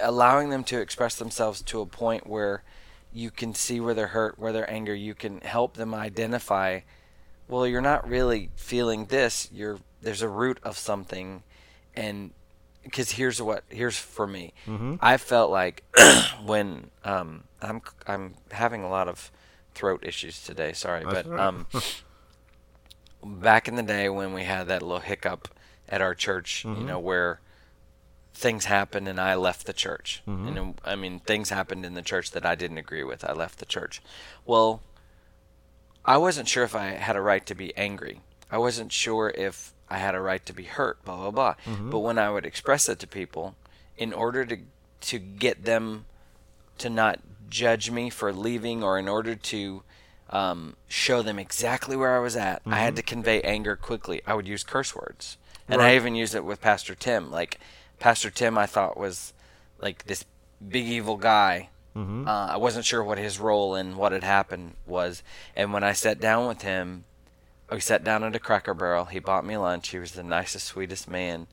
allowing 0.00 0.50
them 0.50 0.64
to 0.64 0.80
express 0.80 1.14
themselves 1.16 1.62
to 1.62 1.80
a 1.80 1.86
point 1.86 2.26
where 2.26 2.62
you 3.16 3.30
can 3.30 3.54
see 3.54 3.80
where 3.80 3.94
they're 3.94 4.08
hurt, 4.08 4.38
where 4.38 4.52
they're 4.52 4.70
angry. 4.70 5.00
You 5.00 5.14
can 5.14 5.40
help 5.40 5.74
them 5.74 5.94
identify. 5.94 6.80
Well, 7.48 7.66
you're 7.66 7.80
not 7.80 8.06
really 8.06 8.50
feeling 8.56 9.06
this. 9.06 9.48
You're 9.50 9.78
there's 10.02 10.20
a 10.20 10.28
root 10.28 10.58
of 10.62 10.76
something, 10.76 11.42
and 11.94 12.32
because 12.82 13.12
here's 13.12 13.40
what 13.40 13.64
here's 13.70 13.96
for 13.96 14.26
me. 14.26 14.52
I 15.00 15.16
felt 15.16 15.50
like 15.50 15.82
when 16.44 16.90
um, 17.04 17.44
I'm 17.62 17.80
I'm 18.06 18.34
having 18.50 18.82
a 18.84 18.90
lot 18.90 19.08
of 19.08 19.30
throat 19.74 20.04
issues 20.04 20.44
today. 20.44 20.74
Sorry, 20.74 21.02
That's 21.02 21.26
but 21.26 21.30
right. 21.30 21.40
um, 21.40 21.66
back 23.24 23.66
in 23.66 23.76
the 23.76 23.82
day 23.82 24.10
when 24.10 24.34
we 24.34 24.44
had 24.44 24.68
that 24.68 24.82
little 24.82 25.00
hiccup 25.00 25.48
at 25.88 26.02
our 26.02 26.14
church, 26.14 26.64
you 26.64 26.84
know, 26.84 26.98
where 26.98 27.40
things 28.36 28.66
happened 28.66 29.08
and 29.08 29.18
I 29.18 29.34
left 29.34 29.66
the 29.66 29.72
church. 29.72 30.22
Mm-hmm. 30.28 30.48
And 30.48 30.80
I 30.84 30.94
mean, 30.94 31.20
things 31.20 31.48
happened 31.48 31.86
in 31.86 31.94
the 31.94 32.02
church 32.02 32.32
that 32.32 32.44
I 32.44 32.54
didn't 32.54 32.78
agree 32.78 33.02
with. 33.02 33.24
I 33.24 33.32
left 33.32 33.58
the 33.58 33.66
church. 33.66 34.02
Well, 34.44 34.82
I 36.04 36.18
wasn't 36.18 36.46
sure 36.46 36.62
if 36.62 36.74
I 36.74 36.88
had 36.88 37.16
a 37.16 37.20
right 37.22 37.44
to 37.46 37.54
be 37.54 37.74
angry. 37.76 38.20
I 38.50 38.58
wasn't 38.58 38.92
sure 38.92 39.32
if 39.34 39.72
I 39.88 39.98
had 39.98 40.14
a 40.14 40.20
right 40.20 40.44
to 40.46 40.52
be 40.52 40.64
hurt, 40.64 41.02
blah 41.04 41.16
blah 41.16 41.30
blah. 41.30 41.54
Mm-hmm. 41.64 41.90
But 41.90 42.00
when 42.00 42.18
I 42.18 42.30
would 42.30 42.44
express 42.44 42.88
it 42.88 42.98
to 43.00 43.06
people, 43.06 43.56
in 43.96 44.12
order 44.12 44.44
to 44.44 44.58
to 45.00 45.18
get 45.18 45.64
them 45.64 46.04
to 46.78 46.90
not 46.90 47.20
judge 47.48 47.90
me 47.90 48.10
for 48.10 48.32
leaving, 48.32 48.84
or 48.84 48.98
in 48.98 49.08
order 49.08 49.34
to 49.34 49.82
um, 50.28 50.76
show 50.88 51.22
them 51.22 51.38
exactly 51.38 51.96
where 51.96 52.14
I 52.14 52.20
was 52.20 52.36
at, 52.36 52.60
I 52.66 52.76
had 52.76 52.88
mm-hmm. 52.88 52.96
to 52.96 53.02
convey 53.02 53.40
anger 53.40 53.76
quickly. 53.76 54.20
I 54.26 54.34
would 54.34 54.46
use 54.46 54.62
curse 54.62 54.94
words, 54.94 55.38
and 55.68 55.80
I 55.80 55.96
even 55.96 56.14
used 56.14 56.34
it 56.34 56.44
with 56.44 56.60
Pastor 56.60 56.94
Tim. 56.94 57.30
Like 57.30 57.58
Pastor 57.98 58.30
Tim, 58.30 58.58
I 58.58 58.66
thought 58.66 58.96
was 58.96 59.32
like 59.80 60.04
this 60.06 60.24
big 60.66 60.86
evil 60.86 61.16
guy. 61.16 61.70
Uh, 62.28 62.48
I 62.50 62.56
wasn't 62.58 62.84
sure 62.84 63.02
what 63.02 63.16
his 63.16 63.40
role 63.40 63.74
and 63.74 63.96
what 63.96 64.12
had 64.12 64.22
happened 64.22 64.74
was, 64.86 65.22
and 65.54 65.72
when 65.72 65.82
I 65.82 65.92
sat 65.94 66.20
down 66.20 66.46
with 66.46 66.60
him, 66.60 67.04
we 67.70 67.80
sat 67.80 68.04
down 68.04 68.22
at 68.22 68.36
a 68.36 68.38
Cracker 68.38 68.74
Barrel. 68.74 69.06
He 69.06 69.18
bought 69.18 69.46
me 69.46 69.56
lunch. 69.56 69.88
He 69.88 69.98
was 69.98 70.12
the 70.12 70.22
nicest, 70.22 70.66
sweetest 70.66 71.08
man, 71.08 71.46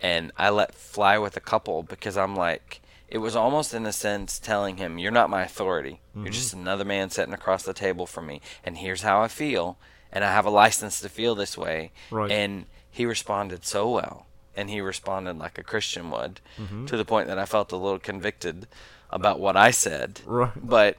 and 0.00 0.30
I 0.36 0.50
let 0.50 0.74
fly 0.74 1.18
with 1.18 1.36
a 1.36 1.40
couple 1.40 1.82
because 1.82 2.16
I'm 2.16 2.36
like, 2.36 2.80
it 3.08 3.18
was 3.18 3.34
almost 3.34 3.74
in 3.74 3.86
a 3.86 3.92
sense 3.92 4.38
telling 4.38 4.76
him, 4.76 4.98
"You're 4.98 5.10
not 5.10 5.30
my 5.30 5.42
authority. 5.42 6.00
Mm-hmm. 6.10 6.26
You're 6.26 6.32
just 6.32 6.54
another 6.54 6.84
man 6.84 7.10
sitting 7.10 7.34
across 7.34 7.64
the 7.64 7.74
table 7.74 8.06
from 8.06 8.26
me, 8.26 8.40
and 8.62 8.78
here's 8.78 9.02
how 9.02 9.20
I 9.20 9.26
feel, 9.28 9.78
and 10.12 10.22
I 10.22 10.32
have 10.32 10.46
a 10.46 10.50
license 10.50 11.00
to 11.00 11.08
feel 11.08 11.34
this 11.34 11.58
way." 11.58 11.90
Right. 12.12 12.30
And 12.30 12.66
he 12.88 13.04
responded 13.04 13.66
so 13.66 13.90
well, 13.90 14.26
and 14.58 14.68
he 14.68 14.80
responded 14.80 15.38
like 15.38 15.56
a 15.58 15.62
Christian 15.72 16.10
would, 16.10 16.40
Mm-hmm. 16.58 16.86
to 16.86 16.96
the 16.96 17.04
point 17.04 17.28
that 17.28 17.38
I 17.38 17.46
felt 17.46 17.72
a 17.72 17.76
little 17.76 17.98
convicted 17.98 18.66
about 19.10 19.38
what 19.40 19.56
I 19.56 19.70
said. 19.70 20.20
Right. 20.26 20.52
But 20.56 20.96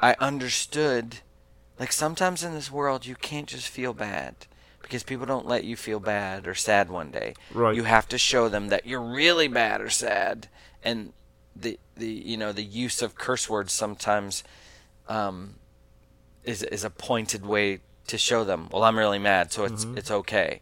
I 0.00 0.16
understood, 0.18 1.18
like 1.78 1.92
sometimes 1.92 2.42
in 2.42 2.54
this 2.54 2.70
world 2.70 3.06
you 3.06 3.14
can't 3.14 3.46
just 3.48 3.68
feel 3.68 3.92
bad 3.92 4.34
because 4.82 5.02
people 5.02 5.26
don't 5.26 5.46
let 5.46 5.64
you 5.64 5.76
feel 5.76 6.00
bad 6.00 6.46
or 6.46 6.54
sad 6.54 6.88
one 6.90 7.10
day. 7.10 7.34
Right. 7.52 7.76
You 7.76 7.84
have 7.84 8.08
to 8.08 8.18
show 8.18 8.48
them 8.48 8.68
that 8.68 8.86
you're 8.86 9.02
really 9.22 9.48
bad 9.48 9.80
or 9.80 9.90
sad, 9.90 10.48
and 10.82 11.12
the 11.54 11.78
the 11.96 12.08
you 12.30 12.36
know 12.36 12.52
the 12.52 12.62
use 12.86 13.02
of 13.02 13.14
curse 13.14 13.48
words 13.50 13.72
sometimes 13.72 14.44
um, 15.08 15.54
is 16.44 16.62
is 16.62 16.84
a 16.84 16.90
pointed 16.90 17.44
way 17.44 17.80
to 18.06 18.16
show 18.18 18.44
them. 18.44 18.68
Well, 18.72 18.84
I'm 18.84 18.98
really 18.98 19.18
mad, 19.18 19.52
so 19.52 19.64
it's 19.64 19.84
it's 19.96 20.10
okay. 20.10 20.60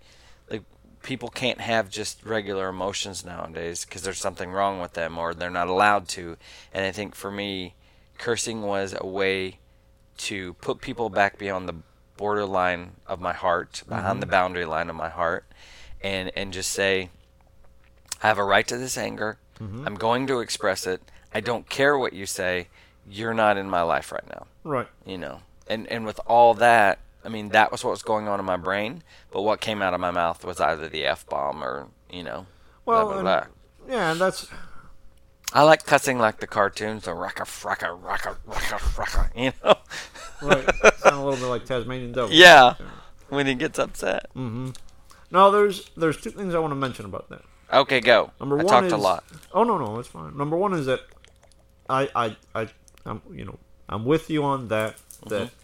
People 1.04 1.28
can't 1.28 1.60
have 1.60 1.88
just 1.88 2.24
regular 2.24 2.68
emotions 2.68 3.24
nowadays 3.24 3.84
because 3.84 4.02
there's 4.02 4.18
something 4.18 4.50
wrong 4.50 4.80
with 4.80 4.94
them 4.94 5.16
or 5.16 5.34
they're 5.34 5.50
not 5.50 5.68
allowed 5.68 6.08
to. 6.08 6.36
And 6.72 6.84
I 6.84 6.90
think 6.90 7.14
for 7.14 7.30
me, 7.30 7.74
cursing 8.18 8.62
was 8.62 8.94
a 8.98 9.06
way 9.06 9.58
to 10.16 10.54
put 10.54 10.80
people 10.80 11.10
back 11.10 11.38
beyond 11.38 11.68
the 11.68 11.76
borderline 12.16 12.92
of 13.06 13.20
my 13.20 13.32
heart, 13.32 13.84
behind 13.88 14.20
the 14.20 14.26
mm-hmm. 14.26 14.30
boundary 14.32 14.64
line 14.64 14.90
of 14.90 14.96
my 14.96 15.08
heart, 15.08 15.44
and 16.02 16.32
and 16.34 16.52
just 16.52 16.70
say, 16.70 17.10
I 18.22 18.26
have 18.28 18.38
a 18.38 18.44
right 18.44 18.66
to 18.66 18.76
this 18.76 18.98
anger. 18.98 19.38
Mm-hmm. 19.60 19.86
I'm 19.86 19.94
going 19.94 20.26
to 20.26 20.40
express 20.40 20.86
it. 20.86 21.00
I 21.32 21.40
don't 21.40 21.68
care 21.68 21.96
what 21.96 22.12
you 22.12 22.26
say. 22.26 22.68
You're 23.08 23.34
not 23.34 23.56
in 23.56 23.68
my 23.68 23.82
life 23.82 24.10
right 24.10 24.26
now 24.28 24.46
Right. 24.64 24.88
you 25.04 25.18
know 25.18 25.42
and 25.66 25.86
and 25.88 26.06
with 26.06 26.18
all 26.26 26.54
that 26.54 26.98
i 27.24 27.28
mean 27.28 27.48
that 27.50 27.72
was 27.72 27.82
what 27.84 27.90
was 27.90 28.02
going 28.02 28.28
on 28.28 28.38
in 28.38 28.46
my 28.46 28.56
brain 28.56 29.02
but 29.30 29.42
what 29.42 29.60
came 29.60 29.82
out 29.82 29.94
of 29.94 30.00
my 30.00 30.10
mouth 30.10 30.44
was 30.44 30.60
either 30.60 30.88
the 30.88 31.04
f-bomb 31.04 31.62
or 31.62 31.88
you 32.10 32.22
know 32.22 32.46
Well, 32.84 33.04
blah, 33.06 33.12
blah, 33.14 33.22
blah. 33.22 33.46
Yeah, 33.88 34.12
and 34.12 34.20
that's 34.20 34.48
i 35.52 35.62
like 35.62 35.84
cussing 35.84 36.18
like 36.18 36.38
the 36.40 36.46
cartoons 36.46 37.04
the 37.04 37.12
rocka 37.12 37.44
fracka 37.44 38.00
rocka 38.00 38.36
rocka 38.46 38.78
fracka 38.78 39.36
you 39.36 39.52
know 39.64 39.74
right. 40.42 40.98
Sound 40.98 41.16
a 41.16 41.24
little 41.24 41.36
bit 41.36 41.46
like 41.46 41.64
Tasmanian 41.64 42.12
devil. 42.12 42.30
yeah 42.32 42.74
when 43.28 43.46
he 43.46 43.54
gets 43.54 43.78
upset 43.78 44.26
mm-hmm. 44.34 44.70
No, 45.30 45.50
there's 45.50 45.90
there's 45.96 46.16
two 46.20 46.30
things 46.30 46.54
I 46.54 46.60
want 46.60 46.70
to 46.70 46.76
mention 46.76 47.06
about 47.06 47.28
that. 47.30 47.42
okay 47.72 48.00
go 48.00 48.30
Number 48.38 48.60
i 48.60 48.62
one 48.62 48.72
talked 48.72 48.86
is, 48.86 48.92
a 48.92 48.96
lot 48.96 49.24
Oh 49.52 49.64
no, 49.64 49.78
no, 49.78 49.98
it's 49.98 50.08
fine. 50.08 50.36
Number 50.36 50.56
one 50.56 50.72
is 50.74 50.86
that 50.86 51.00
I 51.88 52.08
I 52.14 52.36
I 52.54 52.68
I'm 53.04 53.20
you 53.32 53.44
know 53.44 53.58
I'm 53.88 54.04
with 54.04 54.30
you 54.30 54.44
on 54.44 54.68
that. 54.68 54.94
That 55.28 55.48
mm-hmm. 55.48 55.63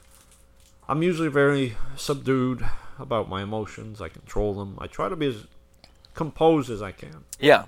I'm 0.90 1.02
usually 1.02 1.28
very 1.28 1.76
subdued 1.96 2.68
about 2.98 3.28
my 3.28 3.42
emotions. 3.42 4.00
I 4.00 4.08
control 4.08 4.54
them. 4.54 4.76
I 4.80 4.86
try 4.86 5.08
to 5.08 5.16
be 5.16 5.26
as 5.28 5.46
composed 6.12 6.68
as 6.68 6.82
I 6.82 6.92
can 6.92 7.24
yeah 7.38 7.64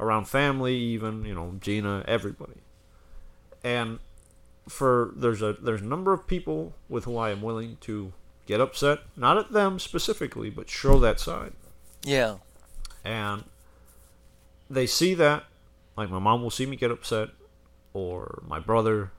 around 0.00 0.24
family, 0.26 0.76
even 0.76 1.24
you 1.24 1.34
know 1.34 1.54
Gina, 1.60 2.04
everybody. 2.06 2.60
And 3.62 4.00
for 4.68 5.12
there's 5.16 5.40
a 5.40 5.52
there's 5.52 5.80
a 5.82 5.86
number 5.86 6.12
of 6.12 6.26
people 6.26 6.74
with 6.88 7.04
who 7.04 7.16
I 7.16 7.30
am 7.30 7.40
willing 7.40 7.78
to 7.82 8.12
get 8.46 8.60
upset, 8.60 8.98
not 9.16 9.38
at 9.38 9.52
them 9.52 9.78
specifically, 9.78 10.50
but 10.50 10.68
show 10.68 10.98
that 10.98 11.20
side 11.20 11.52
yeah 12.04 12.36
and 13.04 13.44
they 14.68 14.86
see 14.86 15.14
that 15.14 15.44
like 15.96 16.10
my 16.10 16.18
mom 16.18 16.42
will 16.42 16.50
see 16.50 16.66
me 16.66 16.76
get 16.76 16.90
upset 16.90 17.30
or 17.92 18.42
my 18.46 18.58
brother 18.58 19.10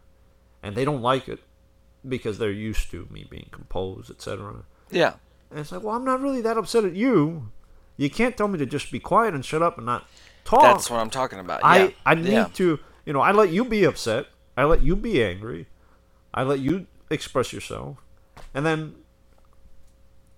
and 0.62 0.76
they 0.76 0.86
don't 0.86 1.02
like 1.02 1.28
it 1.28 1.40
because 2.08 2.38
they're 2.38 2.52
used 2.52 2.92
to 2.92 3.08
me 3.12 3.26
being 3.30 3.48
composed 3.52 4.10
etc 4.10 4.64
yeah. 4.92 5.14
And 5.50 5.60
it's 5.60 5.72
like 5.72 5.84
well 5.84 5.96
i'm 5.96 6.06
not 6.06 6.22
really 6.22 6.42
that 6.42 6.58
upset 6.58 6.84
at 6.86 6.96
you. 6.96 7.52
You 7.98 8.10
can't 8.10 8.36
tell 8.36 8.48
me 8.48 8.60
to 8.60 8.66
just 8.66 8.92
be 8.92 9.00
quiet 9.00 9.34
and 9.34 9.46
shut 9.46 9.62
up 9.62 9.78
and 9.78 9.86
not 9.86 10.06
talk. 10.44 10.62
That's 10.62 10.90
what 10.90 11.00
i'm 11.00 11.10
talking 11.10 11.40
about. 11.40 11.62
Yeah. 11.62 11.68
i 11.68 11.96
i 12.06 12.16
need 12.16 12.32
yeah. 12.32 12.50
to 12.56 12.80
you 13.06 13.14
know 13.14 13.22
i 13.22 13.32
let 13.32 13.50
you 13.50 13.66
be 13.66 13.84
upset. 13.84 14.28
I 14.58 14.64
let 14.64 14.82
you 14.82 14.96
be 14.96 15.24
angry. 15.24 15.68
I 16.34 16.44
let 16.44 16.60
you 16.60 16.88
express 17.10 17.52
yourself. 17.52 17.98
And 18.54 18.66
then 18.66 18.96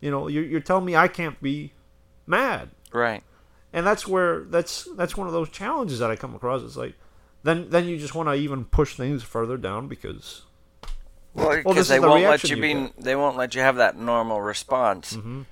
you 0.01 0.11
know 0.11 0.27
you're, 0.27 0.43
you're 0.43 0.59
telling 0.59 0.85
me 0.85 0.95
i 0.95 1.07
can't 1.07 1.41
be 1.41 1.73
mad. 2.25 2.69
Right. 2.93 3.23
And 3.73 3.85
that's 3.85 4.07
where 4.07 4.41
that's 4.45 4.87
that's 4.95 5.17
one 5.17 5.27
of 5.27 5.33
those 5.33 5.49
challenges 5.49 5.99
that 5.99 6.09
I 6.09 6.15
come 6.15 6.35
across. 6.35 6.63
It's 6.63 6.77
like 6.77 6.95
then 7.43 7.69
then 7.69 7.87
you 7.87 7.97
just 7.97 8.15
want 8.15 8.29
to 8.29 8.33
even 8.33 8.65
push 8.65 8.95
things 8.95 9.23
further 9.23 9.57
down 9.57 9.87
because 9.87 10.43
Well, 11.37 11.47
Well, 11.49 11.57
because 11.63 11.77
is 11.77 11.87
they 11.87 11.99
the 11.99 12.07
won't 12.07 12.23
let 12.23 12.43
you 12.43 12.55
you 12.55 12.61
be. 12.61 12.73
get. 12.73 12.97
They 12.97 13.15
won't 13.15 13.37
let 13.37 13.55
you 13.55 13.61
have 13.61 13.75
that 13.77 13.95
normal 13.97 14.41
response. 14.41 15.13
Mm-hmm. 15.15 15.43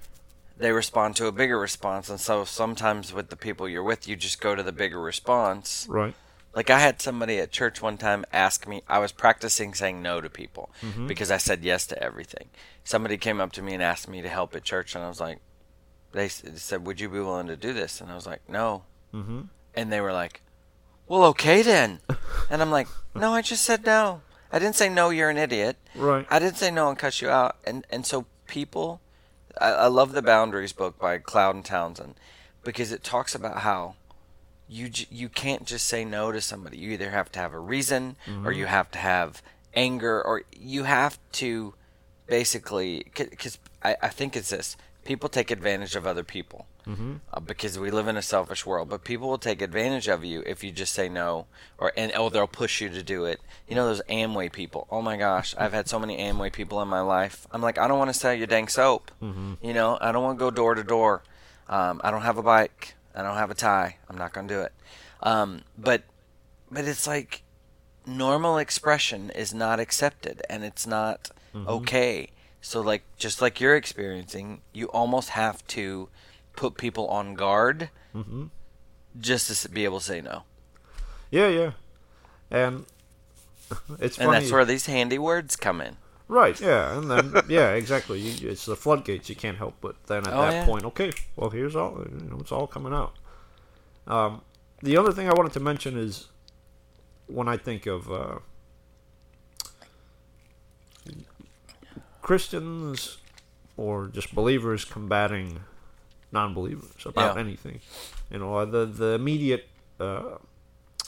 They 0.58 0.72
respond 0.72 1.16
to 1.18 1.28
a 1.28 1.32
bigger 1.32 1.60
response, 1.60 2.10
and 2.10 2.20
so 2.20 2.44
sometimes 2.46 3.14
with 3.14 3.30
the 3.30 3.36
people 3.36 3.68
you're 3.70 3.84
with, 3.84 4.08
you 4.08 4.16
just 4.16 4.40
go 4.42 4.56
to 4.56 4.64
the 4.64 4.72
bigger 4.72 5.00
response. 5.02 5.86
right, 5.90 6.16
Like 6.56 6.70
I 6.70 6.80
had 6.80 7.02
somebody 7.02 7.40
at 7.40 7.52
church 7.52 7.82
one 7.82 7.98
time 7.98 8.24
ask 8.32 8.66
me. 8.68 8.82
I 8.88 9.00
was 9.00 9.12
practicing 9.12 9.74
saying 9.74 10.02
no 10.02 10.22
to 10.22 10.30
people 10.30 10.70
Mm-hmm. 10.82 11.08
because 11.08 11.30
I 11.30 11.38
said 11.38 11.64
yes 11.64 11.86
to 11.88 12.02
everything. 12.02 12.48
Somebody 12.86 13.18
came 13.18 13.42
up 13.42 13.52
to 13.54 13.62
me 13.62 13.74
and 13.74 13.84
asked 13.84 14.08
me 14.08 14.22
to 14.22 14.30
help 14.30 14.56
at 14.56 14.64
church, 14.64 14.96
and 14.96 15.04
I 15.04 15.08
was 15.10 15.20
like, 15.20 15.40
they 16.14 16.30
said, 16.30 16.86
"Would 16.88 17.02
you 17.02 17.10
be 17.10 17.20
willing 17.20 17.48
to 17.48 17.58
do 17.58 17.74
this?" 17.74 18.00
And 18.00 18.10
I 18.10 18.16
was 18.16 18.26
like, 18.26 18.48
"No." 18.50 18.84
mm-hmm. 19.14 19.42
And 19.76 19.92
they 19.92 20.00
were 20.00 20.14
like, 20.14 20.42
"Well, 21.08 21.26
okay 21.26 21.62
then." 21.64 22.00
and 22.50 22.62
I'm 22.62 22.72
like, 22.72 22.88
"No, 23.14 23.34
I 23.34 23.42
just 23.42 23.64
said 23.64 23.86
no. 23.86 24.22
I 24.56 24.60
didn't 24.60 24.76
say 24.76 24.88
no. 24.88 25.10
You're 25.10 25.30
an 25.30 25.38
idiot." 25.38 25.76
right, 25.96 26.26
I 26.30 26.40
didn't 26.40 26.58
say 26.58 26.72
no 26.72 26.88
and 26.88 26.98
cut 26.98 27.22
you 27.22 27.30
out. 27.30 27.58
And 27.66 27.86
and 27.90 28.06
so 28.06 28.26
people, 28.48 29.02
I, 29.60 29.72
I 29.72 29.88
love 29.88 30.14
the 30.14 30.22
Boundaries 30.22 30.72
book 30.72 30.98
by 30.98 31.18
Cloud 31.18 31.56
and 31.56 31.66
Townsend 31.66 32.16
because 32.64 32.94
it 32.94 33.04
talks 33.04 33.36
about 33.36 33.60
how 33.60 33.96
you 34.70 34.90
you 35.10 35.28
can't 35.28 35.66
just 35.66 35.86
say 35.86 36.06
no 36.06 36.32
to 36.32 36.40
somebody. 36.40 36.78
You 36.78 36.92
either 36.92 37.12
have 37.12 37.30
to 37.34 37.40
have 37.40 37.54
a 37.54 37.60
reason 37.60 38.16
or 38.28 38.32
mm-hmm. 38.32 38.52
you 38.54 38.66
have 38.68 38.90
to 38.92 38.98
have 38.98 39.42
anger 39.74 40.24
or 40.24 40.44
you 40.58 40.84
have 40.84 41.20
to 41.34 41.74
basically 42.26 43.04
because 43.14 43.60
I, 43.84 43.98
I 44.02 44.08
think 44.08 44.38
it's 44.38 44.52
this 44.52 44.78
people 45.06 45.30
take 45.30 45.50
advantage 45.52 45.96
of 45.96 46.06
other 46.06 46.24
people 46.24 46.66
uh, 47.34 47.40
because 47.40 47.80
we 47.80 47.90
live 47.90 48.08
in 48.08 48.18
a 48.18 48.22
selfish 48.22 48.64
world 48.66 48.90
but 48.90 49.04
people 49.04 49.28
will 49.30 49.38
take 49.50 49.62
advantage 49.62 50.08
of 50.08 50.24
you 50.26 50.44
if 50.46 50.64
you 50.64 50.72
just 50.72 50.94
say 50.94 51.08
no 51.10 51.46
or 51.80 51.92
and 51.98 52.12
oh 52.16 52.30
they'll 52.30 52.46
push 52.48 52.82
you 52.82 52.90
to 52.90 53.02
do 53.02 53.24
it. 53.26 53.40
You 53.68 53.76
know 53.76 53.86
those 53.88 54.02
amway 54.10 54.52
people. 54.52 54.86
Oh 54.92 55.02
my 55.02 55.16
gosh 55.18 55.56
i've 55.58 55.74
had 55.74 55.88
so 55.88 55.98
many 56.00 56.18
amway 56.18 56.52
people 56.52 56.82
in 56.82 56.88
my 56.90 57.02
life. 57.02 57.48
I'm 57.52 57.62
like 57.62 57.78
i 57.80 57.88
don't 57.88 57.98
want 57.98 58.12
to 58.14 58.20
sell 58.20 58.34
you 58.34 58.46
dang 58.46 58.68
soap. 58.68 59.12
You 59.68 59.74
know 59.74 59.98
i 60.02 60.12
don't 60.12 60.24
want 60.24 60.38
to 60.38 60.44
go 60.46 60.52
door 60.52 60.76
to 60.76 60.84
door. 60.84 61.24
Um, 61.70 62.02
i 62.04 62.12
don't 62.12 62.22
have 62.30 62.38
a 62.38 62.44
bike. 62.44 62.94
I 63.16 63.22
don't 63.24 63.38
have 63.38 63.50
a 63.52 63.56
tie. 63.56 63.98
I'm 64.10 64.18
not 64.18 64.34
going 64.34 64.48
to 64.50 64.54
do 64.54 64.62
it. 64.62 64.74
Um, 65.24 65.62
but 65.78 66.04
but 66.70 66.86
it's 66.86 67.08
like 67.08 67.44
normal 68.06 68.58
expression 68.58 69.30
is 69.32 69.54
not 69.54 69.80
accepted 69.80 70.42
and 70.50 70.64
it's 70.64 70.86
not 70.86 71.32
okay. 71.68 72.30
So 72.66 72.82
like 72.82 73.04
just 73.16 73.42
like 73.44 73.62
you're 73.62 73.76
experiencing, 73.76 74.62
you 74.74 74.88
almost 74.88 75.30
have 75.30 75.66
to 75.68 76.10
put 76.56 76.78
people 76.78 77.06
on 77.10 77.36
guard 77.36 77.90
mm-hmm. 78.14 78.46
just 79.20 79.62
to 79.62 79.70
be 79.70 79.84
able 79.86 80.00
to 80.00 80.06
say 80.06 80.20
no. 80.20 80.44
yeah, 81.30 81.48
yeah, 81.48 81.72
and 82.50 82.86
it's 84.00 84.18
And 84.18 84.28
funny, 84.28 84.40
that's 84.40 84.52
where 84.52 84.66
these 84.66 84.88
handy 84.88 85.20
words 85.20 85.56
come 85.56 85.80
in. 85.80 85.98
right? 86.28 86.60
Yeah, 86.60 86.98
and 86.98 87.12
then 87.12 87.34
yeah, 87.48 87.74
exactly. 87.74 88.20
You, 88.20 88.50
it's 88.50 88.66
the 88.66 88.76
floodgates. 88.76 89.30
You 89.30 89.36
can't 89.36 89.58
help 89.58 89.76
but 89.80 89.96
then 90.08 90.26
at 90.28 90.34
Oh, 90.34 90.42
that 90.42 90.54
yeah. 90.54 90.66
point, 90.66 90.86
okay, 90.86 91.12
well 91.36 91.52
here's 91.52 91.76
all 91.76 92.04
you 92.20 92.28
know, 92.30 92.40
it's 92.40 92.52
all 92.52 92.66
coming 92.66 92.94
out. 92.94 93.14
Um, 94.08 94.42
the 94.82 94.98
other 94.98 95.12
thing 95.12 95.30
I 95.30 95.34
wanted 95.34 95.54
to 95.54 95.60
mention 95.60 95.98
is 96.00 96.30
when 97.28 97.48
I 97.48 97.58
think 97.58 97.86
of 97.86 98.12
uh, 98.12 98.40
Christians 102.26 103.20
or 103.78 104.08
just 104.08 104.34
believers 104.34 104.84
combating 104.84 105.60
non-believers 106.32 107.06
about 107.06 107.36
Yeah. 107.36 107.42
anything, 107.46 107.80
you 108.32 108.40
know, 108.40 108.66
the 108.66 108.86
the 109.02 109.10
immediate 109.22 109.66
uh, 110.00 110.38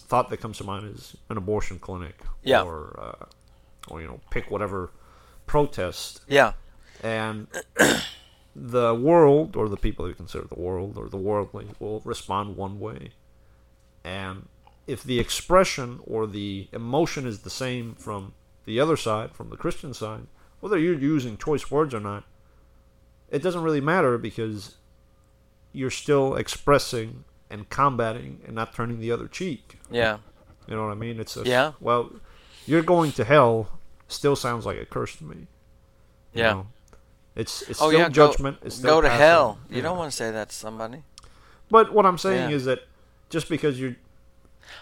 thought 0.10 0.30
that 0.30 0.38
comes 0.38 0.58
to 0.60 0.64
mind 0.64 0.86
is 0.96 1.18
an 1.30 1.38
abortion 1.38 1.80
clinic, 1.80 2.18
Yeah. 2.44 2.62
or 2.70 2.78
uh, 3.06 3.26
or 3.90 4.00
you 4.02 4.08
know, 4.08 4.20
pick 4.30 4.52
whatever 4.52 4.92
protest 5.48 6.22
Yeah. 6.28 6.54
and 7.04 7.48
the 8.56 8.94
world 9.10 9.56
or 9.56 9.66
the 9.70 9.82
people 9.88 10.06
who 10.06 10.14
consider 10.14 10.46
the 10.56 10.62
world 10.68 10.98
or 11.00 11.10
the 11.10 11.18
worldly 11.30 11.68
will 11.80 12.00
respond 12.14 12.56
one 12.58 12.80
way 12.80 13.12
and 14.04 14.48
if 14.88 15.00
the 15.04 15.20
expression 15.20 16.00
or 16.14 16.22
the 16.28 16.68
emotion 16.74 17.26
is 17.32 17.38
the 17.48 17.50
same 17.64 17.96
from 17.96 18.34
the 18.66 18.80
other 18.84 18.98
side 18.98 19.30
from 19.38 19.48
the 19.54 19.58
christian 19.64 19.94
side 19.94 20.26
whether 20.60 20.78
you're 20.78 20.94
using 20.96 21.38
choice 21.38 21.70
words 21.72 21.94
or 21.94 22.00
not 22.00 22.24
it 23.30 23.42
doesn't 23.44 23.62
really 23.62 23.82
matter 23.82 24.18
because 24.18 24.76
you're 25.74 25.92
still 25.92 26.36
expressing 26.36 27.24
and 27.50 27.70
combating 27.70 28.40
and 28.46 28.56
not 28.56 28.74
turning 28.74 29.00
the 29.00 29.12
other 29.12 29.28
cheek 29.28 29.78
Yeah. 29.92 30.18
You 30.68 30.76
know 30.76 30.84
what 30.86 30.92
I 30.92 30.96
mean? 30.96 31.18
It's 31.20 31.38
a, 31.38 31.44
Yeah. 31.44 31.72
Well, 31.80 32.12
you're 32.66 32.82
going 32.82 33.14
to 33.14 33.24
hell. 33.24 33.70
Still 34.10 34.36
sounds 34.36 34.66
like 34.66 34.78
a 34.78 34.86
curse 34.86 35.16
to 35.18 35.24
me. 35.24 35.48
you 36.34 36.42
Yeah. 36.44 36.52
know? 36.54 36.68
It's 37.36 37.62
it's 37.64 37.82
Oh 37.82 37.88
still 37.90 38.00
yeah, 38.00 38.10
go- 38.10 38.14
judgment. 38.28 38.58
it's 38.64 38.76
still 38.76 38.96
go 38.96 39.02
to 39.02 39.08
passing. 39.08 39.22
hell. 39.26 39.60
You 39.70 39.78
Yeah. 39.78 39.82
don't 39.84 39.98
want 39.98 40.12
to 40.12 40.16
say 40.18 40.30
that 40.32 40.50
to 40.50 40.56
somebody. 40.56 41.04
But 41.72 41.94
what 41.94 42.06
I'm 42.06 42.18
saying 42.18 42.50
Yeah. 42.50 42.56
is 42.58 42.66
that 42.66 42.80
just 43.30 43.48
because 43.50 43.80
you're 43.80 43.96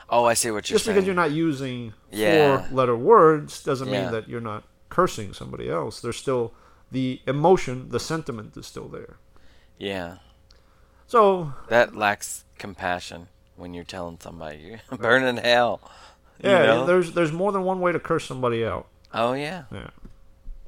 Oh, 0.09 0.25
I 0.25 0.33
see 0.33 0.49
what 0.49 0.67
you're 0.69 0.77
saying. 0.77 0.77
just 0.77 0.85
saying. 0.85 0.95
because 0.95 1.05
you're 1.05 1.15
not 1.15 1.31
using 1.31 1.93
four 2.11 2.65
letter 2.71 2.95
words 2.97 3.61
doesn't 3.63 3.89
mean 3.91 4.11
that 4.11 4.27
you're 4.27 4.41
not 4.41 4.63
cursing 4.95 5.33
somebody 5.33 5.69
else. 5.69 5.99
There's 6.01 6.15
still 6.17 6.53
the 6.91 7.19
emotion, 7.27 7.89
the 7.89 7.99
sentiment 7.99 8.55
is 8.55 8.65
still 8.65 8.87
there. 8.87 9.17
yeah, 9.77 10.17
So 11.07 11.53
that 11.67 11.95
lacks 11.95 12.45
compassion 12.57 13.27
when 13.57 13.73
you're 13.73 13.83
telling 13.95 14.17
somebody 14.21 14.57
you're 14.59 14.97
burning 14.97 15.37
hell. 15.37 15.81
you 16.41 16.49
yeah, 16.49 16.65
know? 16.65 16.85
there's 16.85 17.11
there's 17.11 17.31
more 17.33 17.51
than 17.51 17.63
one 17.63 17.79
way 17.81 17.91
to 17.91 17.99
curse 17.99 18.25
somebody 18.25 18.63
out. 18.65 18.87
Oh 19.13 19.33
yeah. 19.33 19.63
Yeah, 19.71 19.89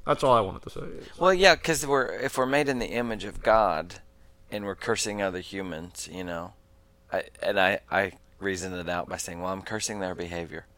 that's 0.05 0.23
all 0.23 0.33
I 0.33 0.41
wanted 0.41 0.63
to 0.63 0.69
say. 0.69 0.81
is- 0.81 1.19
Well, 1.19 1.33
yeah, 1.33 1.55
because 1.55 1.85
we're 1.87 2.11
if 2.27 2.37
we're 2.37 2.45
made 2.57 2.67
in 2.69 2.79
the 2.79 2.91
image 2.91 3.23
of 3.23 3.41
God, 3.41 3.95
and 4.51 4.65
we're 4.65 4.75
cursing 4.87 5.21
other 5.21 5.39
humans, 5.41 6.09
you 6.11 6.23
know, 6.25 6.53
I, 7.13 7.23
and 7.41 7.57
I 7.59 7.79
I 7.91 8.11
reasoned 8.39 8.75
it 8.75 8.89
out 8.89 9.07
by 9.09 9.17
saying, 9.17 9.41
well, 9.41 9.51
I'm 9.53 9.61
cursing 9.63 9.99
their 10.01 10.15
behavior. 10.15 10.65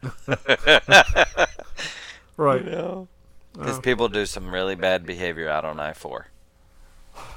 Right. 2.36 2.64
know, 2.76 3.08
because 3.52 3.78
Oh. 3.78 3.80
people 3.80 4.08
do 4.08 4.26
some 4.26 4.52
really 4.52 4.74
bad 4.74 5.04
behavior 5.06 5.48
out 5.48 5.64
on 5.64 5.78
I 5.80 5.92
four. 5.92 6.28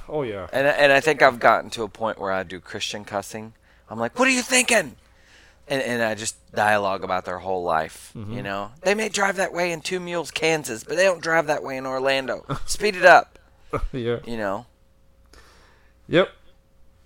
Oh 0.07 0.21
yeah. 0.23 0.47
and 0.53 0.67
and 0.67 0.91
I 0.91 0.99
think 0.99 1.21
I've 1.21 1.39
gotten 1.39 1.69
to 1.71 1.83
a 1.83 1.87
point 1.89 2.19
where 2.19 2.31
I 2.31 2.43
do 2.43 2.59
Christian 2.59 3.03
cussing. 3.05 3.53
I'm 3.89 3.99
like, 3.99 4.17
what 4.17 4.27
are 4.27 4.31
you 4.31 4.41
thinking? 4.41 4.95
And, 5.67 5.81
and 5.81 6.03
I 6.03 6.13
just 6.15 6.35
dialogue 6.53 7.03
about 7.05 7.23
their 7.25 7.39
whole 7.39 7.63
life. 7.63 8.11
Mm-hmm. 8.15 8.33
You 8.33 8.43
know, 8.43 8.71
they 8.81 8.93
may 8.95 9.07
drive 9.09 9.37
that 9.37 9.53
way 9.53 9.71
in 9.71 9.79
Two 9.81 9.99
Mules, 10.01 10.29
Kansas, 10.29 10.83
but 10.83 10.97
they 10.97 11.03
don't 11.05 11.21
drive 11.21 11.47
that 11.47 11.63
way 11.63 11.77
in 11.77 11.85
Orlando. 11.85 12.45
Speed 12.65 12.97
it 12.97 13.05
up. 13.05 13.39
yeah. 13.93 14.19
You 14.25 14.37
know. 14.37 14.65
Yep. 16.07 16.29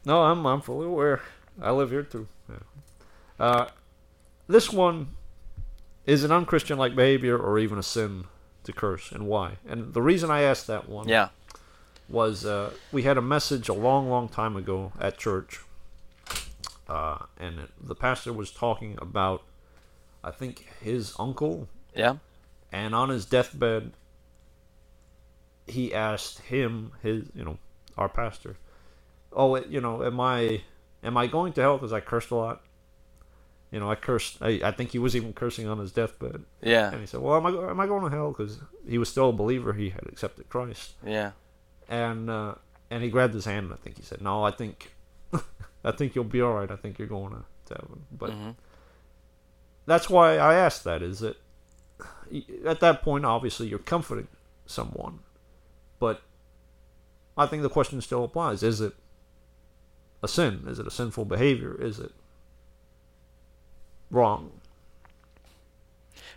No, 0.06 0.24
I'm 0.24 0.46
I'm 0.46 0.62
fully 0.62 0.88
aware. 0.88 1.22
I 1.62 1.72
live 1.72 1.92
here 1.92 2.04
too. 2.04 2.28
Yeah. 2.50 2.56
Uh, 3.40 3.68
this 4.48 4.72
one 4.72 5.10
is 6.06 6.24
an 6.24 6.32
unchristian 6.32 6.78
like 6.78 6.96
behavior 6.96 7.38
or 7.38 7.60
even 7.60 7.78
a 7.78 7.84
sin 7.84 8.26
to 8.68 8.74
curse, 8.74 9.12
and 9.12 9.28
why? 9.28 9.58
And 9.68 9.94
the 9.94 10.02
reason 10.02 10.30
I 10.30 10.42
asked 10.44 10.68
that 10.68 10.88
one 10.88 11.08
Yeah. 11.10 11.30
was 12.08 12.46
uh, 12.46 12.72
we 12.92 13.04
had 13.04 13.18
a 13.18 13.22
message 13.22 13.68
a 13.68 13.74
long, 13.74 14.10
long 14.10 14.30
time 14.30 14.56
ago 14.56 14.92
at 15.00 15.18
church, 15.18 15.60
uh, 16.88 17.18
and 17.40 17.68
the 17.82 17.96
pastor 17.96 18.32
was 18.32 18.52
talking 18.52 18.98
about, 19.02 19.42
I 20.24 20.32
think 20.32 20.68
his 20.82 21.14
uncle, 21.20 21.68
Yeah. 21.96 22.18
and 22.72 22.94
on 22.96 23.10
his 23.10 23.26
deathbed, 23.26 23.92
he 25.66 25.94
asked 25.94 26.40
him, 26.40 26.92
his, 27.02 27.26
you 27.36 27.44
know, 27.44 27.58
our 27.98 28.08
pastor, 28.10 28.56
oh, 29.34 29.58
you 29.58 29.82
know, 29.82 30.04
am 30.04 30.20
I, 30.20 30.62
am 31.04 31.18
I 31.18 31.28
going 31.28 31.52
to 31.54 31.62
hell 31.62 31.78
because 31.78 31.92
I 31.94 32.00
cursed 32.00 32.32
a 32.32 32.36
lot? 32.36 32.62
You 33.72 33.80
know, 33.82 33.92
I 33.92 33.96
cursed. 33.96 34.38
I, 34.42 34.62
I 34.64 34.72
think 34.72 34.92
he 34.92 35.00
was 35.00 35.16
even 35.16 35.34
cursing 35.34 35.68
on 35.68 35.78
his 35.80 35.92
deathbed, 35.92 36.44
Yeah. 36.62 36.90
and 36.92 37.02
he 37.02 37.06
said, 37.06 37.20
"Well, 37.20 37.36
am 37.36 37.46
I, 37.46 37.50
am 37.70 37.80
I 37.80 37.86
going 37.88 38.04
to 38.10 38.10
hell 38.16 38.30
because 38.32 38.60
he 38.88 38.98
was 38.98 39.10
still 39.10 39.30
a 39.30 39.34
believer? 39.34 39.74
He 39.74 39.90
had 39.90 40.06
accepted 40.08 40.48
Christ." 40.50 40.94
Yeah. 41.06 41.32
and 41.90 42.30
uh, 42.30 42.56
and 42.90 43.04
he 43.04 43.10
grabbed 43.10 43.34
his 43.34 43.44
hand. 43.46 43.66
and 43.66 43.74
I 43.74 43.78
think 43.78 43.98
he 43.98 44.04
said, 44.04 44.22
"No, 44.22 44.44
I 44.44 44.52
think, 44.52 44.94
I 45.84 45.92
think 45.92 46.16
you'll 46.16 46.24
be 46.24 46.42
all 46.42 46.54
right. 46.54 46.72
I 46.72 46.78
think 46.78 46.98
you're 46.98 47.10
going 47.10 47.32
to, 47.34 47.44
to 47.66 47.74
heaven." 47.82 48.04
But 48.12 48.30
Mhm. 48.32 48.56
that's 49.86 50.10
why 50.10 50.38
I 50.38 50.56
asked 50.56 50.84
that. 50.86 51.02
Is 51.02 51.20
that 51.20 51.36
at 52.66 52.80
that 52.80 53.02
point, 53.02 53.26
obviously, 53.26 53.68
you're 53.68 53.80
comforting 53.80 54.28
someone, 54.66 55.20
but 56.00 56.22
I 57.38 57.46
think 57.48 57.64
the 57.64 57.70
question 57.70 58.00
still 58.02 58.24
applies: 58.24 58.64
Is 58.64 58.80
it 58.80 58.94
a 60.24 60.28
sin? 60.30 60.64
Is 60.68 60.80
it 60.80 60.88
a 60.88 60.92
sinful 60.92 61.26
behavior? 61.26 61.76
Is 61.80 62.00
it 62.00 62.12
wrong? 64.12 64.52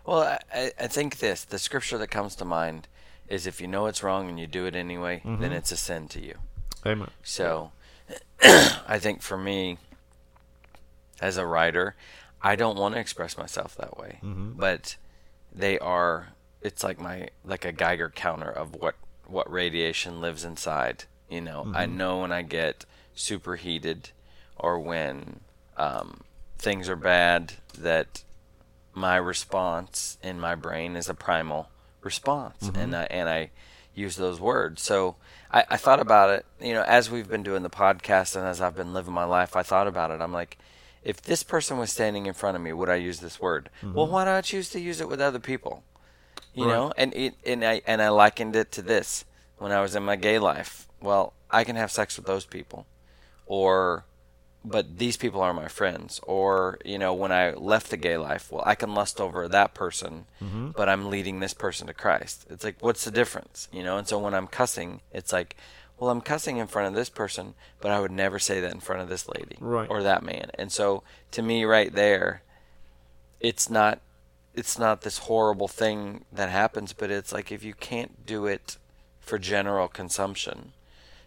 Well, 0.05 0.39
I- 0.53 0.73
I, 0.79 0.87
think 0.87 1.19
this 1.19 1.45
the 1.45 1.59
scripture 1.59 1.99
that 1.99 2.09
comes 2.09 2.35
to 2.37 2.45
mind 2.45 2.89
is 3.29 3.47
if 3.47 3.61
you 3.61 3.67
know 3.69 3.87
it's 3.87 4.03
wrong 4.03 4.29
and 4.29 4.41
you 4.41 4.47
do 4.47 4.67
it 4.67 4.75
anyway, 4.75 5.21
then 5.25 5.39
Mhm. 5.51 5.53
it's 5.53 5.71
a 5.73 5.77
sin 5.77 6.09
to 6.09 6.21
you. 6.21 6.39
Amen. 6.85 7.11
So, 7.23 7.73
I 8.43 8.99
think 8.99 9.23
for 9.23 9.37
me, 9.37 9.79
as 11.21 11.37
a 11.37 11.47
writer, 11.47 11.95
I 12.43 12.57
don't 12.57 12.79
want 12.79 12.95
to 12.95 13.01
express 13.01 13.37
myself 13.37 13.77
that 13.77 13.99
way, 13.99 14.19
Mhm. 14.23 14.57
but 14.57 14.97
they 15.53 15.79
are. 15.79 16.29
It's 16.63 16.83
like 16.83 16.99
my 16.99 17.29
like 17.45 17.65
a 17.65 17.73
Geiger 17.73 18.11
counter 18.11 18.51
of 18.51 18.75
what 18.75 18.97
what 19.27 19.51
radiation 19.51 20.21
lives 20.21 20.45
inside. 20.45 21.05
You 21.29 21.41
know, 21.43 21.71
I 21.75 21.87
know 21.87 22.19
when 22.19 22.33
I 22.33 22.43
get 22.43 22.85
superheated 23.15 24.11
or 24.57 24.79
when 24.81 25.41
um, 25.77 26.23
things 26.61 26.89
are 26.89 26.97
bad 26.97 27.55
that 27.79 28.23
my 28.93 29.17
response 29.17 30.19
in 30.23 30.39
my 30.39 30.55
brain 30.55 30.97
is 30.97 31.09
a 31.09 31.15
primal 31.15 31.71
response, 32.03 32.65
mm-hmm. 32.65 32.81
and 32.81 32.97
I 32.97 33.05
and 33.05 33.29
I 33.29 33.51
use 33.95 34.17
those 34.17 34.41
words. 34.41 34.83
So 34.83 35.17
I, 35.51 35.65
I 35.71 35.77
thought 35.77 36.01
about 36.01 36.31
it. 36.31 36.47
You 36.61 36.75
know, 36.75 36.83
as 36.83 37.11
we've 37.11 37.29
been 37.29 37.43
doing 37.43 37.63
the 37.63 37.71
podcast 37.71 38.37
and 38.37 38.47
as 38.47 38.61
I've 38.61 38.77
been 38.77 38.93
living 38.93 39.13
my 39.15 39.25
life, 39.25 39.57
I 39.57 39.63
thought 39.63 39.87
about 39.87 40.11
it. 40.11 40.21
I'm 40.21 40.33
like, 40.33 40.59
if 41.03 41.21
this 41.23 41.43
person 41.43 41.79
was 41.79 41.91
standing 41.91 42.27
in 42.27 42.35
front 42.35 42.57
of 42.57 42.63
me, 42.63 42.73
would 42.73 42.89
I 42.89 42.97
use 42.97 43.21
this 43.21 43.41
word? 43.41 43.71
Mm-hmm. 43.83 43.95
Well, 43.95 44.07
why 44.07 44.25
don't 44.25 44.35
I 44.35 44.41
choose 44.43 44.71
to 44.71 44.81
use 44.81 45.01
it 45.01 45.09
with 45.09 45.21
other 45.21 45.41
people? 45.41 45.83
You 46.55 46.65
Right. 46.65 46.73
know, 46.73 46.93
and 46.97 47.15
it 47.15 47.35
and 47.47 47.65
I 47.65 47.81
and 47.87 48.03
I 48.03 48.09
likened 48.09 48.57
it 48.57 48.73
to 48.73 48.83
this 48.83 49.25
when 49.59 49.73
I 49.73 49.81
was 49.81 49.95
in 49.95 50.03
my 50.03 50.17
gay 50.17 50.39
life. 50.39 50.89
Well, 51.01 51.33
I 51.51 51.65
can 51.65 51.77
have 51.77 51.91
sex 51.91 52.17
with 52.17 52.27
those 52.27 52.45
people, 52.45 52.87
or 53.47 54.05
but 54.65 54.99
these 54.99 55.17
people 55.17 55.41
are 55.41 55.55
my 55.55 55.69
friends. 55.69 56.21
Or 56.25 56.79
you 56.85 56.99
know 56.99 57.15
when 57.15 57.33
i 57.33 57.51
left 57.53 57.91
the 57.91 57.97
gay 57.97 58.17
life 58.17 58.51
well 58.53 58.63
i 58.67 58.75
can 58.75 58.95
lust 58.95 59.21
over 59.21 59.49
that 59.49 59.73
person 59.75 60.27
but 60.77 60.89
i'm 60.89 61.09
leading 61.11 61.41
this 61.41 61.55
person 61.55 61.87
to 61.87 61.95
christ. 61.95 62.47
It's 62.51 62.65
like 62.65 62.77
what's 62.81 63.05
the 63.05 63.11
difference 63.11 63.69
you 63.73 63.83
know? 63.83 63.97
And 63.99 64.07
so 64.07 64.19
when 64.19 64.35
i'm 64.35 64.47
cussing 64.47 65.01
it's 65.13 65.33
like 65.33 65.57
well 65.99 66.11
i'm 66.11 66.21
cussing 66.21 66.57
in 66.59 66.67
front 66.67 66.89
of 66.89 66.95
this 66.95 67.09
person 67.09 67.55
but 67.81 67.91
i 67.91 68.01
would 68.01 68.11
never 68.13 68.39
say 68.39 68.61
that 68.61 68.73
in 68.73 68.81
front 68.81 69.03
of 69.03 69.09
this 69.09 69.29
lady 69.29 69.57
Right. 69.61 69.89
or 69.91 70.03
that 70.03 70.23
man. 70.23 70.51
And 70.55 70.71
so 70.71 71.03
to 71.33 71.43
me 71.43 71.65
right 71.65 71.93
there 71.93 72.43
it's 73.41 73.71
not 73.71 74.01
it's 74.55 74.79
not 74.79 75.03
this 75.03 75.19
horrible 75.19 75.69
thing 75.69 76.25
that 76.33 76.51
happens 76.51 76.93
but 76.93 77.11
it's 77.11 77.33
like 77.33 77.51
if 77.53 77.63
you 77.65 77.73
can't 77.75 78.27
do 78.27 78.47
it 78.47 78.77
for 79.21 79.39
general 79.39 79.89
consumption 79.89 80.73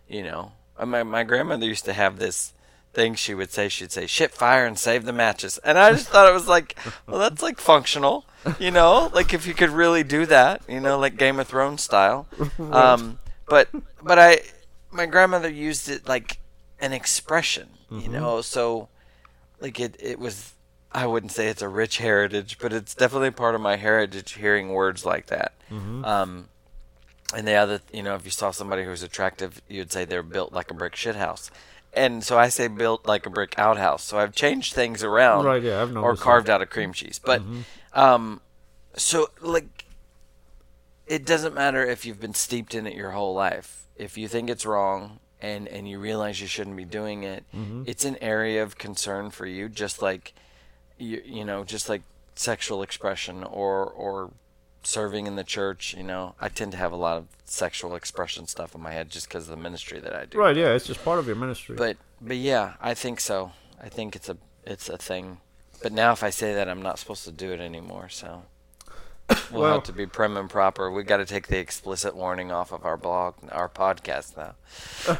you 0.08 0.22
know? 0.22 0.52
Uh, 0.78 0.86
my, 0.86 1.02
my 1.04 1.24
grandmother 1.24 1.66
used 1.66 1.86
to 1.86 1.94
have 1.94 2.20
this 2.20 2.54
thing 2.94 3.16
she 3.16 3.34
would 3.34 3.52
say 3.52 3.68
she'd 3.68 3.92
say 3.92 4.06
shit 4.06 4.32
fire 4.32 4.66
and 4.66 4.78
save 4.78 5.04
the 5.06 5.12
matches 5.14 5.58
and 5.64 5.80
i 5.80 5.92
just 5.92 6.08
thought 6.10 6.30
it 6.30 6.34
was 6.34 6.48
like 6.48 6.78
well 7.08 7.20
that's 7.20 7.42
like 7.42 7.60
functional 7.60 8.26
you 8.60 8.72
know? 8.72 9.10
Like 9.14 9.34
if 9.34 9.48
you 9.48 9.54
could 9.54 9.70
really 9.70 10.04
do 10.04 10.26
that 10.26 10.62
you 10.68 10.80
know 10.82 11.00
like 11.00 11.16
game 11.18 11.40
of 11.40 11.48
thrones 11.48 11.82
style. 11.82 12.28
Um 12.60 13.20
but 13.48 13.70
but 14.02 14.20
i 14.20 14.42
my 14.92 15.06
grandmother 15.06 15.50
used 15.50 15.90
it 15.90 16.08
like 16.08 16.40
an 16.80 16.94
expression 16.94 17.70
you 17.90 18.10
know? 18.10 18.42
So 18.42 18.90
like 19.62 19.80
it 19.80 19.96
it 20.00 20.20
was 20.20 20.54
i 20.92 21.08
wouldn't 21.08 21.32
say 21.32 21.48
it's 21.48 21.62
a 21.62 21.70
rich 21.70 21.98
heritage 21.98 22.58
but 22.60 22.74
it's 22.74 22.94
definitely 22.94 23.32
part 23.32 23.56
of 23.56 23.62
my 23.62 23.76
heritage 23.78 24.34
hearing 24.34 24.70
words 24.70 25.06
like 25.06 25.28
that. 25.28 25.54
Um 26.04 26.50
and 27.36 27.48
the 27.48 27.54
other, 27.56 27.82
you 27.92 28.04
know, 28.04 28.14
if 28.16 28.26
you 28.26 28.32
saw 28.32 28.52
somebody 28.52 28.84
who's 28.84 29.02
attractive, 29.02 29.60
you'd 29.68 29.92
say 29.92 30.06
they're 30.06 30.22
built 30.22 30.54
like 30.54 30.70
a 30.70 30.74
brick 30.76 30.96
shit 30.96 31.16
house. 31.16 31.50
And 31.96 32.24
so 32.24 32.38
I 32.38 32.50
say 32.50 32.68
built 32.68 33.06
like 33.06 33.26
a 33.26 33.30
brick 33.30 33.58
outhouse. 33.60 34.04
So 34.04 34.18
I've 34.18 34.34
changed 34.34 34.74
things 34.74 35.04
around, 35.04 35.46
Right, 35.46 35.62
yeah, 35.62 35.82
I've 35.82 35.92
or 35.92 35.94
noticed 35.94 36.20
that. 36.22 36.24
carved 36.24 36.50
out 36.50 36.62
of 36.62 36.70
cream 36.70 36.92
cheese. 36.94 37.20
But, 37.24 37.42
um, 37.94 38.42
so 38.96 39.30
like, 39.42 39.86
it 41.06 41.26
doesn't 41.26 41.54
matter 41.54 41.86
if 41.86 42.06
you've 42.06 42.20
been 42.20 42.34
steeped 42.34 42.74
in 42.74 42.88
it 42.88 42.96
your 42.96 43.12
whole 43.12 43.34
life. 43.34 43.84
If 43.96 44.18
you 44.18 44.28
think 44.28 44.50
it's 44.50 44.66
wrong 44.66 45.20
and 45.42 45.68
and 45.68 45.88
you 45.88 46.00
realize 46.00 46.40
you 46.42 46.48
shouldn't 46.48 46.78
be 46.78 46.86
doing 46.86 47.24
it, 47.24 47.44
it's 47.86 48.06
an 48.06 48.18
area 48.22 48.64
of 48.64 48.78
concern 48.78 49.30
for 49.30 49.46
you. 49.46 49.70
Just 49.70 50.02
like, 50.02 50.34
you 50.98 51.22
you 51.26 51.46
know, 51.46 51.64
just 51.64 51.90
like 51.90 52.02
sexual 52.36 52.82
expression 52.82 53.44
or 53.44 53.86
or 53.86 54.32
serving 54.84 55.28
in 55.28 55.36
the 55.36 55.44
church, 55.44 55.94
you 55.98 56.04
know, 56.04 56.36
I 56.42 56.50
tend 56.50 56.72
to 56.74 56.78
have 56.78 56.92
a 56.92 56.96
lot 56.98 57.18
of 57.18 57.26
sexual 57.46 57.96
expression 57.96 58.48
stuff 58.48 58.74
in 58.76 58.82
my 58.82 58.92
head 58.92 59.10
just 59.10 59.28
because 59.28 59.44
of 59.46 59.50
the 59.56 59.62
ministry 59.62 60.00
that 60.00 60.14
I 60.16 60.26
do. 60.26 60.38
Right. 60.38 60.56
Yeah. 60.56 60.74
It's 60.74 60.86
just 60.88 61.04
part 61.04 61.20
of 61.20 61.28
your 61.28 61.36
ministry. 61.36 61.76
But 61.76 61.98
but 62.22 62.38
yeah, 62.38 62.74
I 62.82 62.94
think 62.94 63.20
so. 63.20 63.52
I 63.82 63.90
think 63.90 64.16
it's 64.16 64.30
a 64.30 64.38
it's 64.66 64.90
a 64.90 64.98
thing. 64.98 65.38
But 65.82 65.92
now 65.92 66.12
if 66.14 66.24
I 66.24 66.30
say 66.30 66.54
that, 66.54 66.70
I'm 66.70 66.82
not 66.82 67.00
supposed 67.00 67.26
to 67.26 67.32
do 67.32 67.52
it 67.52 67.60
anymore. 67.60 68.08
So 68.10 68.44
we'll 69.52 69.62
Well- 69.64 69.74
have 69.76 69.84
to 69.84 69.94
be 69.94 70.06
prim 70.06 70.38
and 70.38 70.50
proper. 70.50 70.90
We've 70.92 71.06
got 71.06 71.18
to 71.18 71.26
take 71.26 71.48
the 71.48 71.58
explicit 71.60 72.16
warning 72.16 72.52
off 72.52 72.72
of 72.72 72.86
our 72.86 72.98
blog, 72.98 73.36
our 73.52 73.70
podcast 73.70 74.38
now. 74.38 74.56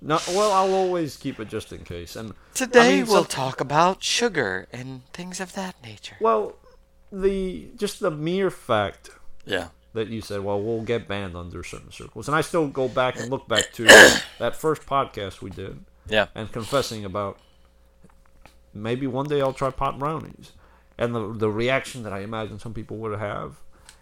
No, 0.00 0.20
well, 0.28 0.52
I'll 0.52 0.74
always 0.74 1.16
keep 1.16 1.40
it 1.40 1.48
just 1.48 1.72
in 1.72 1.82
case. 1.82 2.14
And 2.14 2.32
Today 2.54 2.80
I 2.80 2.96
mean, 2.98 3.06
we'll 3.06 3.22
some- 3.24 3.26
talk 3.26 3.60
about 3.60 4.00
sugar 4.00 4.68
and 4.72 5.02
things 5.12 5.40
of 5.40 5.54
that 5.54 5.74
nature. 5.82 6.14
Well, 6.20 6.54
the 7.12 7.70
just 7.76 8.00
the 8.00 8.10
mere 8.10 8.50
fact 8.50 9.10
Yeah. 9.44 9.68
that 9.94 10.08
you 10.08 10.20
said, 10.20 10.40
well, 10.44 10.60
we'll 10.60 10.82
get 10.82 11.08
banned 11.08 11.36
under 11.36 11.62
certain 11.64 11.90
circles, 11.92 12.28
and 12.28 12.36
I 12.36 12.40
still 12.42 12.68
go 12.68 12.88
back 12.88 13.18
and 13.18 13.30
look 13.30 13.48
back 13.48 13.72
to 13.74 13.84
that 14.38 14.54
first 14.56 14.82
podcast 14.86 15.40
we 15.42 15.50
did 15.50 15.84
Yeah. 16.08 16.26
and 16.34 16.50
confessing 16.52 17.04
about 17.04 17.38
maybe 18.74 19.06
one 19.06 19.26
day 19.26 19.40
I'll 19.40 19.52
try 19.52 19.70
pot 19.70 19.98
brownies, 19.98 20.52
and 20.98 21.14
the 21.14 21.32
the 21.32 21.50
reaction 21.50 22.02
that 22.02 22.12
I 22.12 22.20
imagine 22.20 22.58
some 22.58 22.74
people 22.74 22.96
would 22.98 23.18
have. 23.18 23.56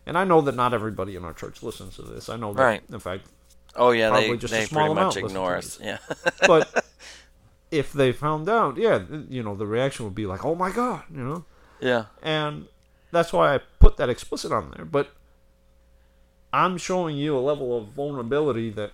And 0.09 0.17
I 0.17 0.23
know 0.23 0.41
that 0.43 0.55
not 0.55 0.73
everybody 0.73 1.17
in 1.17 1.25
our 1.25 1.33
church 1.33 1.65
listens 1.65 1.97
to 1.97 2.03
this. 2.03 2.29
I 2.29 2.37
know 2.37 2.53
that, 2.55 2.63
Right. 2.63 2.83
in 2.93 3.01
fact, 3.01 3.27
Oh 3.75 3.91
yeah, 3.91 4.11
they 4.11 4.37
just 4.37 4.55
a 4.55 4.65
small 4.67 4.95
pretty 4.95 5.05
much 5.05 5.17
ignore 5.17 5.57
us. 5.57 5.79
Yeah. 5.83 5.99
but 6.47 6.85
if 7.71 7.93
they 7.93 8.13
found 8.13 8.49
out, 8.49 8.77
yeah, 8.77 9.03
you 9.29 9.43
know, 9.43 9.55
the 9.57 9.67
reaction 9.67 10.05
would 10.07 10.15
be 10.15 10.27
like, 10.27 10.45
"Oh 10.45 10.55
my 10.55 10.71
god," 10.71 11.03
you 11.13 11.23
know. 11.23 11.45
yeah. 11.81 12.05
and 12.23 12.67
that's 13.11 13.33
why 13.33 13.55
I 13.55 13.61
put 13.79 13.97
that 13.97 14.09
explicit 14.09 14.53
on 14.53 14.73
there. 14.77 14.85
But 14.85 15.11
I'm 16.53 16.79
showing 16.79 17.17
you 17.17 17.37
a 17.37 17.41
level 17.41 17.77
of 17.77 17.89
vulnerability 17.89 18.71
that 18.71 18.93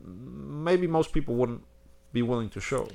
maybe 0.00 0.86
most 0.86 1.12
people 1.12 1.34
wouldn't 1.34 1.62
be 2.12 2.22
willing 2.22 2.48
to 2.50 2.60
show. 2.60 2.88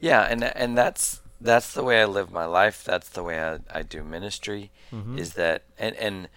Yeah, 0.00 0.22
and 0.22 0.42
and 0.42 0.76
that's 0.76 1.20
that's 1.40 1.74
the 1.74 1.84
way 1.84 2.00
I 2.00 2.06
live 2.06 2.32
my 2.32 2.44
life. 2.44 2.84
That's 2.84 3.08
the 3.08 3.22
way 3.22 3.42
I, 3.42 3.58
I 3.70 3.82
do 3.82 4.02
ministry. 4.02 4.70
Mm-hmm. 4.92 5.18
Is 5.18 5.34
that 5.34 5.62
and 5.78 5.96
and 5.96 6.28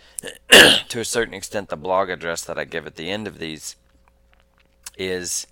to 0.89 0.99
a 0.99 1.05
certain 1.05 1.33
extent, 1.33 1.69
the 1.69 1.77
blog 1.77 2.09
address 2.09 2.43
that 2.43 2.59
I 2.59 2.65
give 2.65 2.85
at 2.85 2.95
the 2.95 3.09
end 3.09 3.27
of 3.27 3.39
these 3.39 3.75
is 4.97 5.47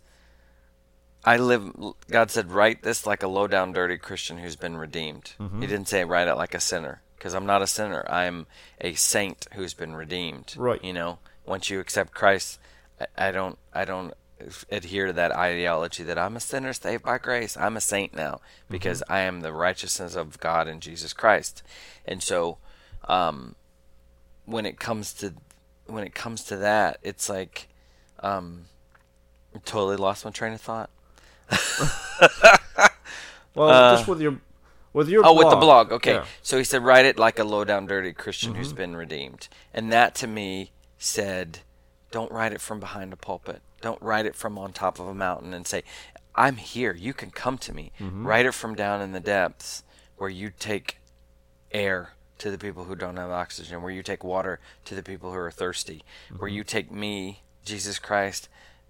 I 1.23 1.37
live. 1.37 1.71
God 2.09 2.29
said, 2.29 2.51
"Write 2.51 2.83
this 2.83 3.07
like 3.07 3.23
a 3.23 3.27
low 3.27 3.47
down, 3.47 3.71
dirty 3.71 3.97
Christian 3.97 4.37
who's 4.37 4.55
been 4.55 4.77
redeemed." 4.77 5.33
Mm-hmm. 5.39 5.61
He 5.61 5.67
didn't 5.67 5.87
say 5.87 6.03
write 6.03 6.27
it 6.27 6.35
like 6.35 6.53
a 6.53 6.59
sinner 6.59 7.01
because 7.23 7.33
I'm 7.33 7.45
not 7.45 7.61
a 7.61 7.67
sinner. 7.67 8.05
I'm 8.09 8.47
a 8.81 8.95
saint 8.95 9.47
who's 9.53 9.73
been 9.73 9.95
redeemed. 9.95 10.55
Right. 10.57 10.83
You 10.83 10.91
know, 10.91 11.19
once 11.45 11.69
you 11.69 11.79
accept 11.79 12.13
Christ, 12.13 12.59
I, 12.99 13.29
I 13.29 13.31
don't. 13.31 13.57
I 13.73 13.85
don't 13.85 14.13
adhere 14.69 15.07
to 15.07 15.13
that 15.13 15.31
ideology 15.31 16.03
that 16.03 16.17
I'm 16.17 16.35
a 16.35 16.41
sinner 16.41 16.73
saved 16.73 17.03
by 17.03 17.17
grace. 17.17 17.55
I'm 17.55 17.77
a 17.77 17.81
saint 17.81 18.13
now 18.13 18.41
because 18.69 19.01
I 19.07 19.19
am 19.19 19.39
the 19.39 19.53
righteousness 19.53 20.15
of 20.15 20.37
God 20.41 20.67
in 20.67 20.81
Jesus 20.81 21.13
Christ. 21.13 21.63
And 22.05 22.21
so, 22.21 22.57
um, 23.07 23.55
when 24.43 24.65
it 24.65 24.77
comes 24.77 25.13
to 25.13 25.33
when 25.85 26.03
it 26.03 26.13
comes 26.13 26.43
to 26.45 26.57
that, 26.57 26.97
it's 27.03 27.29
like, 27.29 27.69
um, 28.19 28.65
I 29.55 29.59
totally 29.59 29.95
lost 29.95 30.25
my 30.25 30.31
train 30.31 30.51
of 30.51 30.59
thought. 30.59 30.89
Well, 33.55 33.95
just 33.95 34.07
with 34.07 34.19
your 34.19 34.39
with 34.93 35.09
your 35.09 35.25
Oh, 35.25 35.33
with 35.33 35.49
the 35.49 35.55
blog. 35.55 35.91
Okay. 35.91 36.13
Yeah. 36.13 36.25
So 36.41 36.57
he 36.57 36.63
said, 36.63 36.83
write 36.83 37.05
it 37.05 37.19
like 37.19 37.39
a 37.39 37.43
low 37.43 37.63
down, 37.65 37.85
dirty 37.85 38.13
Christian 38.13 38.55
who's 38.55 38.67
mm-hmm. 38.67 38.77
been 38.77 38.95
redeemed. 38.95 39.47
And 39.73 39.91
that 39.91 40.15
to 40.15 40.27
me 40.27 40.71
said, 40.97 41.59
don't 42.11 42.31
write 42.31 42.53
it 42.53 42.61
from 42.61 42.79
behind 42.79 43.11
a 43.11 43.17
pulpit. 43.17 43.61
Don't 43.81 44.01
write 44.01 44.25
it 44.25 44.35
from 44.35 44.57
on 44.57 44.71
top 44.71 44.99
of 44.99 45.07
a 45.07 45.13
mountain 45.13 45.53
and 45.53 45.67
say, 45.67 45.83
I'm 46.35 46.57
here. 46.57 46.93
You 46.93 47.13
can 47.13 47.31
come 47.31 47.57
to 47.59 47.73
me. 47.73 47.91
Mm-hmm. 47.99 48.25
Write 48.25 48.45
it 48.45 48.53
from 48.53 48.75
down 48.75 49.01
in 49.01 49.11
the 49.11 49.19
depths 49.19 49.83
where 50.17 50.29
you 50.29 50.51
take 50.57 50.99
air 51.71 52.13
to 52.37 52.51
the 52.51 52.57
people 52.57 52.85
who 52.85 52.95
don't 52.95 53.17
have 53.17 53.29
oxygen, 53.29 53.81
where 53.81 53.91
you 53.91 54.03
take 54.03 54.23
water 54.23 54.59
to 54.85 54.95
the 54.95 55.03
people 55.03 55.31
who 55.31 55.37
are 55.37 55.51
thirsty, 55.51 56.03
where 56.37 56.49
mm-hmm. 56.49 56.57
you 56.57 56.63
take 56.63 56.91
me, 56.91 57.41
Jesus 57.65 57.99
Christ, 57.99 58.49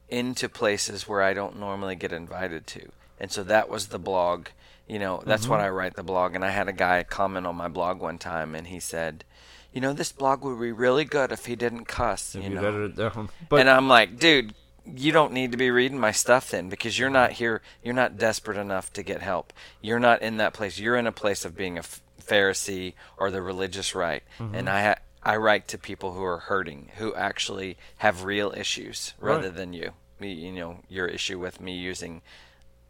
into 0.09 0.47
places 0.49 1.07
where 1.07 1.21
I 1.21 1.33
don't 1.33 1.59
normally 1.59 1.95
get 1.95 2.11
invited 2.11 2.67
to. 2.67 2.91
And 3.19 3.31
so 3.31 3.43
that 3.43 3.69
was 3.69 3.87
the 3.87 3.99
blog. 3.99 4.47
You 4.87 4.99
know, 4.99 5.23
that's 5.25 5.47
what 5.47 5.57
mm-hmm. 5.57 5.67
I 5.67 5.69
write 5.69 5.95
the 5.95 6.03
blog. 6.03 6.35
And 6.35 6.43
I 6.43 6.49
had 6.51 6.67
a 6.67 6.73
guy 6.73 7.03
comment 7.03 7.47
on 7.47 7.55
my 7.55 7.67
blog 7.67 8.01
one 8.01 8.17
time, 8.17 8.53
and 8.53 8.67
he 8.67 8.79
said, 8.79 9.23
"You 9.71 9.81
know, 9.81 9.93
this 9.93 10.11
blog 10.11 10.43
would 10.43 10.59
be 10.59 10.71
really 10.71 11.05
good 11.05 11.31
if 11.31 11.45
he 11.45 11.55
didn't 11.55 11.85
cuss." 11.85 12.35
If 12.35 12.43
you 12.43 12.49
know, 12.49 12.65
edited 12.65 12.91
it 12.91 12.95
down, 12.97 13.29
but 13.49 13.61
and 13.61 13.69
I'm 13.69 13.87
like, 13.87 14.19
dude, 14.19 14.53
you 14.85 15.11
don't 15.11 15.31
need 15.31 15.51
to 15.51 15.57
be 15.57 15.71
reading 15.71 15.99
my 15.99 16.11
stuff 16.11 16.51
then 16.51 16.69
because 16.69 16.99
you're 16.99 17.09
not 17.09 17.33
here. 17.33 17.61
You're 17.81 17.93
not 17.93 18.17
desperate 18.17 18.57
enough 18.57 18.91
to 18.93 19.03
get 19.03 19.21
help. 19.21 19.53
You're 19.81 19.99
not 19.99 20.21
in 20.21 20.37
that 20.37 20.53
place. 20.53 20.77
You're 20.79 20.97
in 20.97 21.07
a 21.07 21.11
place 21.11 21.45
of 21.45 21.55
being 21.55 21.77
a 21.77 21.83
Pharisee 22.21 22.93
or 23.17 23.31
the 23.31 23.41
religious 23.41 23.95
right. 23.95 24.23
Mm-hmm. 24.39 24.55
And 24.55 24.69
I 24.69 24.83
ha- 24.83 25.01
I 25.23 25.37
write 25.37 25.67
to 25.69 25.77
people 25.77 26.13
who 26.13 26.23
are 26.23 26.39
hurting, 26.39 26.91
who 26.97 27.15
actually 27.15 27.77
have 27.97 28.25
real 28.25 28.53
issues, 28.55 29.13
rather 29.19 29.47
Right. 29.47 29.55
than 29.55 29.73
you. 29.73 29.93
Me, 30.19 30.33
you 30.33 30.51
know, 30.51 30.79
your 30.89 31.07
issue 31.07 31.39
with 31.39 31.61
me 31.61 31.77
using 31.77 32.21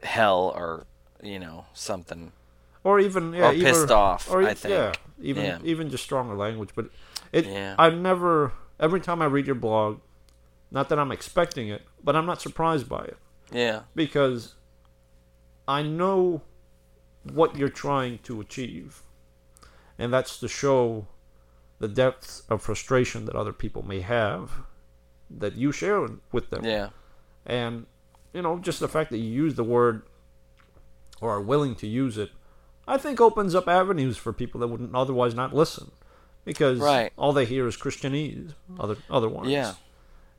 hell 0.01 0.51
or 0.55 0.85
you 1.23 1.39
know 1.39 1.65
something. 1.73 2.31
or 2.83 2.99
even 2.99 3.33
yeah, 3.33 3.49
or 3.49 3.53
either- 3.53 3.63
pissed 3.69 3.91
off, 3.91 4.29
Or, 4.29 4.43
I 4.43 4.53
think. 4.53 4.71
yeah, 4.73 4.91
even 5.21 5.45
Yeah. 5.45 5.59
even 5.63 5.89
just 5.89 6.03
stronger 6.03 6.35
language. 6.35 6.71
But 6.75 6.87
it, 7.31 7.45
Yeah. 7.45 7.75
I 7.79 7.89
never. 7.89 8.51
Every 8.79 8.99
time 8.99 9.21
I 9.21 9.25
read 9.25 9.45
your 9.45 9.55
blog, 9.55 9.99
not 10.69 10.89
that 10.89 10.99
I'm 10.99 11.11
expecting 11.11 11.69
it, 11.69 11.83
but 12.03 12.15
I'm 12.15 12.25
not 12.25 12.41
surprised 12.41 12.89
by 12.89 13.05
it. 13.05 13.17
Yeah, 13.51 13.83
because 13.95 14.55
I 15.67 15.81
know 15.83 16.41
what 17.23 17.55
you're 17.55 17.69
trying 17.69 18.17
to 18.23 18.41
achieve, 18.41 19.01
and 19.97 20.11
that's 20.11 20.37
to 20.39 20.47
show 20.49 21.07
the 21.79 21.87
depths 21.87 22.43
of 22.49 22.61
frustration 22.61 23.25
that 23.25 23.35
other 23.35 23.53
people 23.53 23.81
may 23.83 24.01
have 24.01 24.63
that 25.29 25.53
you 25.53 25.71
share 25.71 26.05
with 26.31 26.49
them. 26.49 26.63
yeah, 26.65 26.89
And, 27.45 27.85
you 28.33 28.41
know, 28.41 28.57
just 28.59 28.79
the 28.79 28.87
fact 28.87 29.09
that 29.11 29.17
you 29.17 29.29
use 29.31 29.55
the 29.55 29.63
word 29.63 30.03
or 31.21 31.31
are 31.31 31.41
willing 31.41 31.75
to 31.75 31.87
use 31.87 32.17
it, 32.17 32.31
I 32.87 32.97
think 32.97 33.21
opens 33.21 33.55
up 33.55 33.67
avenues 33.67 34.17
for 34.17 34.33
people 34.33 34.59
that 34.61 34.67
wouldn't 34.67 34.95
otherwise 34.95 35.33
not 35.33 35.53
listen. 35.53 35.91
Because 36.45 36.79
Right. 36.79 37.13
all 37.17 37.31
they 37.31 37.45
hear 37.45 37.67
is 37.67 37.77
Christianese, 37.77 38.53
other 38.77 38.97
other 39.09 39.29
ones. 39.29 39.49
Yeah. 39.49 39.75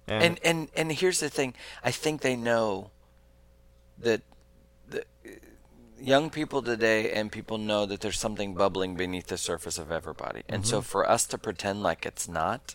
And, 0.06 0.22
and 0.22 0.40
and 0.44 0.68
and 0.76 0.92
here's 0.92 1.20
the 1.20 1.30
thing 1.30 1.54
i 1.82 1.90
think 1.90 2.20
they 2.20 2.36
know 2.36 2.90
that 3.98 4.20
the 4.86 5.02
young 5.98 6.28
people 6.28 6.60
today 6.60 7.10
and 7.10 7.32
people 7.32 7.56
know 7.56 7.86
that 7.86 8.00
there's 8.00 8.18
something 8.18 8.54
bubbling 8.54 8.96
beneath 8.96 9.28
the 9.28 9.38
surface 9.38 9.78
of 9.78 9.90
everybody 9.90 10.42
and 10.46 10.66
so 10.66 10.78
mm-hmm. 10.80 10.84
for 10.84 11.08
us 11.08 11.24
to 11.28 11.38
pretend 11.38 11.82
like 11.82 12.04
it's 12.04 12.28
not 12.28 12.74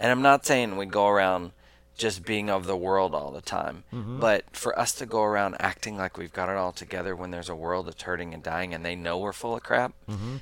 and 0.00 0.10
i'm 0.10 0.22
not 0.22 0.44
saying 0.44 0.76
we 0.76 0.84
go 0.84 1.06
around 1.06 1.52
just 1.96 2.24
being 2.24 2.50
of 2.50 2.66
the 2.66 2.76
world 2.76 3.14
all 3.14 3.30
the 3.30 3.40
time 3.40 3.84
but 4.20 4.44
for 4.52 4.76
us 4.78 4.92
to 4.92 5.06
go 5.06 5.22
around 5.22 5.54
acting 5.60 5.96
like 5.96 6.18
we've 6.18 6.32
got 6.32 6.48
it 6.48 6.56
all 6.56 6.72
together 6.72 7.14
when 7.14 7.30
there's 7.30 7.48
a 7.48 7.54
world 7.54 7.86
that's 7.86 8.02
hurting 8.02 8.34
and 8.34 8.42
dying 8.42 8.74
and 8.74 8.84
they 8.84 8.96
know 8.96 9.18
we're 9.18 9.32
full 9.32 9.54
of 9.56 9.62
crap 9.62 9.92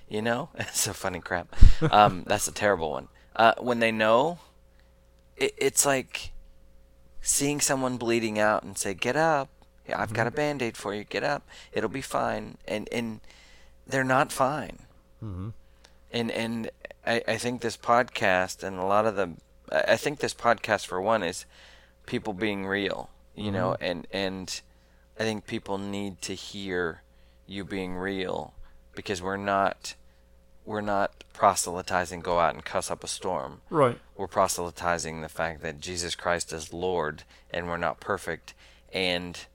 you 0.08 0.22
know 0.22 0.48
it's 0.54 0.86
a 0.86 0.94
funny 0.94 1.20
crap 1.20 1.54
um, 1.92 2.24
that's 2.26 2.48
a 2.48 2.52
terrible 2.52 2.90
one 2.90 3.08
uh, 3.36 3.54
when 3.58 3.80
they 3.80 3.92
know 3.92 4.38
it, 5.36 5.54
it's 5.56 5.86
like 5.86 6.32
seeing 7.20 7.60
someone 7.60 7.96
bleeding 7.96 8.38
out 8.38 8.62
and 8.62 8.76
say, 8.76 8.94
"Get 8.94 9.16
up! 9.16 9.48
Yeah, 9.88 10.00
I've 10.00 10.12
got 10.12 10.26
a 10.26 10.30
band-aid 10.30 10.76
for 10.76 10.94
you. 10.94 11.04
Get 11.04 11.24
up. 11.24 11.48
It'll 11.72 11.88
be 11.88 12.02
fine." 12.02 12.58
And 12.66 12.88
and 12.92 13.20
they're 13.86 14.04
not 14.04 14.32
fine. 14.32 14.80
Mm-hmm. 15.22 15.50
And 16.12 16.30
and 16.30 16.70
I, 17.06 17.22
I 17.26 17.36
think 17.38 17.62
this 17.62 17.76
podcast 17.76 18.62
and 18.62 18.78
a 18.78 18.84
lot 18.84 19.06
of 19.06 19.16
the 19.16 19.34
I 19.72 19.96
think 19.96 20.18
this 20.18 20.34
podcast 20.34 20.86
for 20.86 21.00
one 21.00 21.22
is 21.22 21.46
people 22.06 22.32
being 22.32 22.66
real, 22.66 23.10
you 23.34 23.50
know, 23.50 23.70
mm-hmm. 23.70 23.84
and 23.84 24.06
and 24.12 24.60
I 25.18 25.22
think 25.22 25.46
people 25.46 25.78
need 25.78 26.20
to 26.22 26.34
hear 26.34 27.02
you 27.46 27.64
being 27.64 27.94
real 27.94 28.54
because 28.94 29.22
we're 29.22 29.36
not 29.36 29.94
we're 30.64 30.80
not 30.80 31.24
proselytizing 31.32 32.20
go 32.20 32.38
out 32.38 32.54
and 32.54 32.64
cuss 32.64 32.90
up 32.90 33.02
a 33.02 33.08
storm 33.08 33.62
right. 33.68 33.98
we're 34.16 34.28
proselytizing 34.28 35.20
the 35.20 35.28
fact 35.28 35.60
that 35.62 35.80
Jesus 35.80 36.14
Christ 36.14 36.52
is 36.52 36.72
Lord 36.72 37.24
and 37.50 37.66
we're 37.66 37.78
not 37.78 37.98
perfect 37.98 38.54
and 38.92 39.46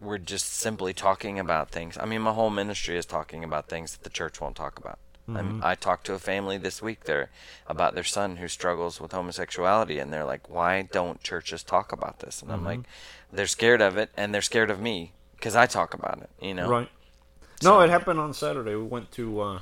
we're 0.00 0.18
just 0.18 0.52
simply 0.52 0.92
talking 0.92 1.38
about 1.38 1.70
things. 1.70 1.96
I 1.98 2.04
mean, 2.04 2.22
my 2.22 2.32
whole 2.32 2.50
ministry 2.50 2.96
is 2.96 3.06
talking 3.06 3.44
about 3.44 3.68
things 3.68 3.92
that 3.92 4.04
the 4.04 4.10
church 4.10 4.40
won't 4.40 4.56
talk 4.56 4.78
about. 4.78 4.98
I, 5.28 5.42
mean, 5.42 5.60
I 5.62 5.74
talked 5.74 6.06
to 6.06 6.14
a 6.14 6.18
family 6.18 6.56
this 6.56 6.80
week 6.80 7.04
there 7.04 7.30
about 7.66 7.94
their 7.94 8.04
son 8.04 8.36
who 8.36 8.46
struggles 8.48 9.00
with 9.00 9.12
homosexuality, 9.12 9.98
and 9.98 10.12
they're 10.12 10.24
like, 10.24 10.48
"Why 10.48 10.82
don't 10.82 11.20
churches 11.22 11.64
talk 11.64 11.92
about 11.92 12.20
this?" 12.20 12.42
And 12.42 12.52
I'm 12.52 12.64
like, 12.64 12.80
"They're 13.32 13.46
scared 13.48 13.80
of 13.80 13.96
it, 13.96 14.10
and 14.16 14.32
they're 14.32 14.42
scared 14.42 14.70
of 14.70 14.80
me 14.80 15.12
because 15.34 15.56
I 15.56 15.66
talk 15.66 15.94
about 15.94 16.22
it." 16.22 16.30
You 16.40 16.54
know, 16.54 16.68
Right. 16.68 16.88
No, 17.62 17.80
it 17.80 17.90
happened 17.90 18.20
on 18.20 18.34
Saturday. 18.34 18.74
We 18.74 18.84
went 18.84 19.10
to 19.12 19.40
uh, 19.40 19.60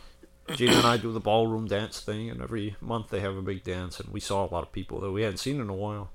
Gina 0.55 0.77
and 0.77 0.87
I 0.87 0.97
do 0.97 1.13
the 1.13 1.21
ballroom 1.21 1.67
dance 1.67 2.01
thing, 2.01 2.29
and 2.29 2.43
every 2.43 2.77
month 2.81 3.09
they 3.09 3.21
have 3.21 3.37
a 3.37 3.43
big 3.43 3.65
dance, 3.65 4.01
and 4.01 4.13
we 4.13 4.21
saw 4.21 4.45
a 4.45 4.51
lot 4.53 4.65
of 4.65 4.73
people 4.73 5.01
that 5.01 5.13
we 5.13 5.23
hadn't 5.23 5.39
seen 5.39 5.61
in 5.61 5.69
a 5.71 5.75
while, 5.75 6.11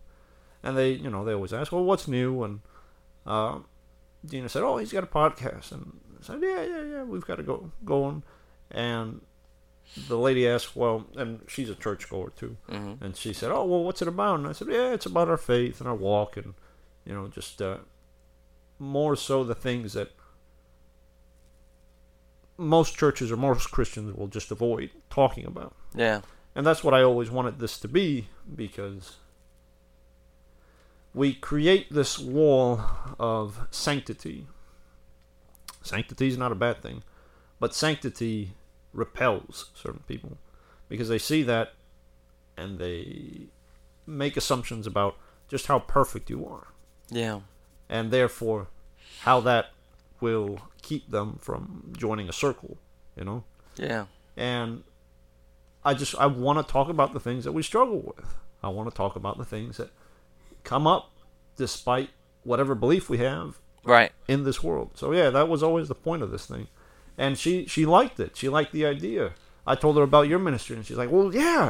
and 0.61 0.77
they, 0.77 0.91
you 0.91 1.09
know, 1.09 1.25
they 1.25 1.33
always 1.33 1.53
ask, 1.53 1.71
"Well, 1.71 1.83
what's 1.83 2.07
new?" 2.07 2.43
And 2.43 2.59
uh, 3.25 3.59
Gina 4.25 4.49
said, 4.49 4.61
"Oh, 4.63 4.77
he's 4.77 4.91
got 4.91 5.03
a 5.03 5.07
podcast," 5.07 5.71
and 5.71 5.99
I 6.19 6.23
said, 6.23 6.39
"Yeah, 6.41 6.63
yeah, 6.63 6.83
yeah, 6.83 7.03
we've 7.03 7.25
got 7.25 7.37
to 7.37 7.43
go 7.43 7.71
going," 7.83 8.23
and 8.69 9.21
the 10.07 10.17
lady 10.17 10.47
asked, 10.47 10.75
"Well," 10.75 11.07
and 11.15 11.41
she's 11.47 11.69
a 11.69 11.75
churchgoer 11.75 12.31
too, 12.35 12.57
hmm 12.69 12.93
and 13.01 13.15
she 13.15 13.33
said, 13.33 13.51
"Oh, 13.51 13.65
well, 13.65 13.83
what's 13.83 14.01
it 14.01 14.07
about?" 14.07 14.39
And 14.39 14.47
I 14.47 14.51
said, 14.51 14.67
"Yeah, 14.69 14.93
it's 14.93 15.05
about 15.05 15.29
our 15.29 15.37
faith 15.37 15.79
and 15.79 15.89
our 15.89 15.95
walk, 15.95 16.37
and 16.37 16.53
you 17.05 17.13
know, 17.13 17.27
just 17.27 17.61
uh, 17.61 17.77
more 18.77 19.15
so 19.15 19.43
the 19.43 19.55
things 19.55 19.93
that 19.93 20.11
most 22.57 22.97
churches 22.97 23.31
or 23.31 23.37
most 23.37 23.71
Christians 23.71 24.15
will 24.15 24.27
just 24.27 24.51
avoid 24.51 24.91
talking 25.09 25.45
about. 25.45 25.73
Yeah. 25.95 26.21
And 26.55 26.65
that's 26.65 26.83
what 26.83 26.93
I 26.93 27.01
always 27.01 27.31
wanted 27.31 27.59
this 27.59 27.79
to 27.79 27.87
be 27.87 28.27
because 28.53 29.15
we 31.13 31.33
create 31.33 31.91
this 31.91 32.19
wall 32.19 32.81
of 33.17 33.67
sanctity. 33.71 34.45
Sanctity 35.81 36.27
is 36.27 36.37
not 36.37 36.51
a 36.51 36.55
bad 36.55 36.81
thing, 36.81 37.03
but 37.59 37.73
sanctity 37.73 38.53
repels 38.93 39.69
certain 39.75 40.03
people 40.07 40.37
because 40.87 41.09
they 41.09 41.17
see 41.19 41.43
that 41.43 41.73
and 42.57 42.79
they 42.79 43.47
make 44.05 44.35
assumptions 44.35 44.87
about 44.87 45.15
just 45.47 45.67
how 45.67 45.79
perfect 45.79 46.29
you 46.29 46.45
are 46.45 46.67
Yeah. 47.09 47.41
and 47.87 48.11
therefore 48.11 48.67
how 49.21 49.39
that 49.41 49.67
will 50.19 50.59
keep 50.81 51.09
them 51.11 51.37
from 51.41 51.93
joining 51.97 52.27
a 52.29 52.33
circle, 52.33 52.77
you 53.15 53.23
know? 53.23 53.43
Yeah. 53.75 54.05
And 54.35 54.83
I 55.85 55.93
just 55.93 56.15
I 56.15 56.25
want 56.25 56.65
to 56.65 56.71
talk 56.71 56.89
about 56.89 57.13
the 57.13 57.19
things 57.19 57.43
that 57.45 57.51
we 57.53 57.63
struggle 57.63 58.01
with. 58.01 58.35
I 58.61 58.67
want 58.69 58.89
to 58.89 58.95
talk 58.95 59.15
about 59.15 59.37
the 59.37 59.45
things 59.45 59.77
that 59.77 59.91
come 60.63 60.85
up 60.87 61.11
despite 61.55 62.09
whatever 62.43 62.75
belief 62.75 63.09
we 63.09 63.17
have 63.19 63.57
Right. 63.85 64.11
in 64.27 64.43
this 64.43 64.61
world. 64.61 64.91
So 64.95 65.11
yeah, 65.13 65.29
that 65.29 65.47
was 65.47 65.63
always 65.63 65.87
the 65.87 65.95
point 65.95 66.21
of 66.23 66.31
this 66.31 66.45
thing. 66.45 66.67
And 67.19 67.37
she 67.37 67.65
she 67.73 67.85
liked 67.85 68.17
it. 68.19 68.31
She 68.39 68.47
liked 68.57 68.71
the 68.71 68.85
idea. 68.95 69.23
I 69.67 69.75
told 69.75 69.97
her 69.97 70.03
about 70.11 70.27
your 70.31 70.39
ministry 70.39 70.75
and 70.77 70.85
she's 70.85 70.97
like, 70.97 71.11
"Well, 71.11 71.29
yeah. 71.35 71.65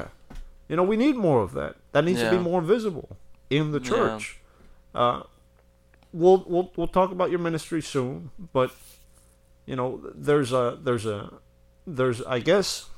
You 0.69 0.75
know, 0.77 0.83
we 0.83 0.95
need 1.05 1.15
more 1.17 1.41
of 1.41 1.51
that. 1.59 1.73
That 1.93 2.05
needs 2.05 2.21
to 2.21 2.37
be 2.37 2.43
more 2.51 2.61
visible 2.61 3.17
in 3.49 3.71
the 3.71 3.81
Yeah. 3.81 3.89
church." 3.91 4.23
Uh 4.93 5.23
we'll 6.13 6.43
we'll 6.47 6.71
we'll 6.75 6.87
talk 6.99 7.11
about 7.11 7.29
your 7.33 7.39
ministry 7.49 7.81
soon, 7.81 8.29
but 8.53 8.69
you 9.65 9.75
know, 9.75 9.89
there's 10.27 10.51
a 10.53 10.77
there's 10.85 11.05
a 11.07 11.19
there's 11.87 12.21
I 12.23 12.39
guess 12.39 12.89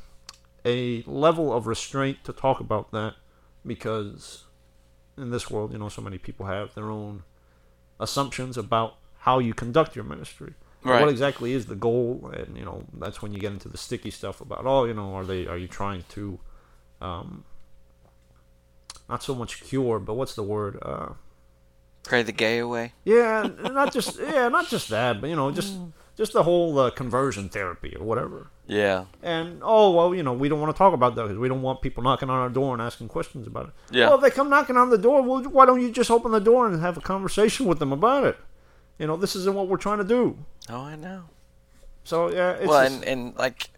a 0.66 1.04
level 1.08 1.54
of 1.54 1.68
restraint 1.68 2.18
to 2.26 2.34
talk 2.34 2.60
about 2.60 2.92
that 2.92 3.14
because 3.66 4.44
in 5.18 5.32
this 5.32 5.50
world, 5.50 5.72
you 5.72 5.78
know, 5.80 5.90
so 5.90 6.02
many 6.02 6.18
people 6.18 6.46
have 6.48 6.74
their 6.76 6.90
own 6.90 7.24
assumptions 8.00 8.58
about 8.58 8.96
how 9.20 9.40
you 9.40 9.54
conduct 9.54 9.96
your 9.96 10.06
ministry. 10.06 10.54
Right. 10.84 11.02
What 11.02 11.10
exactly 11.10 11.54
is 11.54 11.68
the 11.68 11.76
goal? 11.76 12.32
And 12.34 12.58
you 12.58 12.66
know, 12.66 12.84
that's 12.98 13.22
when 13.22 13.34
you 13.34 13.40
get 13.40 13.52
into 13.52 13.70
the 13.70 13.78
sticky 13.78 14.10
stuff 14.12 14.42
about, 14.42 14.66
oh, 14.66 14.86
you 14.86 14.94
know, 14.94 15.14
are 15.16 15.26
they 15.26 15.46
are 15.48 15.58
you 15.58 15.68
trying 15.68 16.04
to, 16.10 16.40
um, 17.02 17.46
not 19.08 19.22
so 19.24 19.36
much 19.36 19.64
cure, 19.64 20.00
but 20.00 20.16
what's 20.16 20.36
the 20.36 20.44
word? 20.44 20.80
Uh, 20.82 21.10
Pray 22.04 22.24
the 22.24 22.32
gay 22.32 22.58
away. 22.58 22.94
yeah, 23.06 23.48
not 23.62 23.94
just 23.94 24.20
yeah, 24.34 24.48
not 24.50 24.68
just 24.70 24.90
that, 24.90 25.22
but 25.22 25.30
you 25.30 25.36
know, 25.36 25.52
just 25.52 25.78
just 26.18 26.34
the 26.34 26.44
whole 26.44 26.78
uh, 26.80 26.90
conversion 26.90 27.48
therapy 27.50 27.96
or 27.96 28.04
whatever. 28.04 28.48
Yeah. 28.66 29.06
And 29.22 29.60
oh 29.64 29.92
well, 29.92 30.16
you 30.16 30.24
know, 30.24 30.34
we 30.34 30.50
don't 30.50 30.60
want 30.60 30.74
to 30.74 30.78
talk 30.78 30.94
about 30.94 31.14
that 31.16 31.24
because 31.24 31.38
we 31.38 31.48
don't 31.48 31.62
want 31.62 31.82
people 31.82 32.02
knocking 32.04 32.30
on 32.30 32.40
our 32.40 32.50
door 32.50 32.74
and 32.74 32.82
asking 32.82 33.10
questions 33.10 33.46
about 33.46 33.68
it. 33.68 33.74
Yeah. 33.92 34.08
Well, 34.08 34.16
if 34.16 34.22
they 34.24 34.32
come 34.32 34.50
knocking 34.50 34.78
on 34.78 34.90
the 34.90 34.98
door, 34.98 35.22
well, 35.22 35.44
why 35.44 35.66
don't 35.68 35.80
you 35.82 35.92
just 35.92 36.10
open 36.10 36.32
the 36.32 36.40
door 36.40 36.66
and 36.68 36.82
have 36.82 36.98
a 36.98 37.02
conversation 37.02 37.68
with 37.68 37.78
them 37.80 37.92
about 37.92 38.24
it? 38.24 38.38
You 39.02 39.08
know, 39.08 39.18
this 39.18 39.36
isn't 39.36 39.56
what 39.56 39.68
we're 39.68 39.78
trying 39.78 39.98
to 39.98 40.04
do. 40.04 40.38
Oh, 40.70 40.82
I 40.82 40.96
know. 40.96 41.24
So 42.04 42.30
yeah, 42.32 42.52
it's 42.52 42.68
well, 42.68 42.84
just- 42.84 42.96
and, 42.98 43.04
and 43.06 43.36
like, 43.36 43.72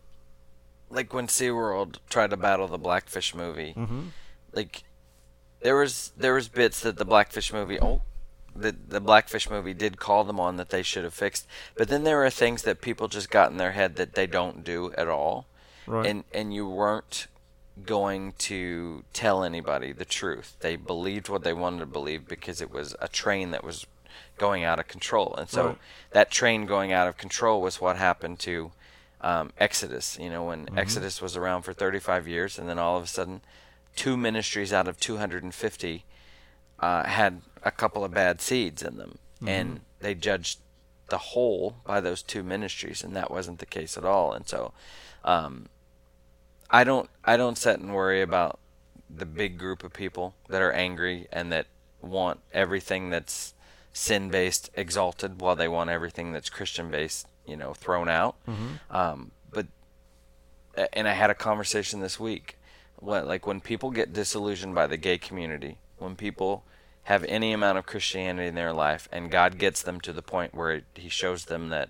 like 0.89 1.13
when 1.13 1.27
SeaWorld 1.27 1.99
tried 2.09 2.31
to 2.31 2.37
battle 2.37 2.67
the 2.67 2.77
Blackfish 2.77 3.33
movie, 3.33 3.73
Mhm. 3.77 4.09
like 4.51 4.83
there 5.61 5.77
was 5.77 6.11
there 6.17 6.33
was 6.33 6.49
bits 6.49 6.81
that 6.81 6.97
the 6.97 7.05
Blackfish 7.05 7.53
movie 7.53 7.79
oh 7.79 8.01
the 8.53 8.75
the 8.89 8.99
Blackfish 8.99 9.49
movie 9.49 9.73
did 9.73 9.97
call 9.97 10.25
them 10.25 10.41
on 10.41 10.57
that 10.57 10.71
they 10.71 10.83
should 10.83 11.05
have 11.05 11.13
fixed, 11.13 11.47
but 11.77 11.87
then 11.87 12.03
there 12.03 12.21
are 12.25 12.29
things 12.29 12.63
that 12.63 12.81
people 12.81 13.07
just 13.07 13.29
got 13.29 13.49
in 13.49 13.55
their 13.57 13.71
head 13.71 13.95
that 13.95 14.15
they 14.15 14.27
don't 14.27 14.65
do 14.65 14.91
at 14.97 15.07
all, 15.07 15.47
right. 15.87 16.05
and 16.05 16.25
and 16.33 16.53
you 16.53 16.67
weren't 16.67 17.27
going 17.85 18.33
to 18.33 19.05
tell 19.13 19.41
anybody 19.41 19.93
the 19.93 20.05
truth. 20.05 20.57
They 20.59 20.75
believed 20.75 21.29
what 21.29 21.43
they 21.45 21.53
wanted 21.53 21.79
to 21.79 21.85
believe 21.87 22.27
because 22.27 22.59
it 22.61 22.69
was 22.71 22.93
a 22.99 23.07
train 23.07 23.51
that 23.51 23.63
was 23.63 23.87
going 24.37 24.63
out 24.63 24.79
of 24.79 24.87
control, 24.87 25.35
and 25.37 25.49
so 25.49 25.67
Right. 25.67 25.77
that 26.11 26.31
train 26.31 26.65
going 26.65 26.91
out 26.91 27.07
of 27.07 27.17
control 27.17 27.61
was 27.61 27.79
what 27.79 27.97
happened 27.97 28.39
to 28.39 28.71
um, 29.21 29.51
Exodus. 29.57 30.17
You 30.19 30.29
know, 30.29 30.43
when 30.45 30.67
Exodus 30.77 31.21
was 31.21 31.37
around 31.37 31.61
for 31.61 31.73
35 31.73 32.27
years, 32.27 32.59
and 32.59 32.67
then 32.67 32.77
all 32.79 32.97
of 32.97 33.03
a 33.03 33.07
sudden, 33.07 33.41
two 33.95 34.17
ministries 34.17 34.73
out 34.73 34.87
of 34.87 34.99
250 34.99 36.03
uh, 36.79 37.03
had 37.05 37.41
a 37.63 37.71
couple 37.71 38.03
of 38.03 38.11
bad 38.13 38.41
seeds 38.41 38.81
in 38.83 38.97
them, 38.97 39.17
and 39.45 39.81
they 39.99 40.13
judged 40.15 40.59
the 41.09 41.17
whole 41.17 41.75
by 41.85 42.01
those 42.01 42.21
two 42.21 42.43
ministries, 42.43 43.03
and 43.03 43.15
that 43.15 43.29
wasn't 43.31 43.59
the 43.59 43.65
case 43.65 43.97
at 43.97 44.03
all. 44.03 44.33
And 44.33 44.47
so, 44.47 44.73
um, 45.23 45.67
I 46.69 46.83
don't 46.83 47.09
I 47.23 47.37
don't 47.37 47.57
sit 47.57 47.79
and 47.79 47.93
worry 47.93 48.21
about 48.21 48.59
the 49.09 49.25
big 49.25 49.57
group 49.59 49.83
of 49.83 49.93
people 49.93 50.33
that 50.49 50.61
are 50.61 50.71
angry 50.71 51.27
and 51.31 51.51
that 51.51 51.67
want 52.01 52.39
everything 52.51 53.09
that's 53.11 53.53
sin 53.93 54.29
based 54.29 54.71
exalted 54.73 55.39
while 55.39 55.55
they 55.55 55.67
want 55.67 55.89
everything 55.91 56.33
that's 56.33 56.49
Christian 56.49 56.89
based, 56.89 57.27
you 57.45 57.55
know, 57.55 57.73
thrown 57.73 58.09
out. 58.09 58.35
Um, 58.89 59.31
but 59.51 59.67
and 60.91 61.07
I 61.07 61.13
had 61.13 61.29
a 61.29 61.35
conversation 61.35 62.01
this 62.01 62.19
week. 62.19 62.57
What 62.97 63.27
like 63.27 63.45
when 63.45 63.61
people 63.61 63.91
get 63.91 64.11
disillusioned 64.13 64.75
by 64.75 64.87
the 64.87 64.97
gay 64.97 65.17
community, 65.17 65.77
when 65.97 66.15
people 66.15 66.63
have 67.03 67.23
any 67.25 67.51
amount 67.53 67.77
of 67.77 67.85
Christianity 67.85 68.47
in 68.47 68.55
their 68.55 68.73
life, 68.73 69.07
and 69.11 69.29
God 69.29 69.57
gets 69.57 69.81
them 69.81 69.99
to 70.01 70.13
the 70.13 70.21
point 70.21 70.55
where 70.55 70.71
it, 70.71 70.85
He 70.95 71.09
shows 71.09 71.45
them 71.45 71.69
that 71.69 71.89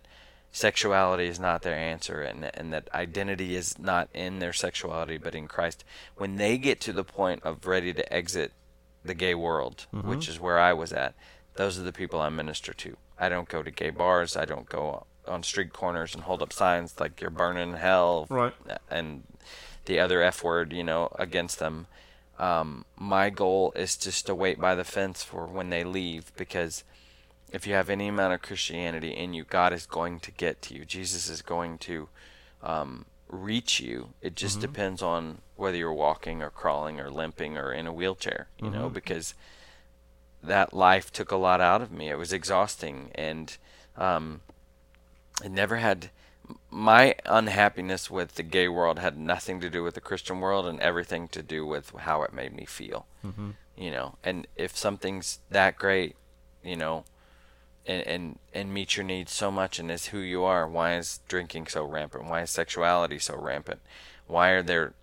sexuality 0.52 1.28
is 1.28 1.40
not 1.40 1.62
their 1.62 1.78
answer, 1.78 2.22
and 2.22 2.50
and 2.56 2.74
that 2.74 2.90
identity 2.94 3.56
is 3.56 3.78
not 3.80 4.10
in 4.14 4.40
their 4.40 4.54
sexuality 4.54 5.18
but 5.18 5.36
in 5.36 5.48
Christ. 5.48 5.84
When 6.18 6.36
they 6.36 6.58
get 6.58 6.82
to 6.82 6.94
the 6.94 7.04
point 7.04 7.44
of 7.44 7.66
ready 7.66 7.94
to 7.94 8.12
exit 8.14 8.52
the 9.06 9.14
gay 9.14 9.36
world, 9.36 9.86
which 9.92 10.28
is 10.28 10.40
where 10.40 10.58
I 10.58 10.74
was 10.74 10.92
at, 10.94 11.14
those 11.56 11.78
are 11.80 11.84
the 11.84 11.94
people 11.94 12.20
I 12.22 12.30
minister 12.30 12.74
to. 12.74 12.98
I 13.20 13.30
don't 13.30 13.48
go 13.50 13.64
to 13.64 13.72
gay 13.72 13.90
bars. 13.90 14.36
I 14.36 14.46
don't 14.46 14.68
go 14.68 15.06
on 15.28 15.44
street 15.44 15.72
corners 15.72 16.14
and 16.14 16.24
hold 16.24 16.42
up 16.42 16.52
signs 16.52 17.00
like 17.00 17.22
you're 17.22 17.30
burning 17.30 17.74
hell 17.74 18.28
Right. 18.30 18.54
and 18.90 19.24
the 19.86 20.00
other 20.00 20.22
F 20.22 20.44
word, 20.44 20.74
you 20.74 20.84
know, 20.84 21.14
against 21.18 21.60
them. 21.60 21.88
Um, 22.40 22.84
my 22.98 23.30
goal 23.30 23.72
is 23.76 23.96
just 23.96 24.26
to 24.26 24.36
wait 24.36 24.60
by 24.60 24.76
the 24.76 24.84
fence 24.84 25.24
for 25.24 25.46
when 25.46 25.70
they 25.70 25.84
leave 25.84 26.32
because 26.36 26.84
if 27.52 27.68
you 27.68 27.74
have 27.76 27.90
any 27.90 28.08
amount 28.08 28.34
of 28.34 28.42
Christianity 28.42 29.12
in 29.12 29.34
you, 29.34 29.44
God 29.44 29.72
is 29.74 29.86
going 29.86 30.20
to 30.22 30.32
get 30.32 30.62
to 30.64 30.74
you. 30.74 30.84
Jesus 30.86 31.30
is 31.30 31.42
going 31.44 31.78
to 31.80 32.10
um, 32.64 33.06
reach 33.30 33.80
you. 33.80 34.10
It 34.22 34.36
just 34.36 34.60
depends 34.60 35.02
on 35.02 35.38
whether 35.56 35.78
you're 35.78 35.94
walking 35.94 36.42
or 36.42 36.50
crawling 36.50 37.00
or 37.00 37.12
limping 37.12 37.58
or 37.58 37.72
in 37.72 37.86
a 37.88 37.94
wheelchair, 37.94 38.48
you 38.62 38.72
know, 38.72 38.90
because 38.90 39.36
that 40.44 40.74
life 40.74 41.12
took 41.12 41.32
a 41.32 41.38
lot 41.38 41.62
out 41.62 41.82
of 41.82 41.92
me. 41.92 42.10
It 42.10 42.18
was 42.18 42.34
exhausting 42.34 43.12
and 43.16 43.56
um, 43.98 44.42
it 45.44 45.52
never 45.52 45.78
had 45.78 46.10
my 46.70 47.16
unhappiness 47.26 48.10
with 48.10 48.36
the 48.36 48.44
gay 48.44 48.68
world 48.68 49.00
had 49.00 49.18
nothing 49.18 49.60
to 49.62 49.70
do 49.70 49.84
with 49.84 49.96
the 49.96 50.02
Christian 50.02 50.40
world 50.40 50.68
and 50.68 50.80
everything 50.80 51.28
to 51.30 51.42
do 51.42 51.66
with 51.66 51.92
how 51.92 52.24
it 52.24 52.34
made 52.34 52.54
me 52.54 52.66
feel. 52.66 53.06
Mm-hmm. 53.26 53.52
You 53.78 53.92
know, 53.92 54.16
and 54.24 54.48
if 54.56 54.78
something's 54.78 55.40
that 55.50 55.78
great, 55.78 56.16
you 56.64 56.76
know, 56.76 57.06
and, 57.86 58.08
and 58.08 58.40
and 58.54 58.74
meets 58.74 58.98
your 58.98 59.04
needs 59.04 59.32
so 59.32 59.52
much 59.52 59.80
and 59.80 59.92
is 59.92 60.08
who 60.08 60.20
you 60.20 60.44
are, 60.44 60.68
why 60.68 60.96
is 60.96 61.20
drinking 61.28 61.68
so 61.68 61.84
rampant? 61.84 62.26
Why 62.26 62.42
is 62.42 62.50
sexuality 62.50 63.20
so 63.20 63.36
rampant? 63.36 63.82
Why 64.28 64.50
are 64.50 64.64
there 64.64 64.94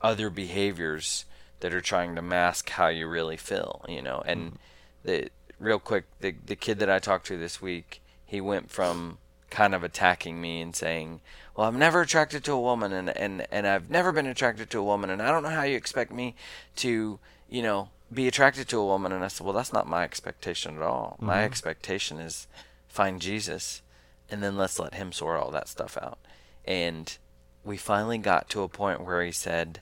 other 0.00 0.30
behaviors 0.30 1.24
that 1.60 1.74
are 1.74 1.80
trying 1.80 2.14
to 2.14 2.22
mask 2.22 2.70
how 2.70 2.88
you 2.88 3.06
really 3.06 3.36
feel? 3.36 3.84
You 3.88 4.02
know, 4.02 4.22
and 4.24 4.58
the 5.06 5.30
real 5.58 5.78
quick, 5.78 6.04
the 6.20 6.34
the 6.44 6.56
kid 6.56 6.78
that 6.80 6.90
I 6.90 6.98
talked 6.98 7.26
to 7.28 7.38
this 7.38 7.62
week, 7.62 8.02
he 8.24 8.40
went 8.40 8.70
from 8.70 9.18
kind 9.48 9.74
of 9.74 9.84
attacking 9.84 10.40
me 10.40 10.60
and 10.60 10.74
saying, 10.74 11.20
"Well, 11.54 11.68
I'm 11.68 11.78
never 11.78 12.02
attracted 12.02 12.44
to 12.44 12.52
a 12.52 12.60
woman, 12.60 12.92
and 12.92 13.08
and 13.10 13.46
and 13.50 13.66
I've 13.66 13.88
never 13.88 14.12
been 14.12 14.26
attracted 14.26 14.70
to 14.70 14.80
a 14.80 14.84
woman, 14.84 15.10
and 15.10 15.22
I 15.22 15.30
don't 15.30 15.42
know 15.42 15.48
how 15.48 15.62
you 15.62 15.76
expect 15.76 16.12
me 16.12 16.34
to, 16.76 17.18
you 17.48 17.62
know, 17.62 17.88
be 18.12 18.28
attracted 18.28 18.68
to 18.68 18.78
a 18.78 18.86
woman." 18.86 19.12
And 19.12 19.24
I 19.24 19.28
said, 19.28 19.44
"Well, 19.44 19.54
that's 19.54 19.72
not 19.72 19.88
my 19.88 20.04
expectation 20.04 20.76
at 20.76 20.82
all. 20.82 21.16
My 21.20 21.36
mm-hmm. 21.36 21.44
expectation 21.44 22.18
is 22.18 22.46
find 22.88 23.20
Jesus, 23.20 23.82
and 24.28 24.42
then 24.42 24.56
let's 24.56 24.78
let 24.78 24.94
Him 24.94 25.12
sort 25.12 25.40
all 25.40 25.50
that 25.52 25.68
stuff 25.68 25.96
out." 25.96 26.18
And 26.66 27.16
we 27.64 27.76
finally 27.76 28.18
got 28.18 28.50
to 28.50 28.62
a 28.62 28.68
point 28.68 29.04
where 29.04 29.24
he 29.24 29.32
said, 29.32 29.80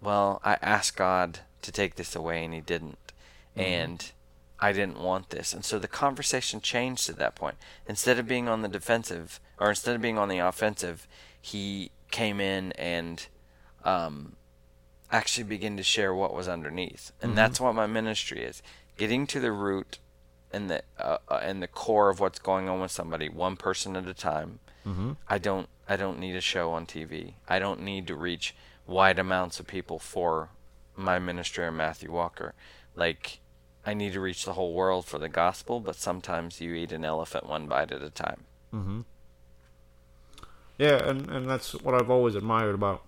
"Well, 0.00 0.40
I 0.44 0.58
asked 0.60 0.96
God 0.96 1.40
to 1.62 1.72
take 1.72 1.94
this 1.94 2.14
away, 2.14 2.44
and 2.44 2.52
He 2.52 2.60
didn't, 2.60 3.12
mm-hmm. 3.56 3.60
and." 3.60 4.12
I 4.64 4.72
didn't 4.72 4.98
want 4.98 5.28
this. 5.28 5.52
And 5.52 5.62
so 5.62 5.78
the 5.78 5.86
conversation 5.88 6.62
changed 6.62 7.10
at 7.10 7.18
that 7.18 7.34
point. 7.34 7.56
Instead 7.86 8.18
of 8.18 8.26
being 8.26 8.48
on 8.48 8.62
the 8.62 8.68
defensive, 8.68 9.38
or 9.58 9.68
instead 9.68 9.94
of 9.94 10.00
being 10.00 10.16
on 10.16 10.30
the 10.30 10.38
offensive, 10.38 11.06
he 11.38 11.90
came 12.10 12.40
in 12.40 12.72
and 12.72 13.26
um, 13.84 14.36
actually 15.12 15.44
began 15.44 15.76
to 15.76 15.82
share 15.82 16.14
what 16.14 16.32
was 16.32 16.48
underneath. 16.48 17.12
And 17.20 17.36
that's 17.36 17.60
what 17.60 17.74
my 17.74 17.86
ministry 17.86 18.42
is 18.42 18.62
getting 18.96 19.26
to 19.26 19.38
the 19.38 19.52
root 19.52 19.98
and 20.50 20.70
the 20.70 20.82
uh, 20.98 21.18
uh, 21.28 21.40
and 21.42 21.62
the 21.62 21.68
core 21.68 22.08
of 22.08 22.20
what's 22.20 22.38
going 22.38 22.66
on 22.66 22.80
with 22.80 22.90
somebody, 22.90 23.28
one 23.28 23.56
person 23.56 23.96
at 23.96 24.06
a 24.06 24.14
time. 24.14 24.60
Mm-hmm. 24.86 25.12
I 25.28 25.36
don't 25.36 25.68
I 25.86 25.96
don't 25.96 26.18
need 26.18 26.36
a 26.36 26.40
show 26.40 26.72
on 26.72 26.86
TV. 26.86 27.34
I 27.46 27.58
don't 27.58 27.82
need 27.82 28.06
to 28.06 28.14
reach 28.14 28.54
wide 28.86 29.18
amounts 29.18 29.60
of 29.60 29.66
people 29.66 29.98
for 29.98 30.48
my 30.96 31.18
ministry 31.18 31.66
or 31.66 31.72
Matthew 31.72 32.10
Walker. 32.10 32.54
Like 32.96 33.40
I 33.86 33.94
need 33.94 34.12
to 34.14 34.20
reach 34.20 34.44
the 34.44 34.54
whole 34.54 34.72
world 34.72 35.04
for 35.04 35.18
the 35.18 35.28
gospel, 35.28 35.80
but 35.80 35.96
sometimes 35.96 36.60
you 36.60 36.74
eat 36.74 36.92
an 36.92 37.04
elephant 37.04 37.46
one 37.46 37.66
bite 37.66 37.92
at 37.92 38.02
a 38.02 38.10
time. 38.10 38.44
Mm-hmm. 38.72 39.00
Yeah, 40.78 41.08
and, 41.08 41.30
and 41.30 41.48
that's 41.48 41.72
what 41.74 41.94
I've 41.94 42.10
always 42.10 42.34
admired 42.34 42.74
about 42.74 43.02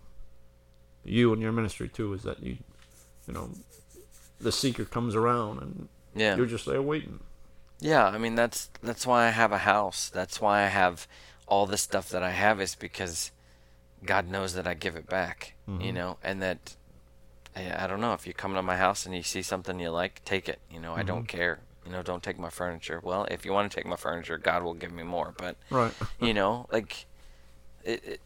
you 1.04 1.32
and 1.32 1.42
your 1.42 1.52
ministry 1.52 1.88
too, 1.88 2.12
is 2.14 2.22
that 2.22 2.42
you, 2.42 2.58
you 3.26 3.34
know, 3.34 3.50
the 4.40 4.52
seeker 4.52 4.84
comes 4.84 5.14
around 5.14 5.60
and 5.62 5.88
Yeah. 6.14 6.36
you're 6.36 6.46
just 6.46 6.66
there 6.66 6.82
waiting. 6.82 7.20
Yeah, 7.80 8.06
I 8.06 8.16
mean 8.18 8.36
that's 8.36 8.70
that's 8.82 9.06
why 9.06 9.26
I 9.26 9.30
have 9.30 9.52
a 9.52 9.58
house. 9.58 10.08
That's 10.08 10.40
why 10.40 10.62
I 10.62 10.68
have 10.68 11.06
all 11.46 11.66
the 11.66 11.76
stuff 11.76 12.08
that 12.08 12.22
I 12.22 12.30
have 12.30 12.58
is 12.60 12.74
because 12.74 13.30
God 14.04 14.28
knows 14.28 14.54
that 14.54 14.66
I 14.66 14.74
give 14.74 14.96
it 14.96 15.06
back, 15.08 15.54
you 15.80 15.92
know, 15.92 16.16
and 16.22 16.40
that 16.42 16.76
I, 17.56 17.84
I 17.84 17.86
don't 17.86 18.00
know 18.00 18.12
if 18.12 18.26
you 18.26 18.34
come 18.34 18.54
to 18.54 18.62
my 18.62 18.76
house 18.76 19.06
and 19.06 19.14
you 19.14 19.22
see 19.22 19.42
something 19.42 19.80
you 19.80 19.90
like, 19.90 20.22
take 20.24 20.48
it. 20.48 20.60
You 20.70 20.78
know, 20.78 20.94
I 20.94 21.02
don't 21.02 21.26
care. 21.26 21.60
You 21.84 21.92
know, 21.92 22.02
don't 22.02 22.22
take 22.22 22.38
my 22.38 22.50
furniture. 22.50 23.00
Well, 23.02 23.26
if 23.30 23.44
you 23.44 23.52
want 23.52 23.70
to 23.70 23.76
take 23.76 23.86
my 23.86 23.96
furniture, 23.96 24.38
God 24.38 24.62
will 24.62 24.74
give 24.74 24.92
me 24.92 25.02
more. 25.02 25.34
But 25.36 25.56
Right. 25.70 25.92
you 26.20 26.34
know, 26.34 26.66
like 26.70 27.06
it, 27.84 28.04
it 28.04 28.20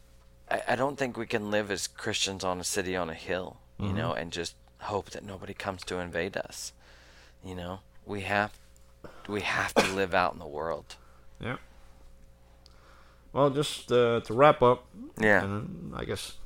I, 0.50 0.62
I 0.68 0.76
don't 0.76 0.98
think 0.98 1.16
we 1.16 1.26
can 1.26 1.50
live 1.50 1.70
as 1.70 1.86
Christians 1.86 2.42
on 2.42 2.58
a 2.60 2.64
city 2.64 2.96
on 2.96 3.08
a 3.08 3.14
hill, 3.14 3.58
you 3.78 3.92
know, 3.92 4.12
and 4.12 4.32
just 4.32 4.56
hope 4.80 5.10
that 5.10 5.24
nobody 5.24 5.54
comes 5.54 5.84
to 5.84 5.98
invade 5.98 6.36
us. 6.36 6.72
You 7.44 7.54
know, 7.54 7.80
we 8.04 8.22
have 8.22 8.52
we 9.28 9.42
have 9.42 9.72
to 9.74 9.86
live 9.94 10.14
out 10.14 10.32
in 10.32 10.38
the 10.38 10.46
world. 10.46 10.96
Yeah. 11.40 11.56
Well, 13.32 13.50
just 13.50 13.92
uh, 13.92 14.20
to 14.20 14.34
wrap 14.34 14.60
up, 14.62 14.86
Yeah. 15.18 15.60
I 15.94 16.04
guess 16.04 16.36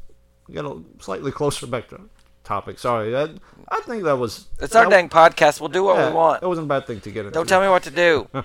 we 0.46 0.54
got 0.54 0.66
a 0.66 0.82
slightly 1.00 1.32
closer 1.32 1.66
back 1.66 1.88
to 1.88 2.00
topic. 2.44 2.78
Sorry, 2.78 3.10
that, 3.10 3.30
I 3.68 3.80
think 3.80 4.04
that 4.04 4.16
was 4.18 4.46
It's 4.60 4.74
our 4.76 4.84
that, 4.84 4.90
dang 4.90 5.08
podcast. 5.08 5.60
We'll 5.60 5.68
do 5.70 5.82
what 5.84 5.96
yeah, 5.96 6.08
we 6.10 6.14
want. 6.14 6.40
That 6.42 6.48
wasn't 6.48 6.66
a 6.66 6.68
bad 6.68 6.86
thing 6.86 7.00
to 7.00 7.10
get 7.10 7.20
into. 7.26 7.32
Don't 7.34 7.48
tell 7.48 7.60
me 7.60 7.68
what 7.68 7.82
to 7.84 7.90
do. 7.90 8.28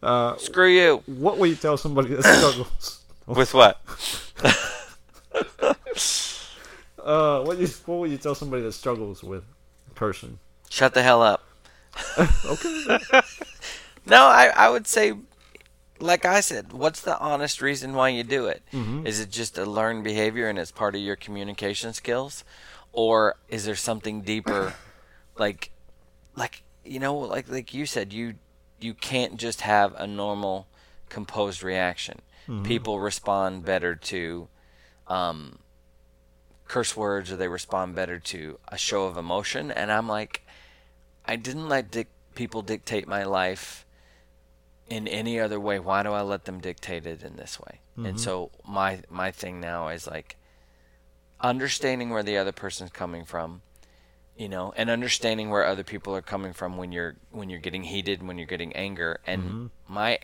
Uh, 0.00 0.36
Screw 0.36 0.68
you. 0.68 1.02
what 1.06 1.38
will 1.38 1.48
you 1.48 1.56
tell 1.56 1.76
somebody 1.76 2.14
that 2.14 2.22
struggles? 2.22 3.02
With 3.26 3.52
what? 3.52 3.80
uh, 7.02 7.42
what 7.42 7.58
you 7.58 7.66
what 7.86 7.96
will 7.98 8.06
you 8.06 8.16
tell 8.16 8.36
somebody 8.36 8.62
that 8.62 8.72
struggles 8.72 9.24
with 9.24 9.44
cursing? 9.96 10.38
Shut 10.70 10.94
the 10.94 11.02
hell 11.02 11.20
up. 11.22 11.42
Okay. 12.46 12.98
No, 14.06 14.22
I, 14.26 14.52
I 14.54 14.70
would 14.70 14.86
say, 14.86 15.14
like 15.98 16.24
I 16.24 16.40
said, 16.40 16.72
what's 16.72 17.00
the 17.00 17.18
honest 17.18 17.60
reason 17.60 17.92
why 17.92 18.10
you 18.10 18.22
do 18.22 18.46
it? 18.46 18.62
Is 18.72 18.78
Mm-hmm. 18.78 19.06
it 19.06 19.30
just 19.30 19.58
a 19.58 19.64
learned 19.66 20.04
behavior 20.04 20.48
and 20.48 20.58
it's 20.60 20.70
part 20.70 20.94
of 20.94 21.00
your 21.00 21.16
communication 21.16 21.92
skills, 21.92 22.44
or 22.98 23.36
is 23.48 23.64
there 23.64 23.76
something 23.76 24.22
deeper, 24.22 24.74
like, 25.38 25.70
like 26.34 26.64
you 26.84 26.98
know, 26.98 27.14
like 27.16 27.48
like 27.48 27.72
you 27.72 27.86
said, 27.86 28.12
you 28.12 28.34
you 28.80 28.92
can't 28.92 29.36
just 29.36 29.60
have 29.60 29.94
a 29.94 30.06
normal, 30.06 30.66
composed 31.08 31.62
reaction. 31.62 32.18
People 32.64 32.98
respond 32.98 33.64
better 33.64 33.94
to, 33.94 34.48
um, 35.06 35.58
curse 36.66 36.96
words, 36.96 37.30
or 37.30 37.36
they 37.36 37.46
respond 37.46 37.94
better 37.94 38.18
to 38.18 38.58
a 38.66 38.76
show 38.78 39.04
of 39.04 39.16
emotion, 39.16 39.70
and 39.70 39.92
I'm 39.92 40.08
like, 40.08 40.42
I 41.24 41.36
didn't 41.36 41.68
let 41.68 41.90
dic- 41.92 42.10
people 42.34 42.62
dictate 42.62 43.06
my 43.06 43.22
life 43.22 43.86
in 44.88 45.06
any 45.06 45.38
other 45.38 45.60
way. 45.60 45.78
Why 45.78 46.02
do 46.02 46.12
I 46.12 46.22
let 46.22 46.46
them 46.46 46.58
dictate 46.58 47.06
it 47.06 47.22
in 47.22 47.36
this 47.36 47.60
way? 47.60 47.80
And 47.96 48.18
so 48.18 48.50
my 48.66 49.02
my 49.08 49.30
thing 49.30 49.60
now 49.60 49.88
is 49.88 50.06
like 50.06 50.36
understanding 51.40 52.10
where 52.10 52.22
the 52.22 52.36
other 52.36 52.52
person's 52.52 52.90
coming 52.90 53.24
from, 53.24 53.62
you 54.36 54.48
know, 54.48 54.72
and 54.76 54.90
understanding 54.90 55.50
where 55.50 55.64
other 55.64 55.84
people 55.84 56.14
are 56.14 56.22
coming 56.22 56.52
from 56.52 56.76
when 56.76 56.92
you're 56.92 57.16
when 57.30 57.50
you're 57.50 57.60
getting 57.60 57.84
heated, 57.84 58.26
when 58.26 58.38
you're 58.38 58.46
getting 58.46 58.74
anger. 58.74 59.20
And 59.26 59.42
my 59.88 60.18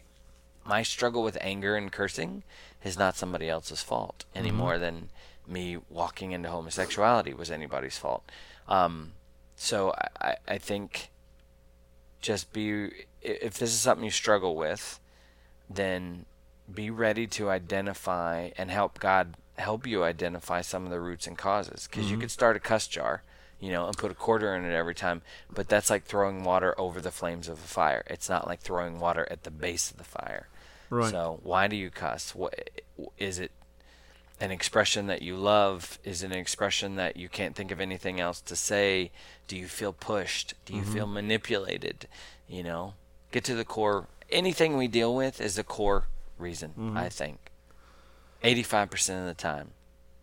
my 0.64 0.82
struggle 0.82 1.22
with 1.22 1.36
anger 1.40 1.76
and 1.76 1.92
cursing 1.92 2.42
is 2.82 2.98
not 2.98 3.16
somebody 3.16 3.48
else's 3.48 3.82
fault 3.82 4.24
any 4.34 4.50
more 4.50 4.78
than 4.78 5.10
me 5.46 5.78
walking 5.90 6.32
into 6.32 6.48
homosexuality 6.48 7.34
was 7.34 7.50
anybody's 7.50 7.98
fault. 7.98 8.30
Um, 8.66 9.12
so 9.56 9.92
I, 9.92 10.08
I, 10.28 10.36
I 10.48 10.58
think 10.58 11.10
just 12.20 12.52
be 12.52 12.90
if 13.20 13.54
this 13.58 13.70
is 13.70 13.80
something 13.80 14.04
you 14.04 14.10
struggle 14.10 14.56
with, 14.56 15.00
then 15.68 16.24
be 16.72 16.88
ready 16.90 17.26
to 17.26 17.50
identify 17.50 18.50
and 18.56 18.70
help 18.70 18.98
God 18.98 19.36
help 19.56 19.86
you 19.86 20.04
identify 20.04 20.60
some 20.60 20.84
of 20.84 20.90
the 20.90 21.00
roots 21.00 21.26
and 21.26 21.38
causes. 21.38 21.86
Because 21.88 22.06
you 22.06 22.12
mm-hmm. 22.12 22.22
could 22.22 22.30
start 22.30 22.56
a 22.56 22.60
cuss 22.60 22.86
jar, 22.86 23.22
you 23.60 23.70
know, 23.70 23.86
and 23.86 23.96
put 23.96 24.10
a 24.10 24.14
quarter 24.14 24.54
in 24.54 24.64
it 24.64 24.74
every 24.74 24.94
time, 24.94 25.22
but 25.52 25.68
that's 25.68 25.90
like 25.90 26.04
throwing 26.04 26.44
water 26.44 26.78
over 26.78 27.00
the 27.00 27.10
flames 27.10 27.48
of 27.48 27.58
a 27.58 27.62
fire. 27.62 28.04
It's 28.08 28.28
not 28.28 28.46
like 28.46 28.60
throwing 28.60 28.98
water 28.98 29.26
at 29.30 29.44
the 29.44 29.50
base 29.50 29.90
of 29.90 29.96
the 29.96 30.04
fire. 30.04 30.48
Right. 30.90 31.10
So 31.10 31.40
why 31.42 31.66
do 31.68 31.76
you 31.76 31.90
cuss? 31.90 32.34
What 32.34 32.70
is 33.18 33.38
it? 33.38 33.50
An 34.40 34.50
expression 34.50 35.06
that 35.06 35.22
you 35.22 35.36
love? 35.36 35.98
Is 36.02 36.24
it 36.24 36.32
an 36.32 36.38
expression 36.38 36.96
that 36.96 37.16
you 37.16 37.28
can't 37.28 37.54
think 37.54 37.70
of 37.70 37.80
anything 37.80 38.20
else 38.20 38.40
to 38.42 38.56
say? 38.56 39.12
Do 39.46 39.56
you 39.56 39.66
feel 39.68 39.92
pushed? 39.92 40.54
Do 40.66 40.74
you 40.74 40.82
feel 40.82 41.04
mm-hmm. 41.04 41.14
manipulated? 41.14 42.08
You 42.48 42.64
know, 42.64 42.94
get 43.30 43.44
to 43.44 43.54
the 43.54 43.64
core. 43.64 44.08
Anything 44.30 44.76
we 44.76 44.88
deal 44.88 45.14
with 45.14 45.40
is 45.40 45.56
a 45.56 45.62
core 45.62 46.08
reason. 46.36 46.70
Mm-hmm. 46.70 46.96
I 46.96 47.08
think. 47.08 47.43
Eighty-five 48.44 48.90
percent 48.90 49.20
of 49.20 49.26
the 49.26 49.34
time, 49.34 49.70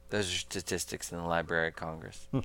those 0.09 0.29
are 0.31 0.37
statistics 0.37 1.11
in 1.11 1.17
the 1.17 1.23
Library 1.25 1.69
of 1.69 1.75
Congress. 1.75 2.27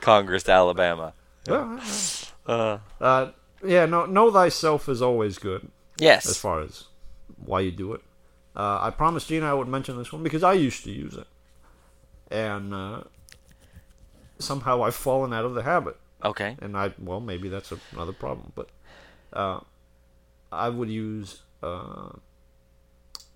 Congress, 0.00 0.48
Alabama. 0.48 1.14
Yeah. 1.48 1.80
Uh, 2.46 2.78
Uh, 3.00 3.30
yeah. 3.64 3.86
No. 3.86 4.06
Know 4.06 4.30
thyself 4.30 4.88
is 4.88 5.02
always 5.02 5.38
good 5.38 5.68
yes. 5.98 6.26
as 6.26 6.38
far 6.38 6.60
as 6.60 6.84
why 7.44 7.60
you 7.60 7.70
do 7.70 7.92
it. 7.94 8.00
Uh, 8.54 8.78
I 8.82 8.90
promised 8.90 9.28
Gina 9.28 9.46
I 9.46 9.54
would 9.54 9.68
mention 9.68 9.96
this 9.96 10.12
one 10.12 10.22
because 10.22 10.42
I 10.42 10.52
used 10.52 10.84
to 10.84 10.90
use 10.90 11.14
it, 11.14 11.26
and 12.30 12.74
uh, 12.74 13.02
somehow 14.38 14.84
I've 14.84 14.94
fallen 14.94 15.32
out 15.32 15.44
of 15.44 15.54
the 15.54 15.62
habit. 15.62 15.96
Okay. 16.24 16.56
and 16.62 16.76
I 16.76 16.92
well 17.00 17.18
maybe 17.20 17.48
that's 17.48 17.72
another 17.92 18.12
problem, 18.12 18.52
but 18.54 18.68
uh, 19.32 19.58
I 20.52 20.68
would 20.68 20.88
use 20.88 21.42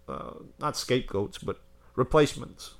uh, 0.09 0.33
not 0.59 0.77
scapegoats 0.77 1.39
but 1.39 1.61
replacements. 1.95 2.75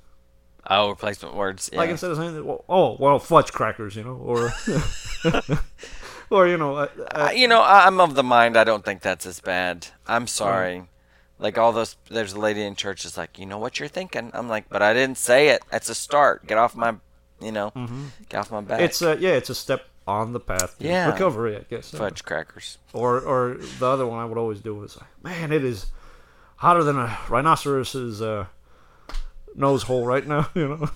Oh, 0.69 0.89
replacement 0.89 1.33
words. 1.35 1.69
Yeah. 1.71 1.79
Like 1.79 1.89
instead 1.89 2.11
of 2.11 2.17
saying 2.17 2.43
well, 2.45 2.65
oh 2.67 2.97
well 2.99 3.19
fudge 3.19 3.51
crackers, 3.53 3.95
you 3.95 4.03
know, 4.03 4.15
or 4.15 4.51
or 6.29 6.47
you 6.47 6.57
know, 6.57 6.75
uh, 6.75 6.87
Uh, 6.99 7.27
uh, 7.27 7.31
you 7.33 7.47
know, 7.47 7.61
I- 7.61 7.85
I'm 7.87 7.99
of 8.01 8.15
the 8.15 8.23
mind 8.23 8.57
I 8.57 8.63
don't 8.63 8.83
think 8.83 9.01
that's 9.01 9.25
as 9.25 9.39
bad. 9.39 9.87
I'm 10.07 10.27
sorry. 10.27 10.89
Like 11.39 11.57
all 11.57 11.71
those, 11.71 11.95
there's 12.09 12.33
a 12.33 12.39
lady 12.39 12.63
in 12.63 12.75
church 12.75 13.03
that's 13.03 13.15
like, 13.17 13.37
you 13.37 13.45
know 13.45 13.59
what 13.59 13.79
you're 13.79 13.87
thinking. 13.87 14.31
I'm 14.33 14.49
like, 14.49 14.69
but 14.69 14.81
I 14.81 14.93
didn't 14.93 15.17
say 15.19 15.49
it. 15.49 15.61
That's 15.71 15.87
a 15.87 15.95
start. 15.95 16.47
Get 16.47 16.57
off 16.57 16.75
my, 16.75 16.95
you 17.39 17.51
know, 17.51 17.71
get 18.29 18.39
off 18.39 18.51
my 18.51 18.61
back. 18.61 18.81
it's 18.81 19.01
a 19.01 19.17
yeah, 19.19 19.31
it's 19.33 19.49
a 19.51 19.55
step 19.55 19.85
on 20.07 20.33
the 20.33 20.39
path 20.39 20.79
to 20.79 20.85
Yeah. 20.87 21.11
recovery, 21.11 21.55
I 21.55 21.61
guess. 21.69 21.91
fudge 21.91 22.23
crackers. 22.23 22.77
Or 22.91 23.19
or 23.21 23.57
the 23.79 23.85
other 23.85 24.07
one 24.07 24.19
I 24.19 24.25
would 24.25 24.37
always 24.39 24.61
do 24.61 24.73
was, 24.75 24.97
man, 25.23 25.51
it 25.51 25.63
is 25.63 25.87
hotter 26.57 26.83
than 26.83 26.97
a 26.97 27.17
rhinoceros's 27.29 28.21
uh, 28.21 28.45
nose 29.55 29.83
hole 29.83 30.05
right 30.05 30.25
now, 30.27 30.49
you 30.55 30.67
know. 30.67 30.89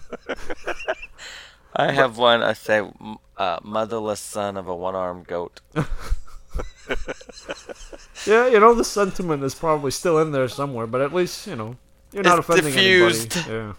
I 1.76 1.92
have 1.94 2.18
one. 2.18 2.44
I 2.44 2.54
say, 2.54 2.82
uh, 3.38 3.60
motherless 3.64 4.20
son 4.20 4.58
of 4.58 4.68
a 4.68 4.76
one-armed 4.76 5.28
goat. 5.28 5.62
Yeah, 8.28 8.48
you 8.48 8.60
know 8.60 8.76
the 8.76 8.84
sentiment 8.84 9.44
is 9.44 9.56
probably 9.56 9.90
still 9.92 10.20
in 10.20 10.32
there 10.32 10.48
somewhere, 10.48 10.86
but 10.86 11.02
at 11.02 11.12
least 11.14 11.48
you 11.48 11.56
know 11.56 11.76
you're 12.12 12.24
not 12.24 12.38
It's 12.38 12.50
offending 12.50 12.74
diffused. 12.74 13.36
anybody. 13.38 13.54
Yeah. 13.56 13.74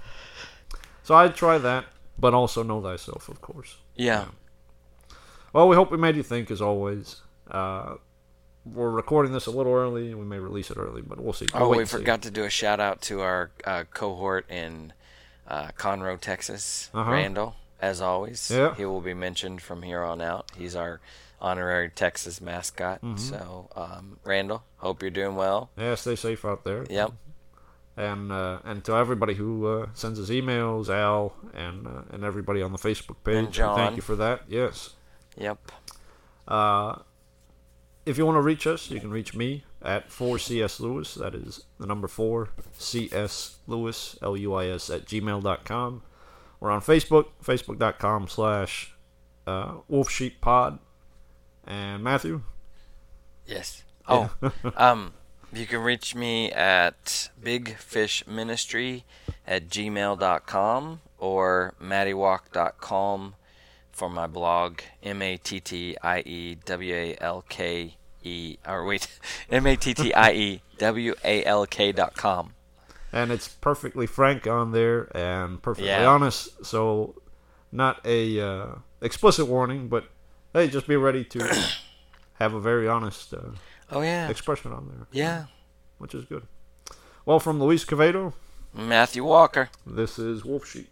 So 1.04 1.14
I'd 1.14 1.36
try 1.36 1.58
that, 1.58 1.84
but 2.18 2.34
also 2.34 2.62
know 2.64 2.80
thyself, 2.80 3.28
of 3.28 3.40
course. 3.40 3.76
Yeah. 3.94 4.24
Well, 5.52 5.68
we 5.68 5.76
hope 5.76 5.90
we 5.92 5.98
made 5.98 6.16
you 6.16 6.22
think, 6.24 6.50
as 6.50 6.60
always. 6.60 7.20
Uh, 7.50 7.96
we're 8.64 8.90
recording 8.90 9.32
this 9.32 9.46
a 9.46 9.50
little 9.50 9.72
early, 9.72 10.10
and 10.10 10.18
we 10.20 10.24
may 10.24 10.38
release 10.38 10.70
it 10.70 10.76
early, 10.76 11.02
but 11.02 11.20
we'll 11.20 11.32
see. 11.32 11.46
Oh, 11.54 11.60
We'll 11.60 11.70
wait 11.70 11.76
we 11.78 11.82
and 11.82 11.90
see. 11.90 11.96
forgot 11.98 12.22
to 12.22 12.30
do 12.30 12.44
a 12.44 12.50
shout 12.50 12.80
out 12.80 13.00
to 13.02 13.20
our 13.20 13.50
uh, 13.64 13.84
cohort 13.92 14.48
in 14.50 14.92
uh, 15.48 15.68
Conroe, 15.76 16.20
Texas, 16.20 16.90
Uh-huh. 16.94 17.10
Randall. 17.10 17.56
As 17.80 18.00
always, 18.00 18.48
Yeah. 18.48 18.76
he 18.76 18.84
will 18.84 19.00
be 19.00 19.12
mentioned 19.14 19.60
from 19.60 19.82
here 19.82 20.04
on 20.04 20.20
out. 20.20 20.52
He's 20.56 20.76
our 20.76 21.00
honorary 21.40 21.90
Texas 21.90 22.40
mascot. 22.40 23.02
Mm-hmm. 23.02 23.16
So, 23.16 23.68
um, 23.74 24.18
Randall, 24.22 24.62
hope 24.76 25.02
you're 25.02 25.10
doing 25.10 25.34
well. 25.34 25.70
Yeah, 25.76 25.96
stay 25.96 26.14
safe 26.14 26.44
out 26.44 26.62
there. 26.62 26.86
Yep. 26.88 27.10
And 27.96 28.30
uh, 28.32 28.60
and 28.64 28.84
to 28.84 28.94
everybody 28.94 29.34
who 29.34 29.66
uh, 29.66 29.86
sends 29.94 30.18
us 30.20 30.30
emails, 30.30 30.88
Al, 30.88 31.34
and 31.52 31.86
uh, 31.88 32.02
and 32.10 32.22
everybody 32.24 32.62
on 32.62 32.70
the 32.72 32.78
Facebook 32.78 33.16
page, 33.24 33.56
thank 33.58 33.96
you 33.96 34.02
for 34.02 34.14
that. 34.16 34.42
Yes. 34.48 34.90
Yep. 35.36 35.58
Uh, 36.46 37.00
if 38.04 38.18
you 38.18 38.26
want 38.26 38.36
to 38.36 38.40
reach 38.42 38.66
us, 38.66 38.90
you 38.90 39.00
can 39.00 39.10
reach 39.10 39.34
me 39.34 39.64
at 39.80 40.10
4CS 40.10 40.80
Luis. 40.80 41.14
That 41.14 41.34
is 41.34 41.64
the 41.78 41.86
number 41.86 42.08
4 42.08 42.48
CS 42.76 43.56
Luis, 43.66 44.18
L 44.22 44.36
U 44.36 44.54
I 44.54 44.66
S, 44.66 44.90
at 44.90 45.06
gmail.com. 45.06 46.02
We're 46.60 46.70
on 46.70 46.80
Facebook, 46.80 47.26
facebook.com 47.44 48.28
slash 48.28 48.94
uh, 49.46 49.74
Wolf 49.88 50.10
Sheep 50.10 50.40
Pod. 50.40 50.78
And 51.64 52.02
Matthew? 52.02 52.42
Yes. 53.46 53.84
Oh, 54.08 54.30
um, 54.76 55.14
you 55.52 55.66
can 55.66 55.80
reach 55.80 56.14
me 56.14 56.50
at 56.50 57.30
bigfishministry 57.40 59.04
at 59.46 59.68
gmail.com 59.68 61.00
or 61.18 61.74
mattiewalk.com 61.80 63.34
for 64.02 64.10
my 64.10 64.26
blog, 64.26 64.80
M 65.04 65.22
A 65.22 65.36
T 65.36 65.60
T 65.60 65.96
I 66.02 66.18
E 66.26 66.56
W 66.64 66.92
A 66.92 67.16
L 67.20 67.44
K 67.48 67.94
E, 68.24 68.56
or 68.66 68.84
wait, 68.84 69.06
M 69.50 69.64
A 69.64 69.76
T 69.76 69.94
T 69.94 70.12
I 70.12 70.32
E 70.32 70.62
W 70.78 71.14
A 71.22 71.44
L 71.44 71.66
K 71.66 71.92
dot 71.92 72.16
com. 72.16 72.54
And 73.12 73.30
it's 73.30 73.46
perfectly 73.46 74.08
frank 74.08 74.44
on 74.48 74.72
there 74.72 75.16
and 75.16 75.62
perfectly 75.62 75.90
Yeah. 75.90 76.06
honest. 76.08 76.66
So, 76.66 77.14
not 77.70 78.00
a 78.04 78.40
uh, 78.40 78.66
explicit 79.00 79.46
warning, 79.46 79.86
but 79.86 80.06
hey, 80.52 80.66
just 80.66 80.88
be 80.88 80.96
ready 80.96 81.22
to 81.26 81.38
have 82.40 82.54
a 82.54 82.60
very 82.60 82.88
honest 82.88 83.32
uh, 83.32 83.50
Oh, 83.88 84.00
yeah. 84.00 84.28
expression 84.28 84.72
on 84.72 84.88
there, 84.88 85.06
Yeah. 85.12 85.44
which 85.98 86.12
is 86.12 86.24
good. 86.24 86.42
Well, 87.24 87.38
from 87.38 87.62
Luis 87.62 87.84
Cavedo, 87.84 88.32
Matthew 88.74 89.22
Walker. 89.22 89.68
this 89.86 90.18
is 90.18 90.44
Wolf 90.44 90.66
Sheep. 90.66 90.90